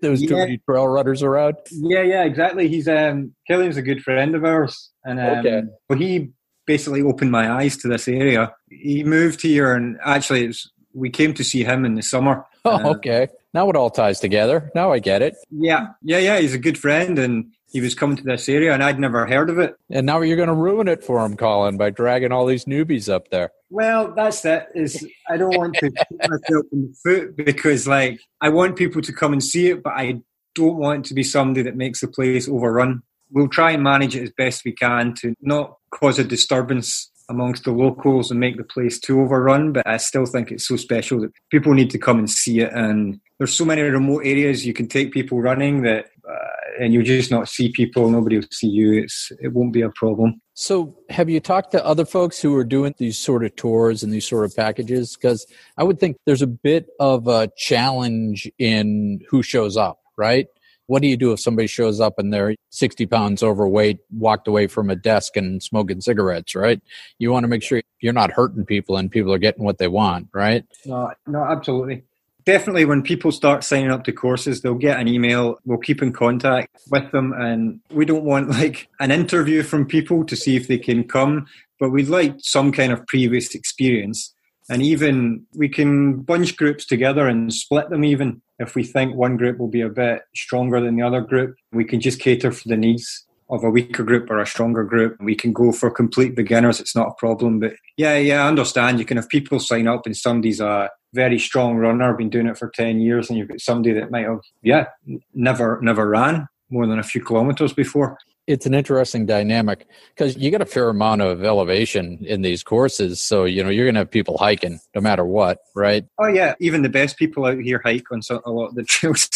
there 0.02 0.12
was 0.12 0.22
too 0.22 0.36
many 0.36 0.58
trail 0.58 0.88
runners 0.88 1.24
around. 1.24 1.56
Yeah, 1.72 2.02
yeah, 2.02 2.24
exactly. 2.24 2.68
He's 2.68 2.88
um, 2.88 3.34
Kilian's 3.50 3.78
a 3.78 3.82
good 3.82 4.04
friend 4.04 4.36
of 4.36 4.44
ours, 4.44 4.92
and 5.06 5.20
um, 5.20 5.38
Okay. 5.40 5.62
well, 5.90 6.00
he 6.00 6.32
basically 6.66 7.02
opened 7.02 7.32
my 7.32 7.52
eyes 7.52 7.78
to 7.78 7.88
this 7.88 8.08
area. 8.08 8.54
He 8.70 9.04
moved 9.04 9.42
here, 9.42 9.74
and 9.74 9.98
actually, 10.04 10.46
it's, 10.46 10.70
we 10.94 11.10
came 11.10 11.34
to 11.36 11.44
see 11.44 11.64
him 11.64 11.86
in 11.86 11.96
the 11.96 12.02
summer. 12.04 12.46
Oh, 12.66 12.72
Uh, 12.84 12.90
okay. 12.96 13.28
Now 13.54 13.70
it 13.70 13.76
all 13.76 13.90
ties 13.90 14.20
together. 14.20 14.70
Now 14.76 14.92
I 14.92 15.00
get 15.00 15.22
it. 15.22 15.36
Yeah, 15.50 15.88
yeah, 16.04 16.20
yeah. 16.20 16.40
He's 16.40 16.54
a 16.54 16.60
good 16.60 16.78
friend, 16.78 17.18
and 17.18 17.54
he 17.72 17.82
was 17.82 17.96
coming 17.96 18.18
to 18.18 18.24
this 18.24 18.50
area, 18.50 18.74
and 18.74 18.84
I'd 18.84 19.00
never 19.00 19.26
heard 19.26 19.50
of 19.50 19.60
it. 19.60 19.76
And 19.90 20.06
now 20.06 20.22
you're 20.22 20.38
going 20.38 20.50
to 20.50 20.56
ruin 20.56 20.88
it 20.88 21.04
for 21.04 21.24
him, 21.24 21.38
Colin, 21.38 21.78
by 21.78 21.90
dragging 21.90 22.32
all 22.32 22.46
these 22.46 22.66
newbies 22.66 23.12
up 23.12 23.30
there. 23.30 23.52
Well, 23.70 24.14
that's 24.16 24.44
it. 24.46 24.68
Is 24.76 25.08
I 25.30 25.38
don't 25.38 25.56
want 25.56 25.76
to 25.76 25.92
shoot 26.12 26.30
myself 26.30 26.66
in 26.72 26.92
the 26.92 26.96
foot 27.04 27.36
because, 27.38 27.88
like, 27.88 28.20
I 28.42 28.50
want 28.50 28.76
people 28.76 29.02
to 29.02 29.14
come 29.14 29.34
and 29.34 29.44
see 29.44 29.68
it, 29.68 29.84
but 29.84 29.94
I 29.94 30.22
don't 30.56 30.78
want 30.78 31.06
to 31.06 31.14
be 31.14 31.24
somebody 31.24 31.62
that 31.64 31.76
makes 31.76 32.02
the 32.02 32.08
place 32.08 32.50
overrun. 32.50 33.04
We'll 33.32 33.48
try 33.48 33.72
and 33.72 33.84
manage 33.84 34.16
it 34.16 34.24
as 34.24 34.32
best 34.36 34.66
we 34.66 34.72
can 34.72 35.14
to 35.22 35.36
not 35.42 35.76
cause 35.92 36.18
a 36.18 36.24
disturbance 36.24 37.12
amongst 37.30 37.64
the 37.64 37.72
locals 37.72 38.32
and 38.32 38.40
make 38.40 38.58
the 38.58 38.64
place 38.64 39.00
too 39.00 39.22
overrun. 39.22 39.72
But 39.72 39.88
I 39.88 39.98
still 39.98 40.26
think 40.26 40.52
it's 40.52 40.68
so 40.68 40.76
special 40.76 41.22
that 41.22 41.32
people 41.52 41.74
need 41.74 41.92
to 41.92 42.00
come 42.00 42.18
and 42.18 42.30
see 42.30 42.60
it. 42.62 42.74
And 42.74 43.20
there's 43.38 43.54
so 43.54 43.66
many 43.66 43.84
remote 43.84 44.26
areas 44.26 44.66
you 44.66 44.74
can 44.74 44.88
take 44.88 45.12
people 45.12 45.40
running 45.40 45.84
that, 45.84 46.08
uh, 46.28 46.59
and 46.80 46.94
you'll 46.94 47.04
just 47.04 47.30
not 47.30 47.50
see 47.50 47.72
people. 47.72 48.10
Nobody 48.10 48.38
will 48.38 48.48
see 48.52 48.68
you. 48.68 48.94
It's 48.94 49.32
it 49.40 49.54
won't 49.54 49.74
be 49.74 49.82
a 49.82 49.90
problem. 49.90 50.42
So, 50.54 50.98
have 51.10 51.30
you 51.30 51.40
talked 51.40 51.72
to 51.72 51.86
other 51.86 52.06
folks 52.06 52.42
who 52.42 52.56
are 52.56 52.64
doing 52.64 52.96
these 52.98 53.20
sort 53.20 53.46
of 53.46 53.56
tours 53.56 54.04
and 54.04 54.12
these 54.12 54.28
sort 54.28 54.46
of 54.46 54.56
packages? 54.56 55.16
Because 55.16 55.46
I 55.78 55.84
would 55.84 56.00
think 56.00 56.18
there's 56.26 56.42
a 56.42 56.48
bit 56.48 56.88
of 57.00 57.28
a 57.28 57.50
challenge 57.58 58.50
in 58.58 59.22
who 59.30 59.44
shows 59.44 59.78
up, 59.78 60.00
right? 60.18 60.48
What 60.88 61.04
do 61.04 61.08
you 61.08 61.18
do 61.18 61.34
if 61.34 61.40
somebody 61.40 61.68
shows 61.68 62.00
up 62.00 62.18
and 62.18 62.34
they're 62.34 62.56
60 62.72 63.06
pounds 63.06 63.44
overweight, 63.44 64.00
walked 64.12 64.48
away 64.48 64.66
from 64.66 64.90
a 64.90 64.96
desk 64.96 65.38
and 65.38 65.62
smoking 65.62 66.02
cigarettes, 66.02 66.56
right? 66.56 66.82
You 67.20 67.32
want 67.32 67.44
to 67.44 67.48
make 67.48 67.62
sure 67.62 67.84
you're 68.02 68.12
not 68.12 68.32
hurting 68.32 68.66
people 68.66 68.98
and 68.98 69.12
people 69.12 69.32
are 69.32 69.38
getting 69.38 69.64
what 69.64 69.78
they 69.78 69.88
want, 69.88 70.30
right? 70.34 70.66
No, 70.88 71.12
no, 71.28 71.44
absolutely. 71.44 72.06
Definitely, 72.50 72.86
when 72.86 73.04
people 73.04 73.32
start 73.32 73.64
signing 73.64 73.92
up 73.92 74.06
to 74.06 74.12
courses, 74.12 74.62
they'll 74.62 74.74
get 74.74 75.00
an 75.00 75.08
email. 75.08 75.60
We'll 75.66 75.78
keep 75.78 76.02
in 76.02 76.12
contact 76.12 76.76
with 76.90 77.12
them, 77.12 77.32
and 77.32 77.80
we 77.92 78.06
don't 78.06 78.24
want 78.24 78.50
like 78.60 78.90
an 79.00 79.12
interview 79.12 79.62
from 79.62 79.86
people 79.86 80.26
to 80.26 80.36
see 80.36 80.56
if 80.56 80.68
they 80.68 80.80
can 80.80 81.04
come, 81.04 81.46
but 81.80 81.92
we'd 81.92 82.08
like 82.08 82.34
some 82.40 82.72
kind 82.72 82.92
of 82.92 83.06
previous 83.06 83.54
experience. 83.54 84.34
And 84.68 84.82
even 84.82 85.46
we 85.54 85.70
can 85.70 86.24
bunch 86.24 86.58
groups 86.58 86.88
together 86.88 87.28
and 87.28 87.54
split 87.54 87.92
them. 87.92 88.04
Even 88.04 88.42
if 88.58 88.74
we 88.74 88.84
think 88.84 89.14
one 89.14 89.38
group 89.38 89.60
will 89.60 89.68
be 89.68 89.82
a 89.82 89.90
bit 89.90 90.24
stronger 90.34 90.82
than 90.82 90.96
the 90.96 91.04
other 91.04 91.22
group, 91.22 91.56
we 91.72 91.86
can 91.86 92.02
just 92.02 92.20
cater 92.20 92.52
for 92.52 92.68
the 92.68 92.78
needs 92.78 93.28
of 93.50 93.64
a 93.64 93.70
weaker 93.70 94.04
group 94.04 94.30
or 94.30 94.40
a 94.40 94.46
stronger 94.46 94.84
group. 94.84 95.18
We 95.20 95.36
can 95.36 95.54
go 95.54 95.72
for 95.72 95.90
complete 95.90 96.36
beginners. 96.36 96.80
It's 96.80 96.96
not 96.96 97.08
a 97.08 97.14
problem. 97.16 97.60
But 97.60 97.74
yeah, 97.98 98.16
yeah, 98.18 98.44
I 98.44 98.48
understand. 98.48 99.00
You 99.00 99.06
can 99.06 99.18
have 99.18 99.30
people 99.30 99.60
sign 99.60 99.88
up 99.88 100.06
and 100.06 100.16
somebody's 100.16 100.60
a 100.60 100.90
very 101.14 101.40
strong 101.40 101.78
runner, 101.78 102.14
been 102.14 102.30
doing 102.30 102.48
it 102.48 102.58
for 102.58 102.70
10 102.70 103.00
years, 103.00 103.30
and 103.30 103.38
you've 103.40 103.48
got 103.48 103.62
somebody 103.62 103.94
that 103.94 104.12
might 104.12 104.26
have, 104.26 104.42
yeah, 104.62 104.86
never, 105.34 105.80
never 105.82 106.08
ran 106.08 106.48
more 106.70 106.86
than 106.86 107.00
a 107.00 107.04
few 107.04 107.24
kilometers 107.24 107.74
before. 107.74 108.18
It's 108.46 108.66
an 108.66 108.74
interesting 108.74 109.28
dynamic 109.28 109.88
because 110.16 110.36
you 110.36 110.50
get 110.50 110.62
a 110.62 110.66
fair 110.66 110.90
amount 110.90 111.22
of 111.22 111.44
elevation 111.44 112.24
in 112.26 112.42
these 112.42 112.64
courses. 112.64 113.22
So, 113.22 113.46
you 113.46 113.64
know, 113.64 113.70
you're 113.70 113.86
going 113.86 113.94
to 113.94 114.02
have 114.02 114.10
people 114.10 114.40
hiking 114.40 114.80
no 114.96 115.02
matter 115.02 115.24
what, 115.24 115.60
right? 115.76 116.04
Oh, 116.18 116.28
yeah, 116.28 116.56
even 116.60 116.82
the 116.82 116.90
best 116.90 117.18
people 117.18 117.46
out 117.46 117.60
here 117.60 117.80
hike 117.84 118.12
on 118.12 118.24
so- 118.24 118.42
a 118.46 118.52
lot 118.52 118.70
of 118.70 118.76
the 118.76 118.84
trails. 118.88 119.30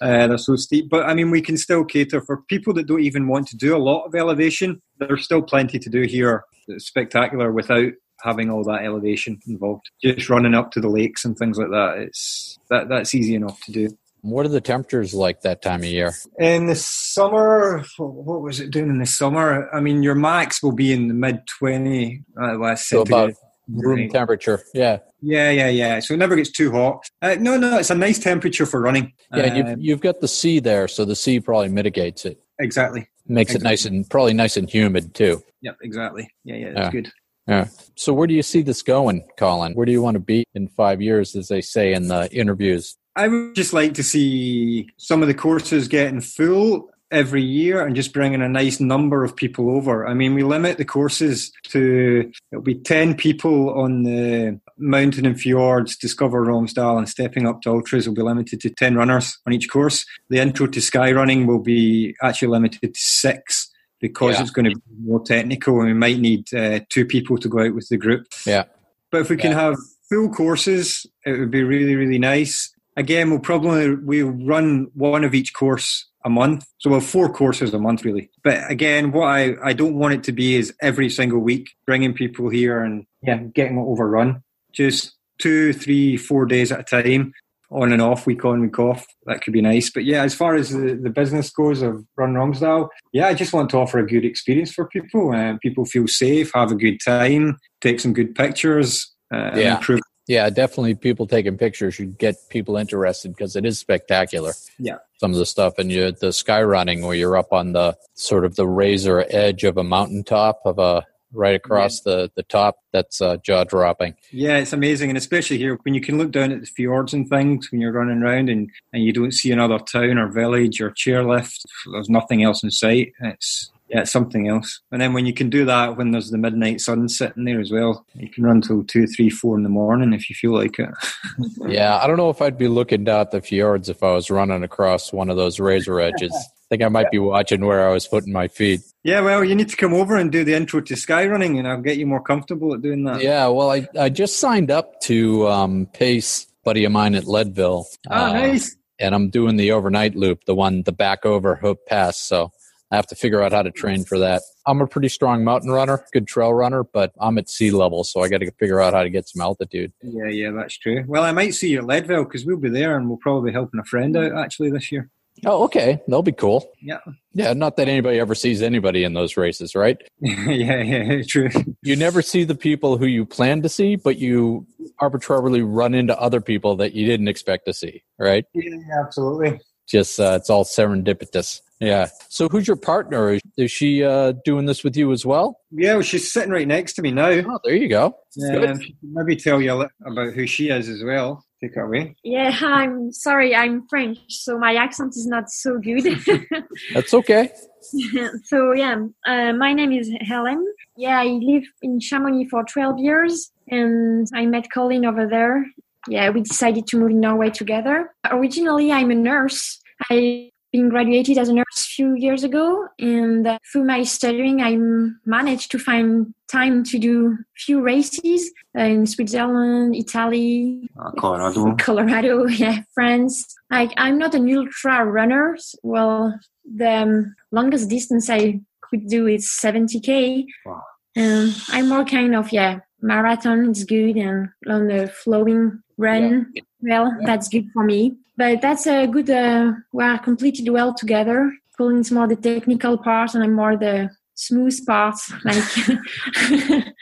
Uh, 0.00 0.26
they're 0.26 0.38
so 0.38 0.56
steep, 0.56 0.88
but 0.90 1.06
I 1.06 1.14
mean, 1.14 1.30
we 1.30 1.42
can 1.42 1.56
still 1.56 1.84
cater 1.84 2.20
for 2.20 2.42
people 2.48 2.72
that 2.74 2.86
don't 2.86 3.00
even 3.00 3.28
want 3.28 3.48
to 3.48 3.56
do 3.56 3.76
a 3.76 3.78
lot 3.78 4.04
of 4.04 4.14
elevation. 4.14 4.80
There's 4.98 5.24
still 5.24 5.42
plenty 5.42 5.78
to 5.78 5.90
do 5.90 6.02
here 6.02 6.44
that's 6.68 6.86
spectacular 6.86 7.52
without 7.52 7.92
having 8.22 8.50
all 8.50 8.64
that 8.64 8.84
elevation 8.84 9.38
involved. 9.46 9.90
Just 10.02 10.30
running 10.30 10.54
up 10.54 10.70
to 10.72 10.80
the 10.80 10.88
lakes 10.88 11.24
and 11.24 11.36
things 11.36 11.58
like 11.58 11.70
that. 11.70 11.98
It's 11.98 12.58
that 12.70 12.88
that's 12.88 13.14
easy 13.14 13.34
enough 13.34 13.60
to 13.62 13.72
do. 13.72 13.96
What 14.22 14.44
are 14.44 14.48
the 14.50 14.60
temperatures 14.60 15.14
like 15.14 15.42
that 15.42 15.62
time 15.62 15.80
of 15.80 15.86
year? 15.86 16.12
In 16.38 16.66
the 16.66 16.74
summer, 16.74 17.84
what 17.98 18.40
was 18.40 18.58
it 18.58 18.72
doing 18.72 18.88
in 18.88 18.98
the 18.98 19.06
summer? 19.06 19.72
I 19.72 19.80
mean, 19.80 20.02
your 20.02 20.16
max 20.16 20.62
will 20.62 20.72
be 20.72 20.92
in 20.92 21.08
the 21.08 21.14
mid 21.14 21.46
twenty. 21.46 22.24
Uh, 22.40 22.56
well, 22.58 22.76
So 22.76 23.02
about. 23.02 23.34
Room 23.68 24.08
temperature. 24.08 24.62
Yeah. 24.74 24.98
Yeah, 25.20 25.50
yeah, 25.50 25.68
yeah. 25.68 26.00
So 26.00 26.14
it 26.14 26.18
never 26.18 26.36
gets 26.36 26.50
too 26.50 26.70
hot. 26.70 27.04
Uh, 27.22 27.36
no, 27.40 27.56
no, 27.56 27.78
it's 27.78 27.90
a 27.90 27.94
nice 27.94 28.18
temperature 28.18 28.66
for 28.66 28.80
running. 28.80 29.12
Yeah. 29.34 29.44
Um, 29.44 29.56
you've, 29.56 29.80
you've 29.80 30.00
got 30.00 30.20
the 30.20 30.28
sea 30.28 30.60
there. 30.60 30.88
So 30.88 31.04
the 31.04 31.16
sea 31.16 31.40
probably 31.40 31.68
mitigates 31.68 32.24
it, 32.24 32.40
exactly. 32.58 33.08
makes 33.26 33.54
it 33.54 33.62
nice 33.62 33.84
and 33.84 34.08
probably 34.08 34.34
nice 34.34 34.56
and 34.56 34.68
humid 34.68 35.14
too. 35.14 35.42
Yep, 35.62 35.76
exactly. 35.82 36.30
Yeah, 36.44 36.56
yeah, 36.56 36.66
Yeah. 36.66 36.72
that's 36.74 36.92
good. 36.92 37.12
Yeah. 37.48 37.68
So 37.94 38.12
where 38.12 38.26
do 38.26 38.34
you 38.34 38.42
see 38.42 38.62
this 38.62 38.82
going, 38.82 39.26
Colin? 39.38 39.74
Where 39.74 39.86
do 39.86 39.92
you 39.92 40.02
want 40.02 40.16
to 40.16 40.20
be 40.20 40.44
in 40.54 40.68
five 40.68 41.00
years, 41.00 41.36
as 41.36 41.48
they 41.48 41.60
say 41.60 41.92
in 41.92 42.08
the 42.08 42.28
interviews? 42.32 42.96
I 43.14 43.28
would 43.28 43.54
just 43.54 43.72
like 43.72 43.94
to 43.94 44.02
see 44.02 44.88
some 44.96 45.22
of 45.22 45.28
the 45.28 45.34
courses 45.34 45.88
getting 45.88 46.20
full 46.20 46.90
every 47.10 47.42
year 47.42 47.84
and 47.86 47.94
just 47.94 48.12
bringing 48.12 48.42
a 48.42 48.48
nice 48.48 48.80
number 48.80 49.22
of 49.22 49.36
people 49.36 49.70
over. 49.70 50.06
I 50.06 50.14
mean, 50.14 50.34
we 50.34 50.42
limit 50.42 50.76
the 50.76 50.84
courses 50.84 51.52
to 51.68 52.30
it'll 52.50 52.62
be 52.62 52.74
10 52.74 53.14
people 53.14 53.70
on 53.78 54.02
the 54.02 54.60
mountain 54.76 55.24
and 55.26 55.40
fjords, 55.40 55.96
discover 55.96 56.44
Romsdal 56.44 56.98
and 56.98 57.08
stepping 57.08 57.46
up 57.46 57.62
to 57.62 57.70
ultras 57.70 58.06
will 58.08 58.14
be 58.14 58.22
limited 58.22 58.60
to 58.60 58.70
10 58.70 58.96
runners 58.96 59.38
on 59.46 59.52
each 59.52 59.68
course. 59.70 60.04
The 60.30 60.38
intro 60.38 60.66
to 60.66 60.80
sky 60.80 61.12
running 61.12 61.46
will 61.46 61.60
be 61.62 62.14
actually 62.22 62.48
limited 62.48 62.94
to 62.94 63.00
six 63.00 63.70
because 64.00 64.34
Yeah. 64.34 64.42
it's 64.42 64.50
going 64.50 64.70
to 64.70 64.76
be 64.76 64.82
more 65.04 65.22
technical 65.22 65.78
and 65.80 65.86
we 65.88 65.94
might 65.94 66.18
need 66.18 66.52
uh, 66.52 66.80
two 66.90 67.04
people 67.06 67.38
to 67.38 67.48
go 67.48 67.60
out 67.60 67.74
with 67.74 67.88
the 67.88 67.96
group. 67.96 68.26
Yeah. 68.44 68.64
But 69.12 69.20
if 69.22 69.30
we 69.30 69.36
can 69.36 69.52
have 69.52 69.76
full 70.10 70.28
courses, 70.30 71.06
it 71.24 71.38
would 71.38 71.50
be 71.50 71.62
really, 71.62 71.94
really 71.96 72.18
nice. 72.18 72.72
Again, 72.96 73.30
we'll 73.30 73.40
probably 73.40 73.94
we'll 73.94 74.30
run 74.30 74.88
one 74.94 75.22
of 75.24 75.34
each 75.34 75.52
course 75.52 76.08
a 76.24 76.30
month. 76.30 76.66
So 76.78 76.90
we'll 76.90 77.00
have 77.00 77.08
four 77.08 77.32
courses 77.32 77.72
a 77.74 77.78
month 77.78 78.04
really. 78.04 78.30
But 78.42 78.70
again, 78.70 79.12
what 79.12 79.26
I, 79.26 79.54
I 79.62 79.72
don't 79.74 79.94
want 79.96 80.14
it 80.14 80.24
to 80.24 80.32
be 80.32 80.56
is 80.56 80.74
every 80.80 81.08
single 81.10 81.38
week 81.40 81.68
bringing 81.86 82.14
people 82.14 82.48
here 82.48 82.80
and 82.82 83.04
yeah, 83.22 83.36
getting 83.54 83.78
it 83.78 83.82
overrun. 83.82 84.42
Just 84.72 85.14
two, 85.38 85.72
three, 85.72 86.16
four 86.16 86.46
days 86.46 86.72
at 86.72 86.80
a 86.80 87.02
time, 87.02 87.32
on 87.70 87.92
and 87.92 88.00
off, 88.00 88.26
week 88.26 88.44
on, 88.44 88.60
week 88.60 88.78
off. 88.78 89.06
That 89.26 89.42
could 89.42 89.52
be 89.52 89.60
nice. 89.60 89.90
But 89.90 90.04
yeah, 90.04 90.22
as 90.22 90.34
far 90.34 90.54
as 90.54 90.70
the, 90.70 90.94
the 91.00 91.10
business 91.10 91.50
goes 91.50 91.82
of 91.82 92.04
Run 92.16 92.34
Romsdal, 92.34 92.88
yeah, 93.12 93.26
I 93.28 93.34
just 93.34 93.52
want 93.52 93.70
to 93.70 93.78
offer 93.78 93.98
a 93.98 94.06
good 94.06 94.24
experience 94.24 94.72
for 94.72 94.86
people. 94.88 95.32
Uh, 95.32 95.56
people 95.62 95.84
feel 95.84 96.06
safe, 96.08 96.50
have 96.54 96.72
a 96.72 96.76
good 96.76 96.98
time, 97.04 97.58
take 97.80 98.00
some 98.00 98.12
good 98.12 98.34
pictures, 98.34 99.12
uh, 99.32 99.52
Yeah. 99.54 99.76
improve. 99.76 100.00
Yeah, 100.26 100.50
definitely. 100.50 100.94
People 100.96 101.26
taking 101.26 101.56
pictures 101.56 101.94
should 101.94 102.18
get 102.18 102.36
people 102.48 102.76
interested 102.76 103.30
because 103.30 103.54
it 103.54 103.64
is 103.64 103.78
spectacular. 103.78 104.52
Yeah. 104.78 104.98
some 105.18 105.32
of 105.32 105.38
the 105.38 105.46
stuff, 105.46 105.78
and 105.78 105.90
you 105.90 106.12
the 106.12 106.32
sky 106.32 106.62
running 106.62 107.06
where 107.06 107.16
you're 107.16 107.36
up 107.36 107.52
on 107.52 107.72
the 107.72 107.96
sort 108.14 108.44
of 108.44 108.56
the 108.56 108.66
razor 108.66 109.24
edge 109.30 109.64
of 109.64 109.76
a 109.76 109.84
mountaintop 109.84 110.60
of 110.64 110.78
a 110.78 111.06
right 111.32 111.54
across 111.54 112.00
the 112.00 112.30
the 112.34 112.42
top. 112.42 112.78
That's 112.92 113.20
uh, 113.20 113.36
jaw 113.38 113.64
dropping. 113.64 114.14
Yeah, 114.30 114.58
it's 114.58 114.72
amazing, 114.72 115.10
and 115.10 115.18
especially 115.18 115.58
here 115.58 115.78
when 115.82 115.94
you 115.94 116.00
can 116.00 116.18
look 116.18 116.32
down 116.32 116.52
at 116.52 116.60
the 116.60 116.66
fjords 116.66 117.14
and 117.14 117.28
things 117.28 117.70
when 117.70 117.80
you're 117.80 117.92
running 117.92 118.22
around 118.22 118.48
and, 118.48 118.70
and 118.92 119.04
you 119.04 119.12
don't 119.12 119.32
see 119.32 119.52
another 119.52 119.78
town 119.78 120.18
or 120.18 120.28
village 120.28 120.80
or 120.80 120.90
chairlift. 120.90 121.60
There's 121.92 122.10
nothing 122.10 122.42
else 122.42 122.62
in 122.62 122.70
sight. 122.70 123.12
It's 123.20 123.70
yeah, 123.88 124.00
it's 124.00 124.12
something 124.12 124.48
else. 124.48 124.80
And 124.90 125.00
then 125.00 125.12
when 125.12 125.26
you 125.26 125.32
can 125.32 125.48
do 125.50 125.64
that 125.66 125.96
when 125.96 126.10
there's 126.10 126.30
the 126.30 126.38
midnight 126.38 126.80
sun 126.80 127.08
sitting 127.08 127.44
there 127.44 127.60
as 127.60 127.70
well, 127.70 128.04
you 128.14 128.28
can 128.28 128.44
run 128.44 128.60
till 128.60 128.82
two, 128.84 129.06
three, 129.06 129.30
four 129.30 129.56
in 129.56 129.62
the 129.62 129.68
morning 129.68 130.12
if 130.12 130.28
you 130.28 130.34
feel 130.36 130.52
like 130.54 130.78
it. 130.78 130.90
Yeah, 131.68 131.96
I 131.98 132.06
don't 132.06 132.16
know 132.16 132.30
if 132.30 132.40
I'd 132.42 132.58
be 132.58 132.68
looking 132.68 133.04
down 133.04 133.26
the 133.32 133.40
fjords 133.40 133.88
if 133.88 134.02
I 134.02 134.12
was 134.12 134.30
running 134.30 134.62
across 134.62 135.12
one 135.12 135.30
of 135.30 135.36
those 135.36 135.58
razor 135.60 136.00
edges. 136.00 136.32
I 136.66 136.68
think 136.70 136.82
I 136.82 136.88
might 136.88 137.10
be 137.12 137.18
watching 137.20 137.64
where 137.64 137.88
I 137.88 137.92
was 137.92 138.08
putting 138.08 138.32
my 138.32 138.48
feet. 138.48 138.80
Yeah, 139.04 139.20
well, 139.20 139.44
you 139.44 139.54
need 139.54 139.68
to 139.68 139.76
come 139.76 139.94
over 139.94 140.16
and 140.16 140.32
do 140.32 140.42
the 140.42 140.54
intro 140.54 140.80
to 140.80 140.96
sky 140.96 141.24
running, 141.26 141.58
and 141.60 141.68
I'll 141.68 141.80
get 141.80 141.96
you 141.96 142.06
more 142.06 142.20
comfortable 142.22 142.74
at 142.74 142.82
doing 142.82 143.04
that. 143.04 143.22
Yeah, 143.22 143.46
well, 143.48 143.70
I 143.70 143.86
I 143.98 144.08
just 144.08 144.38
signed 144.38 144.72
up 144.72 145.00
to 145.02 145.46
um, 145.46 145.86
pace 145.92 146.46
buddy 146.64 146.84
of 146.84 146.90
mine 146.90 147.14
at 147.14 147.26
Leadville. 147.28 147.86
Oh, 148.10 148.14
Uh, 148.14 148.32
nice. 148.32 148.74
and 148.98 149.14
I'm 149.14 149.30
doing 149.30 149.56
the 149.56 149.70
overnight 149.70 150.16
loop, 150.16 150.44
the 150.46 150.56
one, 150.56 150.82
the 150.82 150.90
back 150.90 151.24
over 151.24 151.54
Hope 151.54 151.86
Pass. 151.86 152.20
So 152.20 152.50
I 152.90 152.96
have 152.96 153.06
to 153.08 153.16
figure 153.16 153.42
out 153.42 153.52
how 153.52 153.62
to 153.62 153.70
train 153.70 154.04
for 154.04 154.18
that. 154.20 154.42
I'm 154.64 154.80
a 154.80 154.86
pretty 154.86 155.08
strong 155.08 155.42
mountain 155.42 155.70
runner, 155.70 156.04
good 156.12 156.26
trail 156.26 156.54
runner, 156.54 156.84
but 156.84 157.12
I'm 157.20 157.36
at 157.38 157.48
sea 157.48 157.70
level, 157.72 158.04
so 158.04 158.20
I 158.20 158.28
got 158.28 158.38
to 158.38 158.50
figure 158.52 158.80
out 158.80 158.94
how 158.94 159.02
to 159.02 159.10
get 159.10 159.28
some 159.28 159.42
altitude. 159.42 159.92
Yeah, 160.02 160.28
yeah, 160.28 160.50
that's 160.52 160.78
true. 160.78 161.04
Well, 161.06 161.24
I 161.24 161.32
might 161.32 161.54
see 161.54 161.70
you 161.70 161.78
at 161.78 161.84
Leadville 161.84 162.24
because 162.24 162.44
we'll 162.44 162.58
be 162.58 162.68
there, 162.68 162.96
and 162.96 163.08
we'll 163.08 163.18
probably 163.18 163.50
be 163.50 163.54
helping 163.54 163.80
a 163.80 163.84
friend 163.84 164.16
out 164.16 164.36
actually 164.36 164.70
this 164.70 164.92
year. 164.92 165.10
Oh, 165.44 165.64
okay, 165.64 166.00
that'll 166.06 166.22
be 166.22 166.32
cool. 166.32 166.72
Yeah, 166.80 167.00
Yeah, 167.34 167.52
not 167.52 167.76
that 167.76 167.88
anybody 167.88 168.18
ever 168.18 168.34
sees 168.34 168.62
anybody 168.62 169.04
in 169.04 169.12
those 169.12 169.36
races, 169.36 169.74
right? 169.74 169.98
yeah, 170.20 170.80
yeah, 170.80 171.22
true. 171.28 171.50
You 171.82 171.96
never 171.96 172.22
see 172.22 172.44
the 172.44 172.54
people 172.54 172.96
who 172.96 173.04
you 173.06 173.26
plan 173.26 173.60
to 173.62 173.68
see, 173.68 173.96
but 173.96 174.18
you 174.18 174.66
arbitrarily 174.98 175.60
run 175.60 175.92
into 175.92 176.18
other 176.18 176.40
people 176.40 176.76
that 176.76 176.94
you 176.94 177.06
didn't 177.06 177.28
expect 177.28 177.66
to 177.66 177.74
see, 177.74 178.02
right? 178.18 178.46
Yeah, 178.54 178.76
absolutely. 178.98 179.60
Just 179.86 180.18
uh, 180.18 180.38
it's 180.40 180.48
all 180.48 180.64
serendipitous. 180.64 181.60
Yeah. 181.80 182.08
So 182.28 182.48
who's 182.48 182.66
your 182.66 182.76
partner? 182.76 183.32
Is- 183.34 183.42
Is 183.56 183.70
she 183.70 184.02
uh, 184.04 184.32
doing 184.44 184.66
this 184.66 184.82
with 184.84 184.96
you 184.96 185.12
as 185.12 185.26
well? 185.26 185.60
Yeah, 185.70 185.94
well, 185.94 186.02
she's 186.02 186.32
sitting 186.32 186.50
right 186.50 186.66
next 186.66 186.94
to 186.94 187.02
me 187.02 187.10
now. 187.10 187.28
Oh, 187.28 187.58
there 187.64 187.74
you 187.74 187.88
go. 187.88 188.16
Good. 188.38 188.70
Um, 188.70 188.80
maybe 189.02 189.36
tell 189.36 189.60
you 189.60 189.72
a 189.72 189.76
li- 189.76 189.88
about 190.06 190.32
who 190.34 190.46
she 190.46 190.68
is 190.70 190.88
as 190.88 191.02
well. 191.04 191.44
Take 191.62 191.72
it 191.76 191.80
away. 191.80 192.14
Yeah, 192.22 192.54
I'm 192.62 193.10
sorry, 193.12 193.54
I'm 193.54 193.86
French, 193.88 194.18
so 194.28 194.58
my 194.58 194.74
accent 194.74 195.16
is 195.16 195.26
not 195.26 195.50
so 195.50 195.78
good. 195.78 196.04
That's 196.94 197.14
okay. 197.14 197.50
so 198.44 198.72
yeah, 198.72 198.96
uh, 199.26 199.52
my 199.54 199.72
name 199.72 199.92
is 199.92 200.10
Helen. 200.20 200.66
Yeah, 200.96 201.18
I 201.18 201.24
live 201.26 201.64
in 201.82 201.98
Chamonix 202.00 202.48
for 202.50 202.62
12 202.64 202.98
years, 202.98 203.50
and 203.68 204.26
I 204.34 204.44
met 204.46 204.66
Colin 204.72 205.06
over 205.06 205.26
there. 205.26 205.64
Yeah, 206.08 206.28
we 206.30 206.42
decided 206.42 206.86
to 206.88 206.98
move 206.98 207.10
in 207.10 207.20
Norway 207.20 207.50
together. 207.50 208.12
Originally, 208.30 208.92
I'm 208.92 209.10
a 209.10 209.14
nurse. 209.14 209.80
I 210.10 210.50
been 210.76 210.88
graduated 210.90 211.38
as 211.38 211.48
a 211.48 211.54
nurse 211.54 211.78
a 211.78 211.92
few 211.96 212.14
years 212.14 212.44
ago, 212.44 212.86
and 212.98 213.46
uh, 213.46 213.58
through 213.72 213.84
my 213.84 214.02
studying, 214.02 214.60
I 214.60 214.76
managed 215.24 215.70
to 215.72 215.78
find 215.78 216.34
time 216.52 216.84
to 216.84 216.98
do 216.98 217.38
few 217.56 217.80
races 217.80 218.50
uh, 218.78 218.82
in 218.82 219.06
Switzerland, 219.06 219.94
Italy, 219.96 220.88
Uh, 221.00 221.10
Colorado. 221.18 221.74
Colorado, 221.88 222.46
yeah, 222.46 222.82
France. 222.94 223.34
Like 223.70 223.92
I'm 223.96 224.18
not 224.18 224.34
an 224.34 224.44
ultra 224.54 225.04
runner. 225.04 225.56
Well, 225.82 226.38
the 226.64 226.92
um, 227.02 227.34
longest 227.52 227.88
distance 227.88 228.28
I 228.28 228.60
could 228.82 229.08
do 229.08 229.26
is 229.26 229.48
70k. 229.64 230.44
Wow. 230.66 230.82
Um, 231.16 231.54
I'm 231.70 231.88
more 231.88 232.04
kind 232.04 232.36
of 232.36 232.52
yeah, 232.52 232.80
marathon 233.06 233.70
is 233.70 233.84
good 233.84 234.16
and 234.16 234.48
on 234.68 234.88
the 234.88 235.08
flowing 235.08 235.82
run. 235.96 236.52
Well, 236.82 237.16
that's 237.24 237.48
good 237.48 237.68
for 237.72 237.84
me. 237.84 238.16
But 238.36 238.60
that's 238.60 238.86
a 238.86 239.06
good. 239.06 239.30
Uh, 239.30 239.72
we're 239.92 240.18
completed 240.18 240.68
well 240.68 240.92
together. 240.92 241.52
Colin's 241.78 242.10
more 242.10 242.26
the 242.28 242.36
technical 242.36 242.98
part, 242.98 243.34
and 243.34 243.42
I'm 243.44 243.54
more 243.54 243.76
the 243.76 244.10
smooth 244.34 244.78
part. 244.86 245.16
Like 245.44 245.62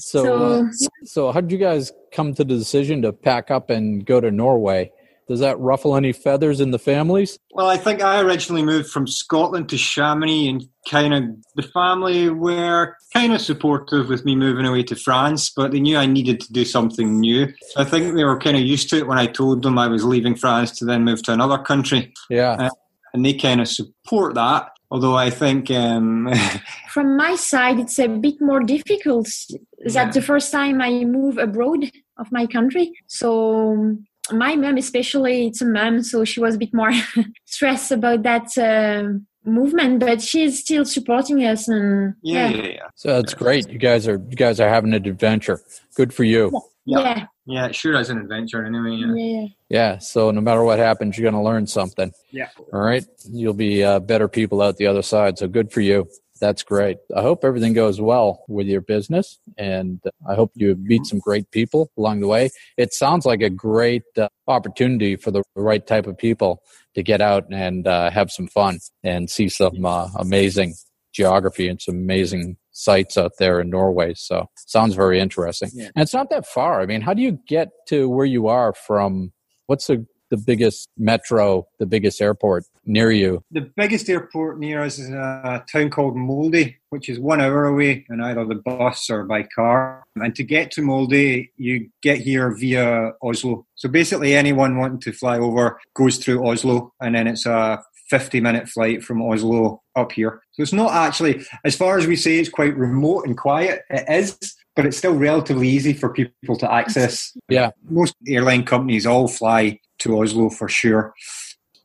So, 0.00 0.22
So- 0.24 0.34
uh, 0.44 0.70
so 1.04 1.32
how 1.32 1.40
did 1.40 1.50
you 1.52 1.58
guys 1.58 1.92
come 2.12 2.34
to 2.34 2.44
the 2.44 2.56
decision 2.56 3.02
to 3.02 3.12
pack 3.12 3.50
up 3.50 3.70
and 3.70 4.04
go 4.06 4.20
to 4.20 4.30
Norway? 4.30 4.90
Does 5.26 5.40
that 5.40 5.58
ruffle 5.58 5.96
any 5.96 6.12
feathers 6.12 6.60
in 6.60 6.70
the 6.70 6.78
families? 6.78 7.38
Well, 7.52 7.68
I 7.68 7.76
think 7.78 8.02
I 8.02 8.20
originally 8.20 8.62
moved 8.62 8.90
from 8.90 9.06
Scotland 9.06 9.68
to 9.70 9.78
Chamonix, 9.78 10.48
and 10.48 10.64
kind 10.88 11.14
of 11.14 11.24
the 11.56 11.62
family 11.62 12.28
were 12.28 12.96
kind 13.14 13.32
of 13.32 13.40
supportive 13.40 14.08
with 14.08 14.24
me 14.26 14.36
moving 14.36 14.66
away 14.66 14.82
to 14.84 14.94
France, 14.96 15.50
but 15.50 15.70
they 15.72 15.80
knew 15.80 15.96
I 15.96 16.04
needed 16.06 16.40
to 16.40 16.52
do 16.52 16.64
something 16.64 17.20
new. 17.20 17.46
So 17.70 17.80
I 17.80 17.84
think 17.84 18.14
they 18.14 18.24
were 18.24 18.38
kind 18.38 18.56
of 18.56 18.62
used 18.62 18.90
to 18.90 18.98
it 18.98 19.06
when 19.06 19.18
I 19.18 19.26
told 19.26 19.62
them 19.62 19.78
I 19.78 19.88
was 19.88 20.04
leaving 20.04 20.34
France 20.36 20.72
to 20.78 20.84
then 20.84 21.04
move 21.04 21.22
to 21.22 21.32
another 21.32 21.56
country, 21.58 22.12
Yeah. 22.28 22.68
and 23.14 23.24
they 23.24 23.32
kind 23.34 23.60
of 23.62 23.68
support 23.68 24.34
that. 24.34 24.68
Although 24.90 25.16
I 25.16 25.30
think, 25.30 25.70
um, 25.70 26.30
from 26.90 27.16
my 27.16 27.34
side, 27.34 27.80
it's 27.80 27.98
a 27.98 28.06
bit 28.08 28.40
more 28.40 28.60
difficult. 28.60 29.28
Yeah. 29.48 29.58
That 29.92 30.12
the 30.12 30.22
first 30.22 30.52
time 30.52 30.80
I 30.82 31.04
move 31.04 31.38
abroad 31.38 31.90
of 32.18 32.30
my 32.30 32.46
country, 32.46 32.92
so 33.06 33.96
my 34.32 34.56
mom, 34.56 34.76
especially, 34.76 35.46
it's 35.48 35.60
a 35.60 35.66
mom, 35.66 36.02
so 36.02 36.24
she 36.24 36.40
was 36.40 36.54
a 36.54 36.58
bit 36.58 36.72
more 36.72 36.92
stressed 37.44 37.90
about 37.92 38.22
that 38.22 38.56
uh, 38.56 39.18
movement, 39.44 40.00
but 40.00 40.22
she's 40.22 40.60
still 40.60 40.84
supporting 40.84 41.44
us, 41.44 41.68
and 41.68 42.14
yeah, 42.22 42.48
yeah, 42.48 42.56
yeah, 42.56 42.68
yeah, 42.68 42.88
So 42.94 43.20
that's 43.20 43.34
great. 43.34 43.68
You 43.68 43.78
guys 43.78 44.08
are 44.08 44.20
you 44.28 44.36
guys 44.36 44.60
are 44.60 44.68
having 44.68 44.94
an 44.94 45.06
adventure. 45.06 45.60
Good 45.94 46.14
for 46.14 46.24
you. 46.24 46.50
Yeah. 46.86 47.00
yeah, 47.00 47.26
yeah, 47.46 47.66
it 47.66 47.74
sure 47.74 47.98
is 47.98 48.10
an 48.10 48.18
adventure 48.18 48.64
anyway. 48.64 48.96
Yeah. 48.96 49.14
yeah. 49.14 49.46
Yeah. 49.68 49.98
So 49.98 50.30
no 50.30 50.40
matter 50.40 50.64
what 50.64 50.78
happens, 50.78 51.16
you're 51.16 51.30
going 51.30 51.42
to 51.42 51.46
learn 51.46 51.66
something. 51.66 52.12
Yeah. 52.30 52.48
All 52.72 52.80
right. 52.80 53.04
You'll 53.30 53.54
be 53.54 53.82
uh, 53.82 54.00
better 54.00 54.28
people 54.28 54.62
out 54.62 54.76
the 54.76 54.86
other 54.86 55.02
side. 55.02 55.38
So 55.38 55.48
good 55.48 55.72
for 55.72 55.80
you. 55.80 56.08
That's 56.44 56.62
great. 56.62 56.98
I 57.16 57.22
hope 57.22 57.42
everything 57.42 57.72
goes 57.72 58.02
well 58.02 58.44
with 58.48 58.66
your 58.66 58.82
business, 58.82 59.38
and 59.56 59.98
I 60.28 60.34
hope 60.34 60.52
you 60.54 60.76
meet 60.78 61.06
some 61.06 61.18
great 61.18 61.50
people 61.52 61.90
along 61.96 62.20
the 62.20 62.26
way. 62.26 62.50
It 62.76 62.92
sounds 62.92 63.24
like 63.24 63.40
a 63.40 63.48
great 63.48 64.02
uh, 64.18 64.28
opportunity 64.46 65.16
for 65.16 65.30
the 65.30 65.42
right 65.56 65.86
type 65.86 66.06
of 66.06 66.18
people 66.18 66.60
to 66.96 67.02
get 67.02 67.22
out 67.22 67.50
and 67.50 67.86
uh, 67.86 68.10
have 68.10 68.30
some 68.30 68.46
fun 68.46 68.80
and 69.02 69.30
see 69.30 69.48
some 69.48 69.86
uh, 69.86 70.10
amazing 70.18 70.74
geography 71.14 71.66
and 71.66 71.80
some 71.80 71.94
amazing 71.94 72.58
sites 72.72 73.16
out 73.16 73.32
there 73.38 73.58
in 73.58 73.70
Norway. 73.70 74.12
So 74.12 74.50
sounds 74.66 74.94
very 74.94 75.20
interesting. 75.20 75.70
Yeah. 75.72 75.92
And 75.96 76.02
it's 76.02 76.12
not 76.12 76.28
that 76.28 76.46
far. 76.46 76.82
I 76.82 76.84
mean, 76.84 77.00
how 77.00 77.14
do 77.14 77.22
you 77.22 77.38
get 77.48 77.70
to 77.88 78.10
where 78.10 78.26
you 78.26 78.48
are 78.48 78.74
from? 78.74 79.32
What's 79.66 79.86
the 79.86 80.04
the 80.34 80.42
biggest 80.42 80.88
metro, 80.98 81.66
the 81.78 81.86
biggest 81.86 82.20
airport 82.20 82.64
near 82.84 83.10
you? 83.10 83.42
The 83.50 83.70
biggest 83.76 84.08
airport 84.08 84.58
near 84.58 84.82
us 84.82 84.98
is 84.98 85.10
a 85.10 85.64
town 85.70 85.90
called 85.90 86.16
Molde, 86.16 86.74
which 86.90 87.08
is 87.08 87.20
one 87.20 87.40
hour 87.40 87.66
away 87.66 88.04
on 88.10 88.20
either 88.20 88.44
the 88.44 88.56
bus 88.56 89.08
or 89.10 89.24
by 89.24 89.44
car. 89.44 90.02
And 90.16 90.34
to 90.34 90.42
get 90.42 90.70
to 90.72 90.82
Molde, 90.82 91.48
you 91.56 91.88
get 92.02 92.18
here 92.18 92.50
via 92.50 93.12
Oslo. 93.22 93.66
So 93.76 93.88
basically, 93.88 94.34
anyone 94.34 94.78
wanting 94.78 95.00
to 95.00 95.12
fly 95.12 95.38
over 95.38 95.80
goes 95.94 96.18
through 96.18 96.46
Oslo, 96.46 96.92
and 97.00 97.14
then 97.14 97.28
it's 97.28 97.46
a 97.46 97.82
50 98.10 98.40
minute 98.40 98.68
flight 98.68 99.02
from 99.02 99.22
Oslo 99.22 99.82
up 99.96 100.12
here. 100.12 100.42
So 100.52 100.62
it's 100.62 100.72
not 100.72 100.92
actually, 100.92 101.44
as 101.64 101.76
far 101.76 101.96
as 101.98 102.06
we 102.06 102.16
say, 102.16 102.38
it's 102.38 102.48
quite 102.48 102.76
remote 102.76 103.26
and 103.26 103.36
quiet. 103.36 103.82
It 103.88 104.04
is, 104.08 104.56
but 104.76 104.84
it's 104.84 104.96
still 104.96 105.14
relatively 105.14 105.68
easy 105.68 105.92
for 105.92 106.12
people 106.12 106.56
to 106.56 106.72
access. 106.72 107.36
Yeah. 107.48 107.70
Most 107.88 108.14
airline 108.28 108.64
companies 108.64 109.06
all 109.06 109.28
fly 109.28 109.80
to 110.04 110.20
Oslo 110.20 110.50
for 110.50 110.68
sure. 110.68 111.12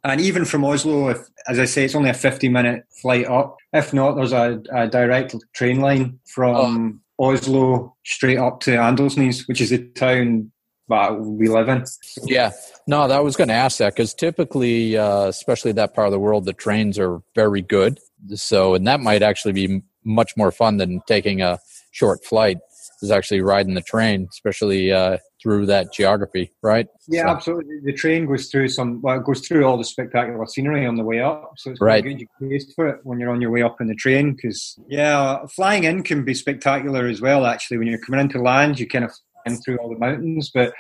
And 0.04 0.22
even 0.22 0.46
from 0.46 0.64
Oslo, 0.64 1.10
if, 1.10 1.18
as 1.48 1.60
I 1.60 1.66
say, 1.66 1.84
it's 1.84 1.96
only 1.96 2.10
a 2.10 2.14
50 2.14 2.48
minute 2.50 2.86
flight 3.02 3.26
up. 3.26 3.58
If 3.74 3.94
not, 3.94 4.16
there's 4.16 4.32
a, 4.32 4.62
a 4.72 4.88
direct 4.88 5.36
train 5.54 5.82
line 5.82 6.20
from 6.26 7.02
oh. 7.20 7.26
Oslo 7.32 7.96
straight 8.06 8.38
up 8.38 8.62
to 8.62 8.72
Åndalsnes, 8.72 9.48
which 9.48 9.60
is 9.60 9.72
the 9.72 9.86
town 9.90 10.52
that 10.88 11.20
we 11.20 11.48
live 11.48 11.68
in. 11.70 11.84
Yeah. 12.24 12.52
No, 12.88 13.02
I 13.02 13.20
was 13.20 13.36
going 13.36 13.50
to 13.50 13.54
ask 13.54 13.78
that 13.78 13.94
because 13.94 14.14
typically, 14.14 14.98
uh, 14.98 15.28
especially 15.28 15.74
that 15.74 15.94
part 15.94 16.08
of 16.08 16.12
the 16.12 16.20
world, 16.20 16.46
the 16.46 16.54
trains 16.54 16.98
are 16.98 17.22
very 17.36 17.62
good. 17.62 18.00
So, 18.36 18.74
and 18.76 18.88
that 18.88 19.00
might 19.00 19.22
actually 19.22 19.54
be 19.54 19.84
much 20.04 20.36
more 20.38 20.52
fun 20.52 20.78
than 20.78 21.02
taking 21.08 21.42
a 21.42 21.60
short 21.92 22.24
flight 22.24 22.58
is 23.02 23.12
actually 23.12 23.42
riding 23.42 23.76
the 23.76 23.82
train, 23.82 24.28
especially 24.30 24.92
uh, 24.92 25.18
through 25.42 25.66
that 25.68 25.94
geography, 25.94 26.52
right? 26.62 26.88
Yeah, 27.08 27.24
so. 27.24 27.30
absolutely. 27.30 27.80
The 27.84 27.94
train 27.94 28.26
goes 28.26 28.48
through 28.48 28.70
some, 28.70 29.02
well, 29.02 29.20
it 29.20 29.26
goes 29.26 29.48
through 29.48 29.66
all 29.66 29.78
the 29.78 29.84
spectacular 29.84 30.46
scenery 30.46 30.86
on 30.86 30.96
the 30.96 31.04
way 31.04 31.22
up. 31.22 31.54
So 31.58 31.72
it's 31.72 31.82
right. 31.82 32.04
good 32.04 32.20
you 32.20 32.28
taste 32.50 32.74
for 32.76 32.88
it 32.88 33.00
when 33.04 33.20
you're 33.20 33.32
on 33.32 33.42
your 33.42 33.52
way 33.52 33.62
up 33.62 33.80
in 33.80 33.88
the 33.88 33.96
train. 33.96 34.34
Because, 34.34 34.78
yeah, 34.88 35.46
flying 35.56 35.86
in 35.86 36.04
can 36.04 36.26
be 36.26 36.34
spectacular 36.34 37.08
as 37.08 37.22
well, 37.22 37.46
actually. 37.46 37.78
When 37.78 37.88
you're 37.88 38.00
coming 38.00 38.22
into 38.22 38.42
land, 38.42 38.80
you 38.80 38.88
kind 38.88 39.06
of 39.06 39.12
fly 39.46 39.56
through 39.64 39.78
all 39.78 39.90
the 39.90 39.98
mountains, 39.98 40.52
but 40.54 40.74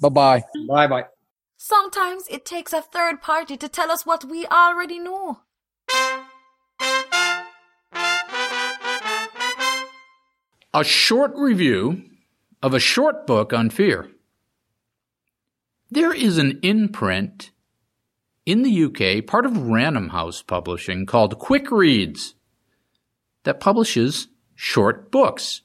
Bye 0.00 0.08
bye. 0.10 0.44
Bye 0.68 0.86
bye. 0.86 1.04
Sometimes 1.60 2.22
it 2.30 2.46
takes 2.46 2.72
a 2.72 2.80
third 2.80 3.20
party 3.20 3.56
to 3.56 3.68
tell 3.68 3.90
us 3.90 4.06
what 4.06 4.24
we 4.24 4.46
already 4.46 5.00
know. 5.00 5.40
A 10.72 10.84
short 10.84 11.32
review 11.34 12.04
of 12.62 12.74
a 12.74 12.78
short 12.78 13.26
book 13.26 13.52
on 13.52 13.70
fear. 13.70 14.08
There 15.90 16.14
is 16.14 16.38
an 16.38 16.60
imprint 16.62 17.50
in 18.46 18.62
the 18.62 18.84
UK, 18.84 19.26
part 19.26 19.44
of 19.44 19.56
Random 19.56 20.10
House 20.10 20.42
Publishing, 20.42 21.06
called 21.06 21.40
Quick 21.40 21.72
Reads, 21.72 22.36
that 23.42 23.58
publishes 23.58 24.28
short 24.54 25.10
books 25.10 25.62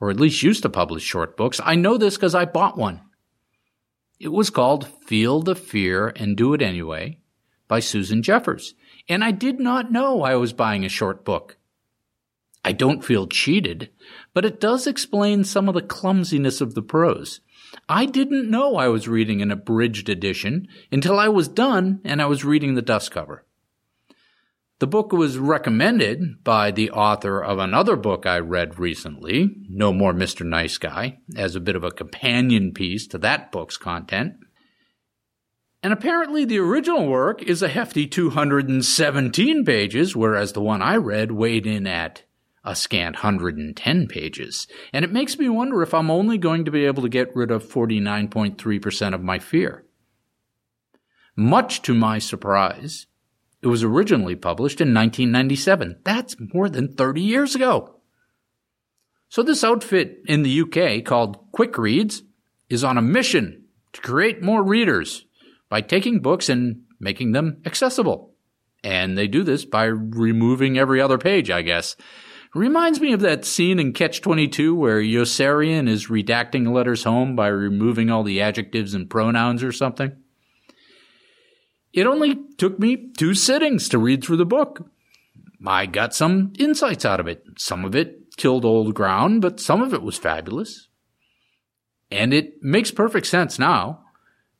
or 0.00 0.10
at 0.10 0.18
least 0.18 0.42
used 0.42 0.62
to 0.62 0.68
publish 0.68 1.04
short 1.04 1.36
books. 1.36 1.60
I 1.62 1.76
know 1.76 1.96
this 1.96 2.16
because 2.16 2.34
I 2.34 2.46
bought 2.46 2.76
one. 2.76 3.00
It 4.18 4.32
was 4.32 4.50
called 4.50 4.88
Feel 5.04 5.42
the 5.42 5.54
Fear 5.54 6.08
and 6.16 6.36
Do 6.36 6.54
It 6.54 6.62
Anyway 6.62 7.18
by 7.68 7.80
Susan 7.80 8.22
Jeffers. 8.22 8.74
And 9.08 9.22
I 9.22 9.30
did 9.30 9.60
not 9.60 9.92
know 9.92 10.22
I 10.22 10.36
was 10.36 10.52
buying 10.52 10.84
a 10.84 10.88
short 10.88 11.24
book. 11.24 11.58
I 12.64 12.72
don't 12.72 13.04
feel 13.04 13.28
cheated, 13.28 13.90
but 14.34 14.44
it 14.44 14.60
does 14.60 14.86
explain 14.86 15.44
some 15.44 15.68
of 15.68 15.74
the 15.74 15.82
clumsiness 15.82 16.60
of 16.60 16.74
the 16.74 16.82
prose. 16.82 17.40
I 17.88 18.06
didn't 18.06 18.50
know 18.50 18.76
I 18.76 18.88
was 18.88 19.06
reading 19.06 19.40
an 19.42 19.52
abridged 19.52 20.08
edition 20.08 20.66
until 20.90 21.18
I 21.18 21.28
was 21.28 21.46
done 21.46 22.00
and 22.04 22.20
I 22.20 22.26
was 22.26 22.44
reading 22.44 22.74
the 22.74 22.82
dust 22.82 23.12
cover. 23.12 23.44
The 24.78 24.86
book 24.86 25.10
was 25.10 25.38
recommended 25.38 26.44
by 26.44 26.70
the 26.70 26.90
author 26.90 27.42
of 27.42 27.58
another 27.58 27.96
book 27.96 28.26
I 28.26 28.38
read 28.40 28.78
recently, 28.78 29.56
No 29.70 29.90
More 29.90 30.12
Mr. 30.12 30.44
Nice 30.44 30.76
Guy, 30.76 31.18
as 31.34 31.56
a 31.56 31.60
bit 31.60 31.76
of 31.76 31.84
a 31.84 31.90
companion 31.90 32.72
piece 32.74 33.06
to 33.08 33.18
that 33.18 33.50
book's 33.50 33.78
content. 33.78 34.34
And 35.82 35.94
apparently 35.94 36.44
the 36.44 36.58
original 36.58 37.06
work 37.06 37.42
is 37.42 37.62
a 37.62 37.68
hefty 37.68 38.06
217 38.06 39.64
pages, 39.64 40.14
whereas 40.14 40.52
the 40.52 40.60
one 40.60 40.82
I 40.82 40.96
read 40.96 41.32
weighed 41.32 41.66
in 41.66 41.86
at 41.86 42.24
a 42.62 42.74
scant 42.74 43.16
110 43.16 44.08
pages. 44.08 44.66
And 44.92 45.06
it 45.06 45.12
makes 45.12 45.38
me 45.38 45.48
wonder 45.48 45.82
if 45.82 45.94
I'm 45.94 46.10
only 46.10 46.36
going 46.36 46.66
to 46.66 46.70
be 46.70 46.84
able 46.84 47.02
to 47.02 47.08
get 47.08 47.34
rid 47.34 47.50
of 47.50 47.64
49.3% 47.64 49.14
of 49.14 49.22
my 49.22 49.38
fear. 49.38 49.86
Much 51.34 51.80
to 51.82 51.94
my 51.94 52.18
surprise, 52.18 53.06
it 53.62 53.68
was 53.68 53.82
originally 53.82 54.36
published 54.36 54.80
in 54.80 54.94
1997. 54.94 56.00
That's 56.04 56.36
more 56.52 56.68
than 56.68 56.94
30 56.94 57.20
years 57.20 57.54
ago. 57.54 58.00
So 59.28 59.42
this 59.42 59.64
outfit 59.64 60.18
in 60.26 60.42
the 60.42 60.60
UK 60.60 61.04
called 61.04 61.38
Quick 61.52 61.76
Reads 61.78 62.22
is 62.68 62.84
on 62.84 62.98
a 62.98 63.02
mission 63.02 63.64
to 63.92 64.00
create 64.00 64.42
more 64.42 64.62
readers 64.62 65.26
by 65.68 65.80
taking 65.80 66.20
books 66.20 66.48
and 66.48 66.82
making 67.00 67.32
them 67.32 67.60
accessible. 67.66 68.34
And 68.84 69.18
they 69.18 69.26
do 69.26 69.42
this 69.42 69.64
by 69.64 69.84
removing 69.84 70.78
every 70.78 71.00
other 71.00 71.18
page, 71.18 71.50
I 71.50 71.62
guess. 71.62 71.96
Reminds 72.54 73.00
me 73.00 73.12
of 73.12 73.20
that 73.20 73.44
scene 73.44 73.78
in 73.78 73.92
Catch 73.92 74.22
22 74.22 74.74
where 74.74 75.02
Yossarian 75.02 75.88
is 75.88 76.06
redacting 76.06 76.72
letters 76.72 77.04
home 77.04 77.36
by 77.36 77.48
removing 77.48 78.10
all 78.10 78.22
the 78.22 78.40
adjectives 78.40 78.94
and 78.94 79.10
pronouns 79.10 79.62
or 79.62 79.72
something. 79.72 80.12
It 81.96 82.06
only 82.06 82.36
took 82.58 82.78
me 82.78 83.08
two 83.16 83.32
sittings 83.32 83.88
to 83.88 83.98
read 83.98 84.22
through 84.22 84.36
the 84.36 84.44
book. 84.44 84.86
I 85.66 85.86
got 85.86 86.14
some 86.14 86.52
insights 86.58 87.06
out 87.06 87.20
of 87.20 87.26
it. 87.26 87.42
Some 87.56 87.86
of 87.86 87.96
it 87.96 88.36
killed 88.36 88.66
old 88.66 88.94
ground, 88.94 89.40
but 89.40 89.58
some 89.58 89.80
of 89.80 89.94
it 89.94 90.02
was 90.02 90.18
fabulous. 90.18 90.88
And 92.10 92.34
it 92.34 92.62
makes 92.62 92.90
perfect 92.90 93.26
sense 93.26 93.58
now 93.58 94.04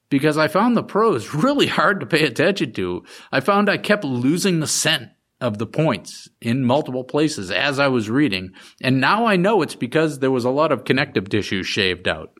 because 0.08 0.38
I 0.38 0.48
found 0.48 0.76
the 0.76 0.82
prose 0.82 1.34
really 1.34 1.66
hard 1.66 2.00
to 2.00 2.06
pay 2.06 2.24
attention 2.24 2.72
to. 2.72 3.04
I 3.30 3.40
found 3.40 3.68
I 3.68 3.76
kept 3.76 4.02
losing 4.02 4.60
the 4.60 4.66
scent 4.66 5.10
of 5.38 5.58
the 5.58 5.66
points 5.66 6.30
in 6.40 6.64
multiple 6.64 7.04
places 7.04 7.50
as 7.50 7.78
I 7.78 7.88
was 7.88 8.08
reading. 8.08 8.52
And 8.80 8.98
now 8.98 9.26
I 9.26 9.36
know 9.36 9.60
it's 9.60 9.76
because 9.76 10.20
there 10.20 10.30
was 10.30 10.46
a 10.46 10.50
lot 10.50 10.72
of 10.72 10.86
connective 10.86 11.28
tissue 11.28 11.62
shaved 11.62 12.08
out. 12.08 12.32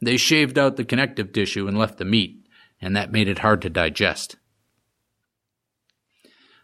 They 0.00 0.16
shaved 0.16 0.58
out 0.58 0.76
the 0.76 0.86
connective 0.86 1.34
tissue 1.34 1.68
and 1.68 1.78
left 1.78 1.98
the 1.98 2.06
meat 2.06 2.38
and 2.80 2.96
that 2.96 3.12
made 3.12 3.28
it 3.28 3.40
hard 3.40 3.62
to 3.62 3.70
digest. 3.70 4.36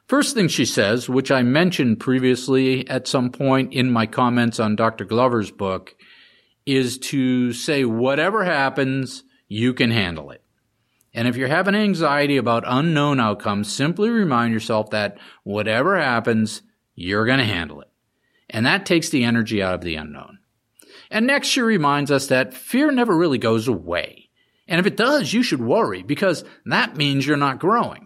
First 0.06 0.34
thing 0.34 0.48
she 0.48 0.66
says, 0.66 1.08
which 1.08 1.30
I 1.30 1.42
mentioned 1.42 2.00
previously 2.00 2.86
at 2.88 3.08
some 3.08 3.30
point 3.30 3.72
in 3.72 3.90
my 3.90 4.06
comments 4.06 4.60
on 4.60 4.76
Dr. 4.76 5.04
Glover's 5.04 5.50
book, 5.50 5.94
is 6.66 6.98
to 6.98 7.52
say 7.52 7.84
whatever 7.84 8.44
happens, 8.44 9.24
you 9.48 9.72
can 9.72 9.90
handle 9.90 10.30
it. 10.30 10.42
And 11.14 11.28
if 11.28 11.36
you're 11.36 11.48
having 11.48 11.74
anxiety 11.74 12.36
about 12.36 12.64
unknown 12.66 13.20
outcomes, 13.20 13.72
simply 13.72 14.10
remind 14.10 14.52
yourself 14.52 14.90
that 14.90 15.16
whatever 15.44 15.98
happens, 15.98 16.62
you're 16.94 17.26
going 17.26 17.38
to 17.38 17.44
handle 17.44 17.80
it. 17.80 17.90
And 18.50 18.66
that 18.66 18.84
takes 18.84 19.08
the 19.08 19.24
energy 19.24 19.62
out 19.62 19.74
of 19.74 19.80
the 19.82 19.94
unknown. 19.94 20.38
And 21.10 21.26
next, 21.26 21.48
she 21.48 21.60
reminds 21.60 22.10
us 22.10 22.26
that 22.26 22.52
fear 22.52 22.90
never 22.90 23.16
really 23.16 23.38
goes 23.38 23.68
away. 23.68 24.28
And 24.66 24.80
if 24.80 24.86
it 24.86 24.96
does, 24.96 25.32
you 25.32 25.42
should 25.42 25.60
worry 25.62 26.02
because 26.02 26.44
that 26.66 26.96
means 26.96 27.26
you're 27.26 27.36
not 27.36 27.60
growing. 27.60 28.03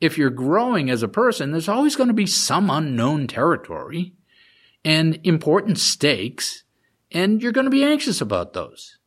If 0.00 0.18
you're 0.18 0.30
growing 0.30 0.90
as 0.90 1.02
a 1.02 1.08
person, 1.08 1.52
there's 1.52 1.68
always 1.68 1.96
going 1.96 2.08
to 2.08 2.14
be 2.14 2.26
some 2.26 2.70
unknown 2.70 3.26
territory 3.26 4.12
and 4.84 5.18
important 5.24 5.78
stakes, 5.78 6.64
and 7.10 7.42
you're 7.42 7.52
going 7.52 7.64
to 7.64 7.70
be 7.70 7.84
anxious 7.84 8.20
about 8.20 8.52
those. 8.52 8.98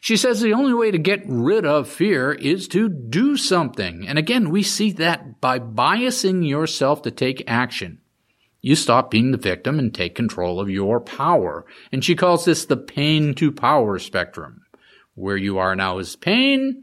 She 0.00 0.18
says 0.18 0.40
the 0.40 0.52
only 0.52 0.74
way 0.74 0.90
to 0.90 0.98
get 0.98 1.22
rid 1.26 1.64
of 1.64 1.88
fear 1.88 2.32
is 2.32 2.68
to 2.68 2.90
do 2.90 3.38
something. 3.38 4.06
And 4.06 4.18
again, 4.18 4.50
we 4.50 4.62
see 4.62 4.92
that 4.92 5.40
by 5.40 5.58
biasing 5.58 6.46
yourself 6.46 7.00
to 7.02 7.10
take 7.10 7.42
action. 7.46 8.02
You 8.60 8.76
stop 8.76 9.10
being 9.10 9.30
the 9.30 9.38
victim 9.38 9.78
and 9.78 9.94
take 9.94 10.14
control 10.14 10.60
of 10.60 10.68
your 10.68 11.00
power. 11.00 11.64
And 11.90 12.04
she 12.04 12.14
calls 12.14 12.44
this 12.44 12.66
the 12.66 12.76
pain 12.76 13.34
to 13.36 13.50
power 13.50 13.98
spectrum. 13.98 14.60
Where 15.14 15.38
you 15.38 15.56
are 15.56 15.74
now 15.74 15.98
is 15.98 16.16
pain. 16.16 16.82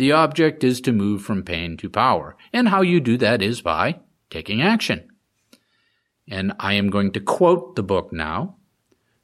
The 0.00 0.12
object 0.12 0.64
is 0.64 0.80
to 0.80 0.92
move 0.92 1.20
from 1.20 1.42
pain 1.42 1.76
to 1.76 1.90
power. 1.90 2.34
And 2.54 2.70
how 2.70 2.80
you 2.80 3.00
do 3.00 3.18
that 3.18 3.42
is 3.42 3.60
by 3.60 4.00
taking 4.30 4.62
action. 4.62 5.10
And 6.26 6.54
I 6.58 6.72
am 6.72 6.88
going 6.88 7.12
to 7.12 7.20
quote 7.20 7.76
the 7.76 7.82
book 7.82 8.10
now. 8.10 8.56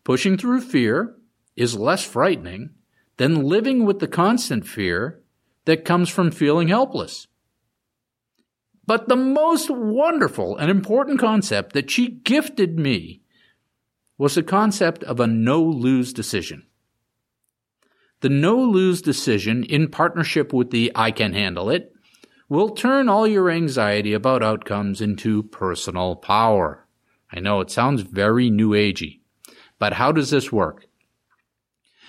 Pushing 0.04 0.36
through 0.36 0.60
fear 0.60 1.16
is 1.56 1.78
less 1.78 2.04
frightening 2.04 2.74
than 3.16 3.44
living 3.48 3.86
with 3.86 4.00
the 4.00 4.06
constant 4.06 4.66
fear 4.66 5.22
that 5.64 5.86
comes 5.86 6.10
from 6.10 6.30
feeling 6.30 6.68
helpless. 6.68 7.26
But 8.84 9.08
the 9.08 9.16
most 9.16 9.70
wonderful 9.70 10.58
and 10.58 10.70
important 10.70 11.18
concept 11.18 11.72
that 11.72 11.90
she 11.90 12.06
gifted 12.06 12.78
me 12.78 13.22
was 14.18 14.34
the 14.34 14.42
concept 14.42 15.02
of 15.04 15.20
a 15.20 15.26
no 15.26 15.62
lose 15.62 16.12
decision. 16.12 16.66
The 18.20 18.28
no 18.28 18.56
lose 18.56 19.02
decision, 19.02 19.64
in 19.64 19.88
partnership 19.88 20.52
with 20.52 20.70
the 20.70 20.90
I 20.94 21.10
can 21.10 21.34
handle 21.34 21.68
it, 21.68 21.92
will 22.48 22.70
turn 22.70 23.08
all 23.08 23.26
your 23.26 23.50
anxiety 23.50 24.12
about 24.12 24.42
outcomes 24.42 25.00
into 25.00 25.42
personal 25.42 26.16
power. 26.16 26.86
I 27.32 27.40
know 27.40 27.60
it 27.60 27.70
sounds 27.70 28.02
very 28.02 28.50
new 28.50 28.70
agey, 28.70 29.20
but 29.78 29.94
how 29.94 30.12
does 30.12 30.30
this 30.30 30.50
work? 30.50 30.86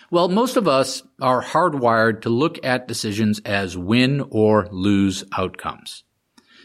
Well, 0.10 0.30
most 0.30 0.56
of 0.56 0.68
us 0.68 1.04
are 1.22 1.44
hardwired 1.44 2.22
to 2.22 2.30
look 2.30 2.64
at 2.64 2.88
decisions 2.88 3.42
as 3.44 3.78
win 3.78 4.24
or 4.30 4.68
lose 4.72 5.26
outcomes. 5.38 6.04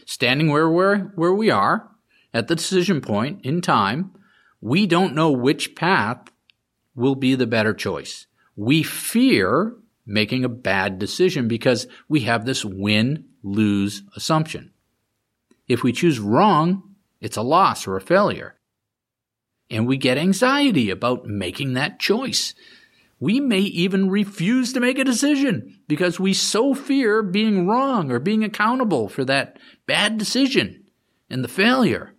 Standing 0.05 0.49
where 0.49 0.69
we're, 0.69 1.11
where 1.15 1.33
we 1.33 1.49
are 1.49 1.89
at 2.33 2.47
the 2.47 2.55
decision 2.55 3.01
point 3.01 3.41
in 3.43 3.59
time, 3.59 4.13
we 4.61 4.87
don't 4.87 5.13
know 5.15 5.31
which 5.31 5.75
path 5.75 6.29
will 6.95 7.15
be 7.15 7.35
the 7.35 7.47
better 7.47 7.73
choice. 7.73 8.27
We 8.55 8.83
fear 8.83 9.75
making 10.05 10.43
a 10.43 10.49
bad 10.49 10.99
decision 10.99 11.47
because 11.47 11.87
we 12.07 12.21
have 12.21 12.45
this 12.45 12.63
win 12.65 13.25
lose 13.41 14.03
assumption. 14.15 14.71
If 15.67 15.83
we 15.83 15.93
choose 15.93 16.19
wrong, 16.19 16.95
it's 17.21 17.37
a 17.37 17.41
loss 17.41 17.87
or 17.87 17.95
a 17.95 18.01
failure. 18.01 18.55
And 19.69 19.87
we 19.87 19.97
get 19.97 20.17
anxiety 20.17 20.89
about 20.89 21.25
making 21.25 21.73
that 21.73 21.99
choice 21.99 22.53
we 23.23 23.39
may 23.39 23.59
even 23.59 24.09
refuse 24.09 24.73
to 24.73 24.81
make 24.81 24.99
a 24.99 25.05
decision 25.05 25.79
because 25.87 26.19
we 26.19 26.33
so 26.33 26.73
fear 26.73 27.23
being 27.23 27.65
wrong 27.65 28.11
or 28.11 28.19
being 28.19 28.43
accountable 28.43 29.07
for 29.07 29.23
that 29.23 29.57
bad 29.85 30.17
decision 30.17 30.83
and 31.29 31.41
the 31.41 31.47
failure. 31.47 32.13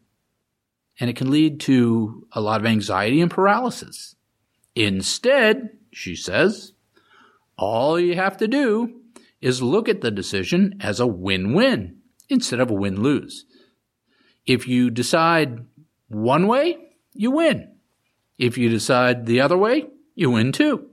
And 0.99 1.11
it 1.11 1.17
can 1.17 1.31
lead 1.31 1.61
to 1.61 2.27
a 2.33 2.41
lot 2.41 2.63
of 2.63 2.67
anxiety 2.67 3.21
and 3.21 3.31
paralysis. 3.31 4.17
Instead, 4.75 5.77
she 5.95 6.17
says, 6.17 6.73
all 7.57 7.99
you 7.99 8.17
have 8.17 8.37
to 8.39 8.49
do 8.49 9.01
is 9.41 9.63
look 9.63 9.89
at 9.89 10.01
the 10.01 10.11
decision 10.11 10.77
as 10.81 11.01
a 11.01 11.07
win-win 11.07 11.99
instead 12.29 12.61
of 12.61 12.71
a 12.71 12.75
win-lose. 12.75 13.45
If 14.47 14.67
you 14.67 14.91
decide 14.91 15.65
one 16.09 16.47
way, 16.47 16.79
you 17.13 17.31
win. 17.31 17.77
If 18.39 18.59
you 18.59 18.69
decide 18.69 19.27
the 19.27 19.41
other 19.41 19.57
way, 19.57 19.87
you 20.15 20.31
win 20.31 20.53
too. 20.53 20.91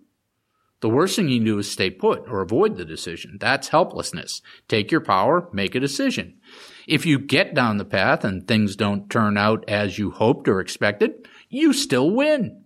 The 0.81 0.89
worst 0.89 1.15
thing 1.15 1.29
you 1.29 1.37
can 1.37 1.45
do 1.45 1.59
is 1.59 1.71
stay 1.71 1.91
put 1.91 2.27
or 2.27 2.41
avoid 2.41 2.75
the 2.75 2.85
decision. 2.85 3.37
That's 3.39 3.69
helplessness. 3.69 4.41
Take 4.67 4.91
your 4.91 5.01
power, 5.01 5.47
make 5.53 5.75
a 5.75 5.79
decision. 5.79 6.39
If 6.87 7.05
you 7.05 7.19
get 7.19 7.53
down 7.53 7.77
the 7.77 7.85
path 7.85 8.23
and 8.23 8.47
things 8.47 8.75
don't 8.75 9.09
turn 9.09 9.37
out 9.37 9.63
as 9.67 9.99
you 9.99 10.11
hoped 10.11 10.47
or 10.47 10.59
expected, 10.59 11.27
you 11.49 11.71
still 11.73 12.09
win. 12.09 12.61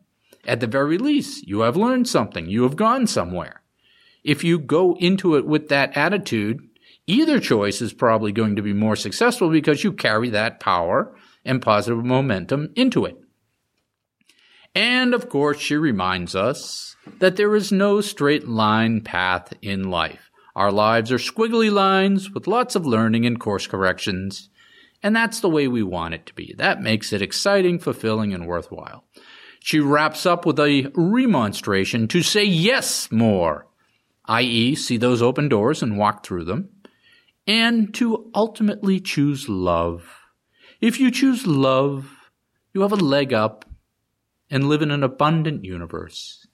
At 0.45 0.59
the 0.59 0.67
very 0.67 0.97
least, 0.97 1.47
you 1.47 1.61
have 1.61 1.75
learned 1.75 2.07
something. 2.07 2.47
You 2.49 2.63
have 2.63 2.75
gone 2.75 3.07
somewhere. 3.07 3.61
If 4.23 4.43
you 4.43 4.59
go 4.59 4.95
into 4.99 5.35
it 5.35 5.45
with 5.45 5.69
that 5.69 5.95
attitude, 5.95 6.59
either 7.07 7.39
choice 7.39 7.81
is 7.81 7.93
probably 7.93 8.31
going 8.31 8.55
to 8.55 8.61
be 8.61 8.73
more 8.73 8.95
successful 8.95 9.49
because 9.49 9.83
you 9.83 9.93
carry 9.93 10.29
that 10.31 10.59
power 10.59 11.15
and 11.43 11.61
positive 11.61 12.03
momentum 12.03 12.71
into 12.75 13.05
it. 13.05 13.17
And 14.73 15.13
of 15.13 15.29
course, 15.29 15.59
she 15.59 15.75
reminds 15.75 16.35
us 16.35 16.95
that 17.19 17.37
there 17.37 17.55
is 17.55 17.71
no 17.71 18.01
straight 18.01 18.47
line 18.47 19.01
path 19.01 19.53
in 19.61 19.89
life. 19.89 20.29
Our 20.55 20.71
lives 20.71 21.11
are 21.11 21.17
squiggly 21.17 21.71
lines 21.71 22.31
with 22.31 22.47
lots 22.47 22.75
of 22.75 22.85
learning 22.85 23.25
and 23.25 23.39
course 23.39 23.67
corrections. 23.67 24.49
And 25.03 25.15
that's 25.15 25.39
the 25.39 25.49
way 25.49 25.67
we 25.67 25.83
want 25.83 26.13
it 26.13 26.25
to 26.25 26.33
be. 26.33 26.55
That 26.57 26.81
makes 26.81 27.13
it 27.13 27.21
exciting, 27.21 27.79
fulfilling, 27.79 28.33
and 28.33 28.47
worthwhile. 28.47 29.03
She 29.65 29.79
wraps 29.79 30.27
up 30.27 30.45
with 30.45 30.59
a 30.59 30.91
remonstration 30.93 32.07
to 32.09 32.21
say 32.21 32.43
yes 32.43 33.11
more, 33.11 33.65
i.e., 34.25 34.75
see 34.75 34.95
those 34.95 35.23
open 35.23 35.49
doors 35.49 35.81
and 35.81 35.97
walk 35.97 36.23
through 36.23 36.43
them, 36.43 36.69
and 37.47 37.91
to 37.95 38.29
ultimately 38.35 38.99
choose 38.99 39.49
love. 39.49 40.19
If 40.81 40.99
you 40.99 41.09
choose 41.09 41.47
love, 41.47 42.11
you 42.75 42.81
have 42.81 42.91
a 42.91 42.97
leg 42.97 43.33
up 43.33 43.65
and 44.51 44.69
live 44.69 44.83
in 44.83 44.91
an 44.91 45.01
abundant 45.01 45.65
universe. 45.65 46.45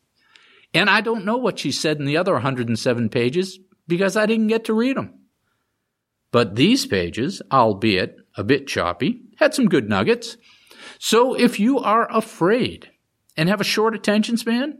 And 0.74 0.89
I 0.89 1.01
don't 1.01 1.26
know 1.26 1.36
what 1.36 1.59
she 1.59 1.74
said 1.74 1.99
in 1.99 2.05
the 2.05 2.16
other 2.16 2.32
107 2.32 3.09
pages 3.09 3.59
because 3.89 4.16
I 4.16 4.26
didn't 4.26 4.47
get 4.47 4.64
to 4.66 4.74
read 4.74 4.95
them. 4.95 5.20
But 6.32 6.55
these 6.55 6.86
pages, 6.86 7.41
albeit 7.51 8.16
a 8.38 8.45
bit 8.45 8.68
choppy, 8.68 9.24
had 9.36 9.53
some 9.53 9.68
good 9.68 9.89
nuggets. 9.89 10.38
So 10.97 11.34
if 11.34 11.59
you 11.59 11.78
are 11.80 12.09
afraid 12.09 12.88
and 13.36 13.49
have 13.49 13.61
a 13.61 13.65
short 13.65 13.95
attention 13.95 14.38
span, 14.38 14.79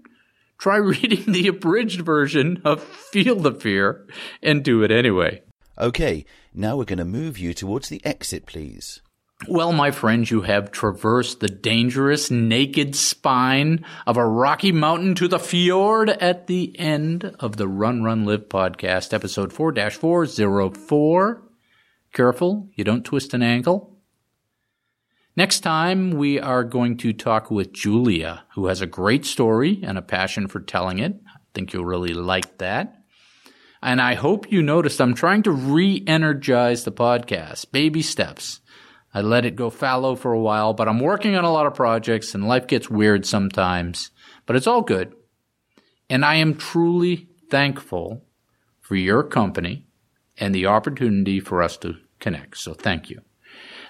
try 0.58 0.76
reading 0.78 1.32
the 1.32 1.48
abridged 1.48 2.02
version 2.02 2.62
of 2.64 2.84
Feel 2.84 3.36
the 3.36 3.54
Fear 3.54 4.08
and 4.42 4.64
do 4.64 4.84
it 4.84 4.92
anyway. 4.92 5.42
Okay, 5.78 6.26
now 6.54 6.78
we're 6.78 6.86
going 6.86 7.00
to 7.00 7.06
move 7.06 7.38
you 7.38 7.54
towards 7.54 7.90
the 7.90 8.06
exit, 8.06 8.46
please. 8.46 9.02
Well, 9.48 9.74
my 9.74 9.90
friends, 9.90 10.30
you 10.30 10.42
have 10.42 10.72
traversed 10.72 11.40
the 11.40 11.48
dangerous 11.48 12.30
naked 12.30 12.96
spine 12.96 13.84
of 14.06 14.16
a 14.16 14.26
rocky 14.26 14.72
mountain 14.72 15.16
to 15.16 15.28
the 15.28 15.40
fjord 15.40 16.12
at 16.12 16.46
the 16.46 16.78
end 16.80 17.36
of 17.40 17.58
the 17.58 17.68
Run 17.68 18.04
Run 18.04 18.24
Live 18.26 18.50
podcast, 18.50 19.14
episode 19.14 19.52
4-404. 19.52 21.42
Careful, 22.14 22.70
you 22.76 22.84
don't 22.84 23.04
twist 23.04 23.34
an 23.34 23.42
ankle. 23.42 23.91
Next 25.38 25.62
time, 25.62 26.12
we 26.12 26.42
are 26.42 26.66
going 26.66 26.98
to 26.98 27.14
talk 27.14 27.50
with 27.50 27.72
Julia, 27.72 28.44
who 28.56 28.66
has 28.66 28.82
a 28.82 28.86
great 28.86 29.26
story 29.26 29.80
and 29.82 29.98
a 29.98 30.02
passion 30.02 30.48
for 30.48 30.60
telling 30.60 31.00
it. 31.00 31.14
I 31.26 31.40
think 31.54 31.72
you'll 31.72 31.86
really 31.86 32.14
like 32.14 32.58
that. 32.58 32.98
And 33.82 34.02
I 34.02 34.16
hope 34.16 34.52
you 34.52 34.62
noticed 34.62 35.00
I'm 35.00 35.14
trying 35.14 35.44
to 35.44 35.52
re-energize 35.52 36.84
the 36.84 36.92
podcast. 36.92 37.72
Baby 37.72 38.02
steps. 38.02 38.60
I 39.14 39.22
let 39.22 39.46
it 39.46 39.56
go 39.56 39.70
fallow 39.70 40.16
for 40.16 40.34
a 40.34 40.40
while, 40.40 40.74
but 40.74 40.90
I'm 40.90 41.00
working 41.00 41.36
on 41.36 41.46
a 41.46 41.52
lot 41.52 41.66
of 41.66 41.76
projects 41.76 42.36
and 42.36 42.48
life 42.48 42.68
gets 42.68 42.90
weird 42.90 43.26
sometimes, 43.26 44.12
but 44.46 44.58
it's 44.58 44.68
all 44.68 44.82
good. 44.82 45.14
And 46.10 46.26
I 46.26 46.36
am 46.36 46.56
truly 46.56 47.30
thankful 47.50 48.26
for 48.82 48.96
your 48.96 49.24
company 49.24 49.88
and 50.38 50.54
the 50.54 50.66
opportunity 50.66 51.40
for 51.40 51.64
us 51.64 51.78
to 51.78 51.96
connect. 52.20 52.58
So 52.58 52.74
thank 52.74 53.10
you. 53.10 53.22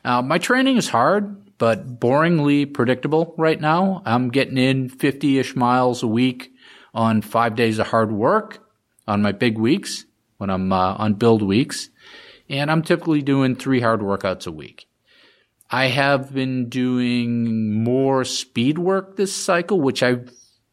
Uh, 0.03 0.21
my 0.21 0.37
training 0.37 0.77
is 0.77 0.89
hard, 0.89 1.57
but 1.57 1.99
boringly 1.99 2.71
predictable 2.71 3.35
right 3.37 3.59
now. 3.59 4.01
I'm 4.05 4.29
getting 4.29 4.57
in 4.57 4.89
50 4.89 5.39
ish 5.39 5.55
miles 5.55 6.01
a 6.03 6.07
week 6.07 6.51
on 6.93 7.21
five 7.21 7.55
days 7.55 7.79
of 7.79 7.87
hard 7.87 8.11
work 8.11 8.67
on 9.07 9.21
my 9.21 9.31
big 9.31 9.57
weeks 9.57 10.05
when 10.37 10.49
I'm 10.49 10.71
uh, 10.71 10.95
on 10.95 11.13
build 11.13 11.41
weeks. 11.41 11.89
And 12.49 12.71
I'm 12.71 12.81
typically 12.81 13.21
doing 13.21 13.55
three 13.55 13.79
hard 13.79 14.01
workouts 14.01 14.47
a 14.47 14.51
week. 14.51 14.87
I 15.69 15.85
have 15.85 16.33
been 16.33 16.67
doing 16.67 17.83
more 17.83 18.25
speed 18.25 18.77
work 18.77 19.15
this 19.15 19.33
cycle, 19.33 19.79
which 19.79 20.03
I 20.03 20.17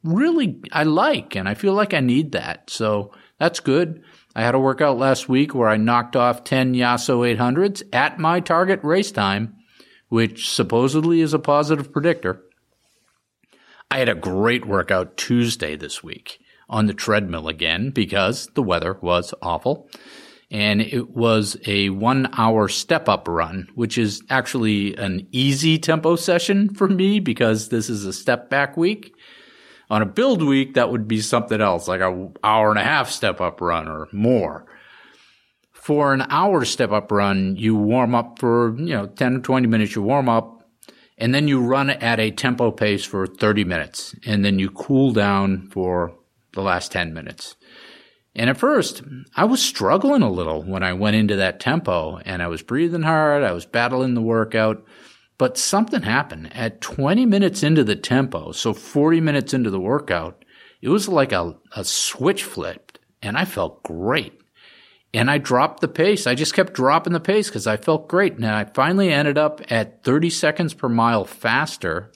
really, 0.02 0.60
I 0.72 0.82
like 0.82 1.36
and 1.36 1.48
I 1.48 1.54
feel 1.54 1.74
like 1.74 1.94
I 1.94 2.00
need 2.00 2.32
that. 2.32 2.70
So 2.70 3.12
that's 3.38 3.60
good. 3.60 4.02
I 4.38 4.42
had 4.42 4.54
a 4.54 4.60
workout 4.60 4.98
last 4.98 5.28
week 5.28 5.52
where 5.52 5.68
I 5.68 5.78
knocked 5.78 6.14
off 6.14 6.44
10 6.44 6.72
Yasso 6.72 7.36
800s 7.36 7.82
at 7.92 8.20
my 8.20 8.38
target 8.38 8.78
race 8.84 9.10
time, 9.10 9.56
which 10.10 10.54
supposedly 10.54 11.22
is 11.22 11.34
a 11.34 11.40
positive 11.40 11.92
predictor. 11.92 12.44
I 13.90 13.98
had 13.98 14.08
a 14.08 14.14
great 14.14 14.64
workout 14.64 15.16
Tuesday 15.16 15.74
this 15.74 16.04
week 16.04 16.38
on 16.68 16.86
the 16.86 16.94
treadmill 16.94 17.48
again 17.48 17.90
because 17.90 18.46
the 18.54 18.62
weather 18.62 18.96
was 19.02 19.34
awful. 19.42 19.90
and 20.50 20.80
it 20.80 21.10
was 21.10 21.56
a 21.66 21.90
one 21.90 22.28
hour 22.38 22.68
step 22.68 23.08
up 23.08 23.26
run, 23.28 23.68
which 23.74 23.98
is 23.98 24.22
actually 24.30 24.94
an 24.96 25.26
easy 25.32 25.78
tempo 25.78 26.14
session 26.14 26.72
for 26.74 26.88
me 26.88 27.18
because 27.20 27.70
this 27.70 27.90
is 27.90 28.04
a 28.04 28.12
step 28.12 28.48
back 28.48 28.76
week. 28.76 29.12
On 29.90 30.02
a 30.02 30.06
build 30.06 30.42
week, 30.42 30.74
that 30.74 30.90
would 30.90 31.08
be 31.08 31.20
something 31.20 31.60
else, 31.60 31.88
like 31.88 32.00
an 32.00 32.34
hour 32.44 32.70
and 32.70 32.78
a 32.78 32.84
half 32.84 33.10
step 33.10 33.40
up 33.40 33.60
run 33.60 33.88
or 33.88 34.08
more. 34.12 34.66
For 35.72 36.12
an 36.12 36.26
hour 36.28 36.64
step 36.64 36.90
up 36.90 37.10
run, 37.10 37.56
you 37.56 37.74
warm 37.74 38.14
up 38.14 38.38
for, 38.38 38.76
you 38.78 38.94
know, 38.94 39.06
10 39.06 39.36
or 39.36 39.40
20 39.40 39.66
minutes, 39.66 39.94
you 39.94 40.02
warm 40.02 40.28
up, 40.28 40.68
and 41.16 41.34
then 41.34 41.48
you 41.48 41.60
run 41.60 41.88
at 41.88 42.20
a 42.20 42.30
tempo 42.30 42.70
pace 42.70 43.04
for 43.04 43.26
30 43.26 43.64
minutes, 43.64 44.14
and 44.26 44.44
then 44.44 44.58
you 44.58 44.70
cool 44.70 45.12
down 45.12 45.68
for 45.70 46.14
the 46.52 46.60
last 46.62 46.92
10 46.92 47.14
minutes. 47.14 47.56
And 48.34 48.48
at 48.50 48.58
first, 48.58 49.02
I 49.34 49.44
was 49.44 49.60
struggling 49.60 50.22
a 50.22 50.30
little 50.30 50.62
when 50.62 50.82
I 50.82 50.92
went 50.92 51.16
into 51.16 51.36
that 51.36 51.58
tempo 51.58 52.18
and 52.18 52.40
I 52.40 52.46
was 52.46 52.62
breathing 52.62 53.02
hard. 53.02 53.42
I 53.42 53.52
was 53.52 53.66
battling 53.66 54.14
the 54.14 54.22
workout, 54.22 54.84
but 55.38 55.56
something 55.56 56.02
happened 56.02 56.52
at 56.54 56.80
20 56.80 57.24
minutes 57.24 57.62
into 57.62 57.84
the 57.84 57.96
tempo. 57.96 58.50
So 58.52 58.74
40 58.74 59.20
minutes 59.20 59.54
into 59.54 59.70
the 59.70 59.80
workout, 59.80 60.44
it 60.82 60.88
was 60.88 61.08
like 61.08 61.32
a, 61.32 61.56
a 61.74 61.84
switch 61.84 62.42
flipped 62.42 62.98
and 63.22 63.36
I 63.36 63.44
felt 63.44 63.82
great. 63.84 64.34
And 65.14 65.30
I 65.30 65.38
dropped 65.38 65.80
the 65.80 65.88
pace. 65.88 66.26
I 66.26 66.34
just 66.34 66.54
kept 66.54 66.74
dropping 66.74 67.14
the 67.14 67.20
pace 67.20 67.48
because 67.48 67.66
I 67.66 67.78
felt 67.78 68.08
great. 68.08 68.34
And 68.34 68.44
I 68.44 68.64
finally 68.64 69.10
ended 69.10 69.38
up 69.38 69.62
at 69.70 70.04
30 70.04 70.28
seconds 70.28 70.74
per 70.74 70.88
mile 70.88 71.24
faster 71.24 72.12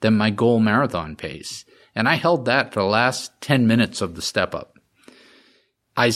than 0.00 0.18
my 0.18 0.30
goal 0.30 0.60
marathon 0.60 1.16
pace. 1.16 1.64
And 1.94 2.08
I 2.08 2.16
held 2.16 2.44
that 2.44 2.74
for 2.74 2.80
the 2.80 2.86
last 2.86 3.40
10 3.40 3.66
minutes 3.66 4.00
of 4.00 4.16
the 4.16 4.22
step 4.22 4.54
up. 4.54 4.76
I 5.96 6.10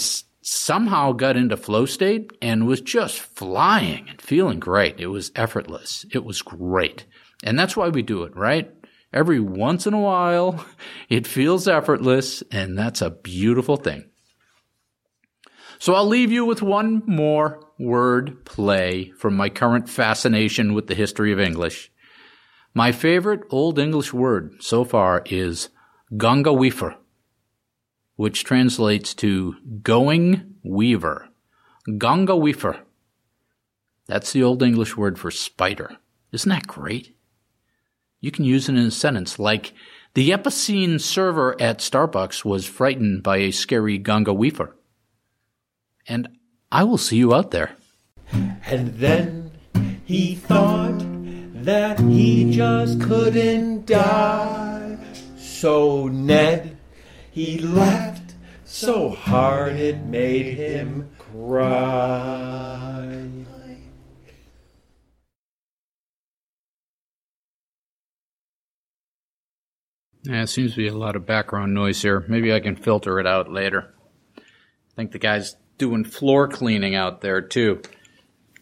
somehow 0.46 1.10
got 1.12 1.38
into 1.38 1.56
flow 1.56 1.86
state 1.86 2.30
and 2.42 2.66
was 2.66 2.82
just 2.82 3.18
flying 3.18 4.06
and 4.10 4.20
feeling 4.20 4.60
great. 4.60 5.00
It 5.00 5.06
was 5.06 5.32
effortless. 5.34 6.04
It 6.12 6.22
was 6.22 6.42
great. 6.42 7.06
And 7.42 7.58
that's 7.58 7.76
why 7.76 7.88
we 7.88 8.02
do 8.02 8.24
it, 8.24 8.36
right? 8.36 8.70
Every 9.10 9.40
once 9.40 9.86
in 9.86 9.94
a 9.94 10.00
while, 10.00 10.66
it 11.08 11.26
feels 11.26 11.66
effortless, 11.66 12.42
and 12.52 12.78
that's 12.78 13.00
a 13.00 13.10
beautiful 13.10 13.78
thing. 13.78 14.10
So 15.78 15.94
I'll 15.94 16.06
leave 16.06 16.30
you 16.30 16.44
with 16.44 16.60
one 16.60 17.02
more 17.06 17.66
word 17.78 18.44
play 18.44 19.12
from 19.16 19.36
my 19.36 19.48
current 19.48 19.88
fascination 19.88 20.74
with 20.74 20.88
the 20.88 20.94
history 20.94 21.32
of 21.32 21.40
English. 21.40 21.90
My 22.74 22.92
favorite 22.92 23.42
Old 23.48 23.78
English 23.78 24.12
word 24.12 24.56
so 24.60 24.84
far 24.84 25.22
is 25.24 25.70
Gunga 26.16 26.52
Weaver 26.52 26.96
which 28.16 28.44
translates 28.44 29.14
to 29.14 29.56
going 29.82 30.54
weaver. 30.62 31.28
Gunga 31.98 32.36
weaver. 32.36 32.78
That's 34.06 34.32
the 34.32 34.42
Old 34.42 34.62
English 34.62 34.96
word 34.96 35.18
for 35.18 35.30
spider. 35.30 35.96
Isn't 36.32 36.50
that 36.50 36.66
great? 36.66 37.16
You 38.20 38.30
can 38.30 38.44
use 38.44 38.68
it 38.68 38.76
in 38.76 38.86
a 38.86 38.90
sentence 38.90 39.38
like, 39.38 39.72
the 40.14 40.30
Epicene 40.30 41.00
server 41.00 41.60
at 41.60 41.80
Starbucks 41.80 42.44
was 42.44 42.66
frightened 42.66 43.24
by 43.24 43.38
a 43.38 43.50
scary 43.50 43.98
Gunga 43.98 44.32
weaver. 44.32 44.76
And 46.06 46.28
I 46.70 46.84
will 46.84 46.98
see 46.98 47.16
you 47.16 47.34
out 47.34 47.50
there. 47.50 47.72
And 48.32 48.94
then 48.94 49.50
he 50.04 50.36
thought 50.36 51.00
that 51.64 51.98
he 51.98 52.52
just 52.52 53.00
couldn't 53.00 53.86
die. 53.86 54.98
So 55.36 56.06
Ned, 56.06 56.73
he 57.34 57.58
laughed 57.58 58.36
so 58.64 59.10
hard 59.10 59.74
it 59.74 60.04
made 60.04 60.54
him 60.56 61.10
cry. 61.18 63.00
Yeah, 70.22 70.42
it 70.42 70.46
seems 70.46 70.70
to 70.70 70.76
be 70.76 70.86
a 70.86 70.96
lot 70.96 71.16
of 71.16 71.26
background 71.26 71.74
noise 71.74 72.00
here. 72.00 72.24
Maybe 72.28 72.54
I 72.54 72.60
can 72.60 72.76
filter 72.76 73.18
it 73.18 73.26
out 73.26 73.52
later. 73.52 73.92
I 74.38 74.94
think 74.94 75.10
the 75.10 75.18
guy's 75.18 75.56
doing 75.76 76.04
floor 76.04 76.46
cleaning 76.46 76.94
out 76.94 77.20
there 77.20 77.42
too. 77.42 77.82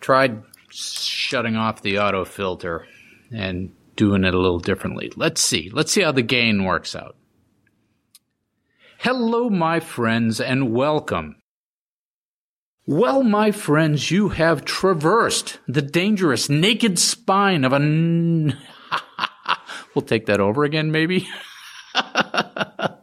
Tried 0.01 0.43
shutting 0.71 1.57
off 1.57 1.83
the 1.83 1.99
auto 1.99 2.25
filter 2.25 2.87
and 3.31 3.75
doing 3.97 4.25
it 4.25 4.33
a 4.33 4.41
little 4.41 4.59
differently. 4.59 5.13
Let's 5.15 5.43
see. 5.43 5.71
Let's 5.71 5.93
see 5.93 6.03
how 6.03 6.13
the 6.13 6.23
gain 6.23 6.65
works 6.65 6.97
out. 6.97 7.17
Hello, 9.03 9.51
my 9.51 9.81
friends, 9.81 10.41
and 10.41 10.73
welcome. 10.73 11.43
Well, 12.87 13.25
my 13.25 13.51
friends, 13.51 14.13
you 14.13 14.29
have 14.29 14.65
traversed 14.65 15.59
the 15.67 15.83
dangerous 15.83 16.49
naked 16.49 17.01
spine 17.01 17.65
of 17.65 17.73
a. 17.73 17.83
N- 17.83 18.57
we'll 19.97 20.03
take 20.03 20.27
that 20.27 20.39
over 20.39 20.63
again, 20.63 20.93
maybe. 20.93 21.27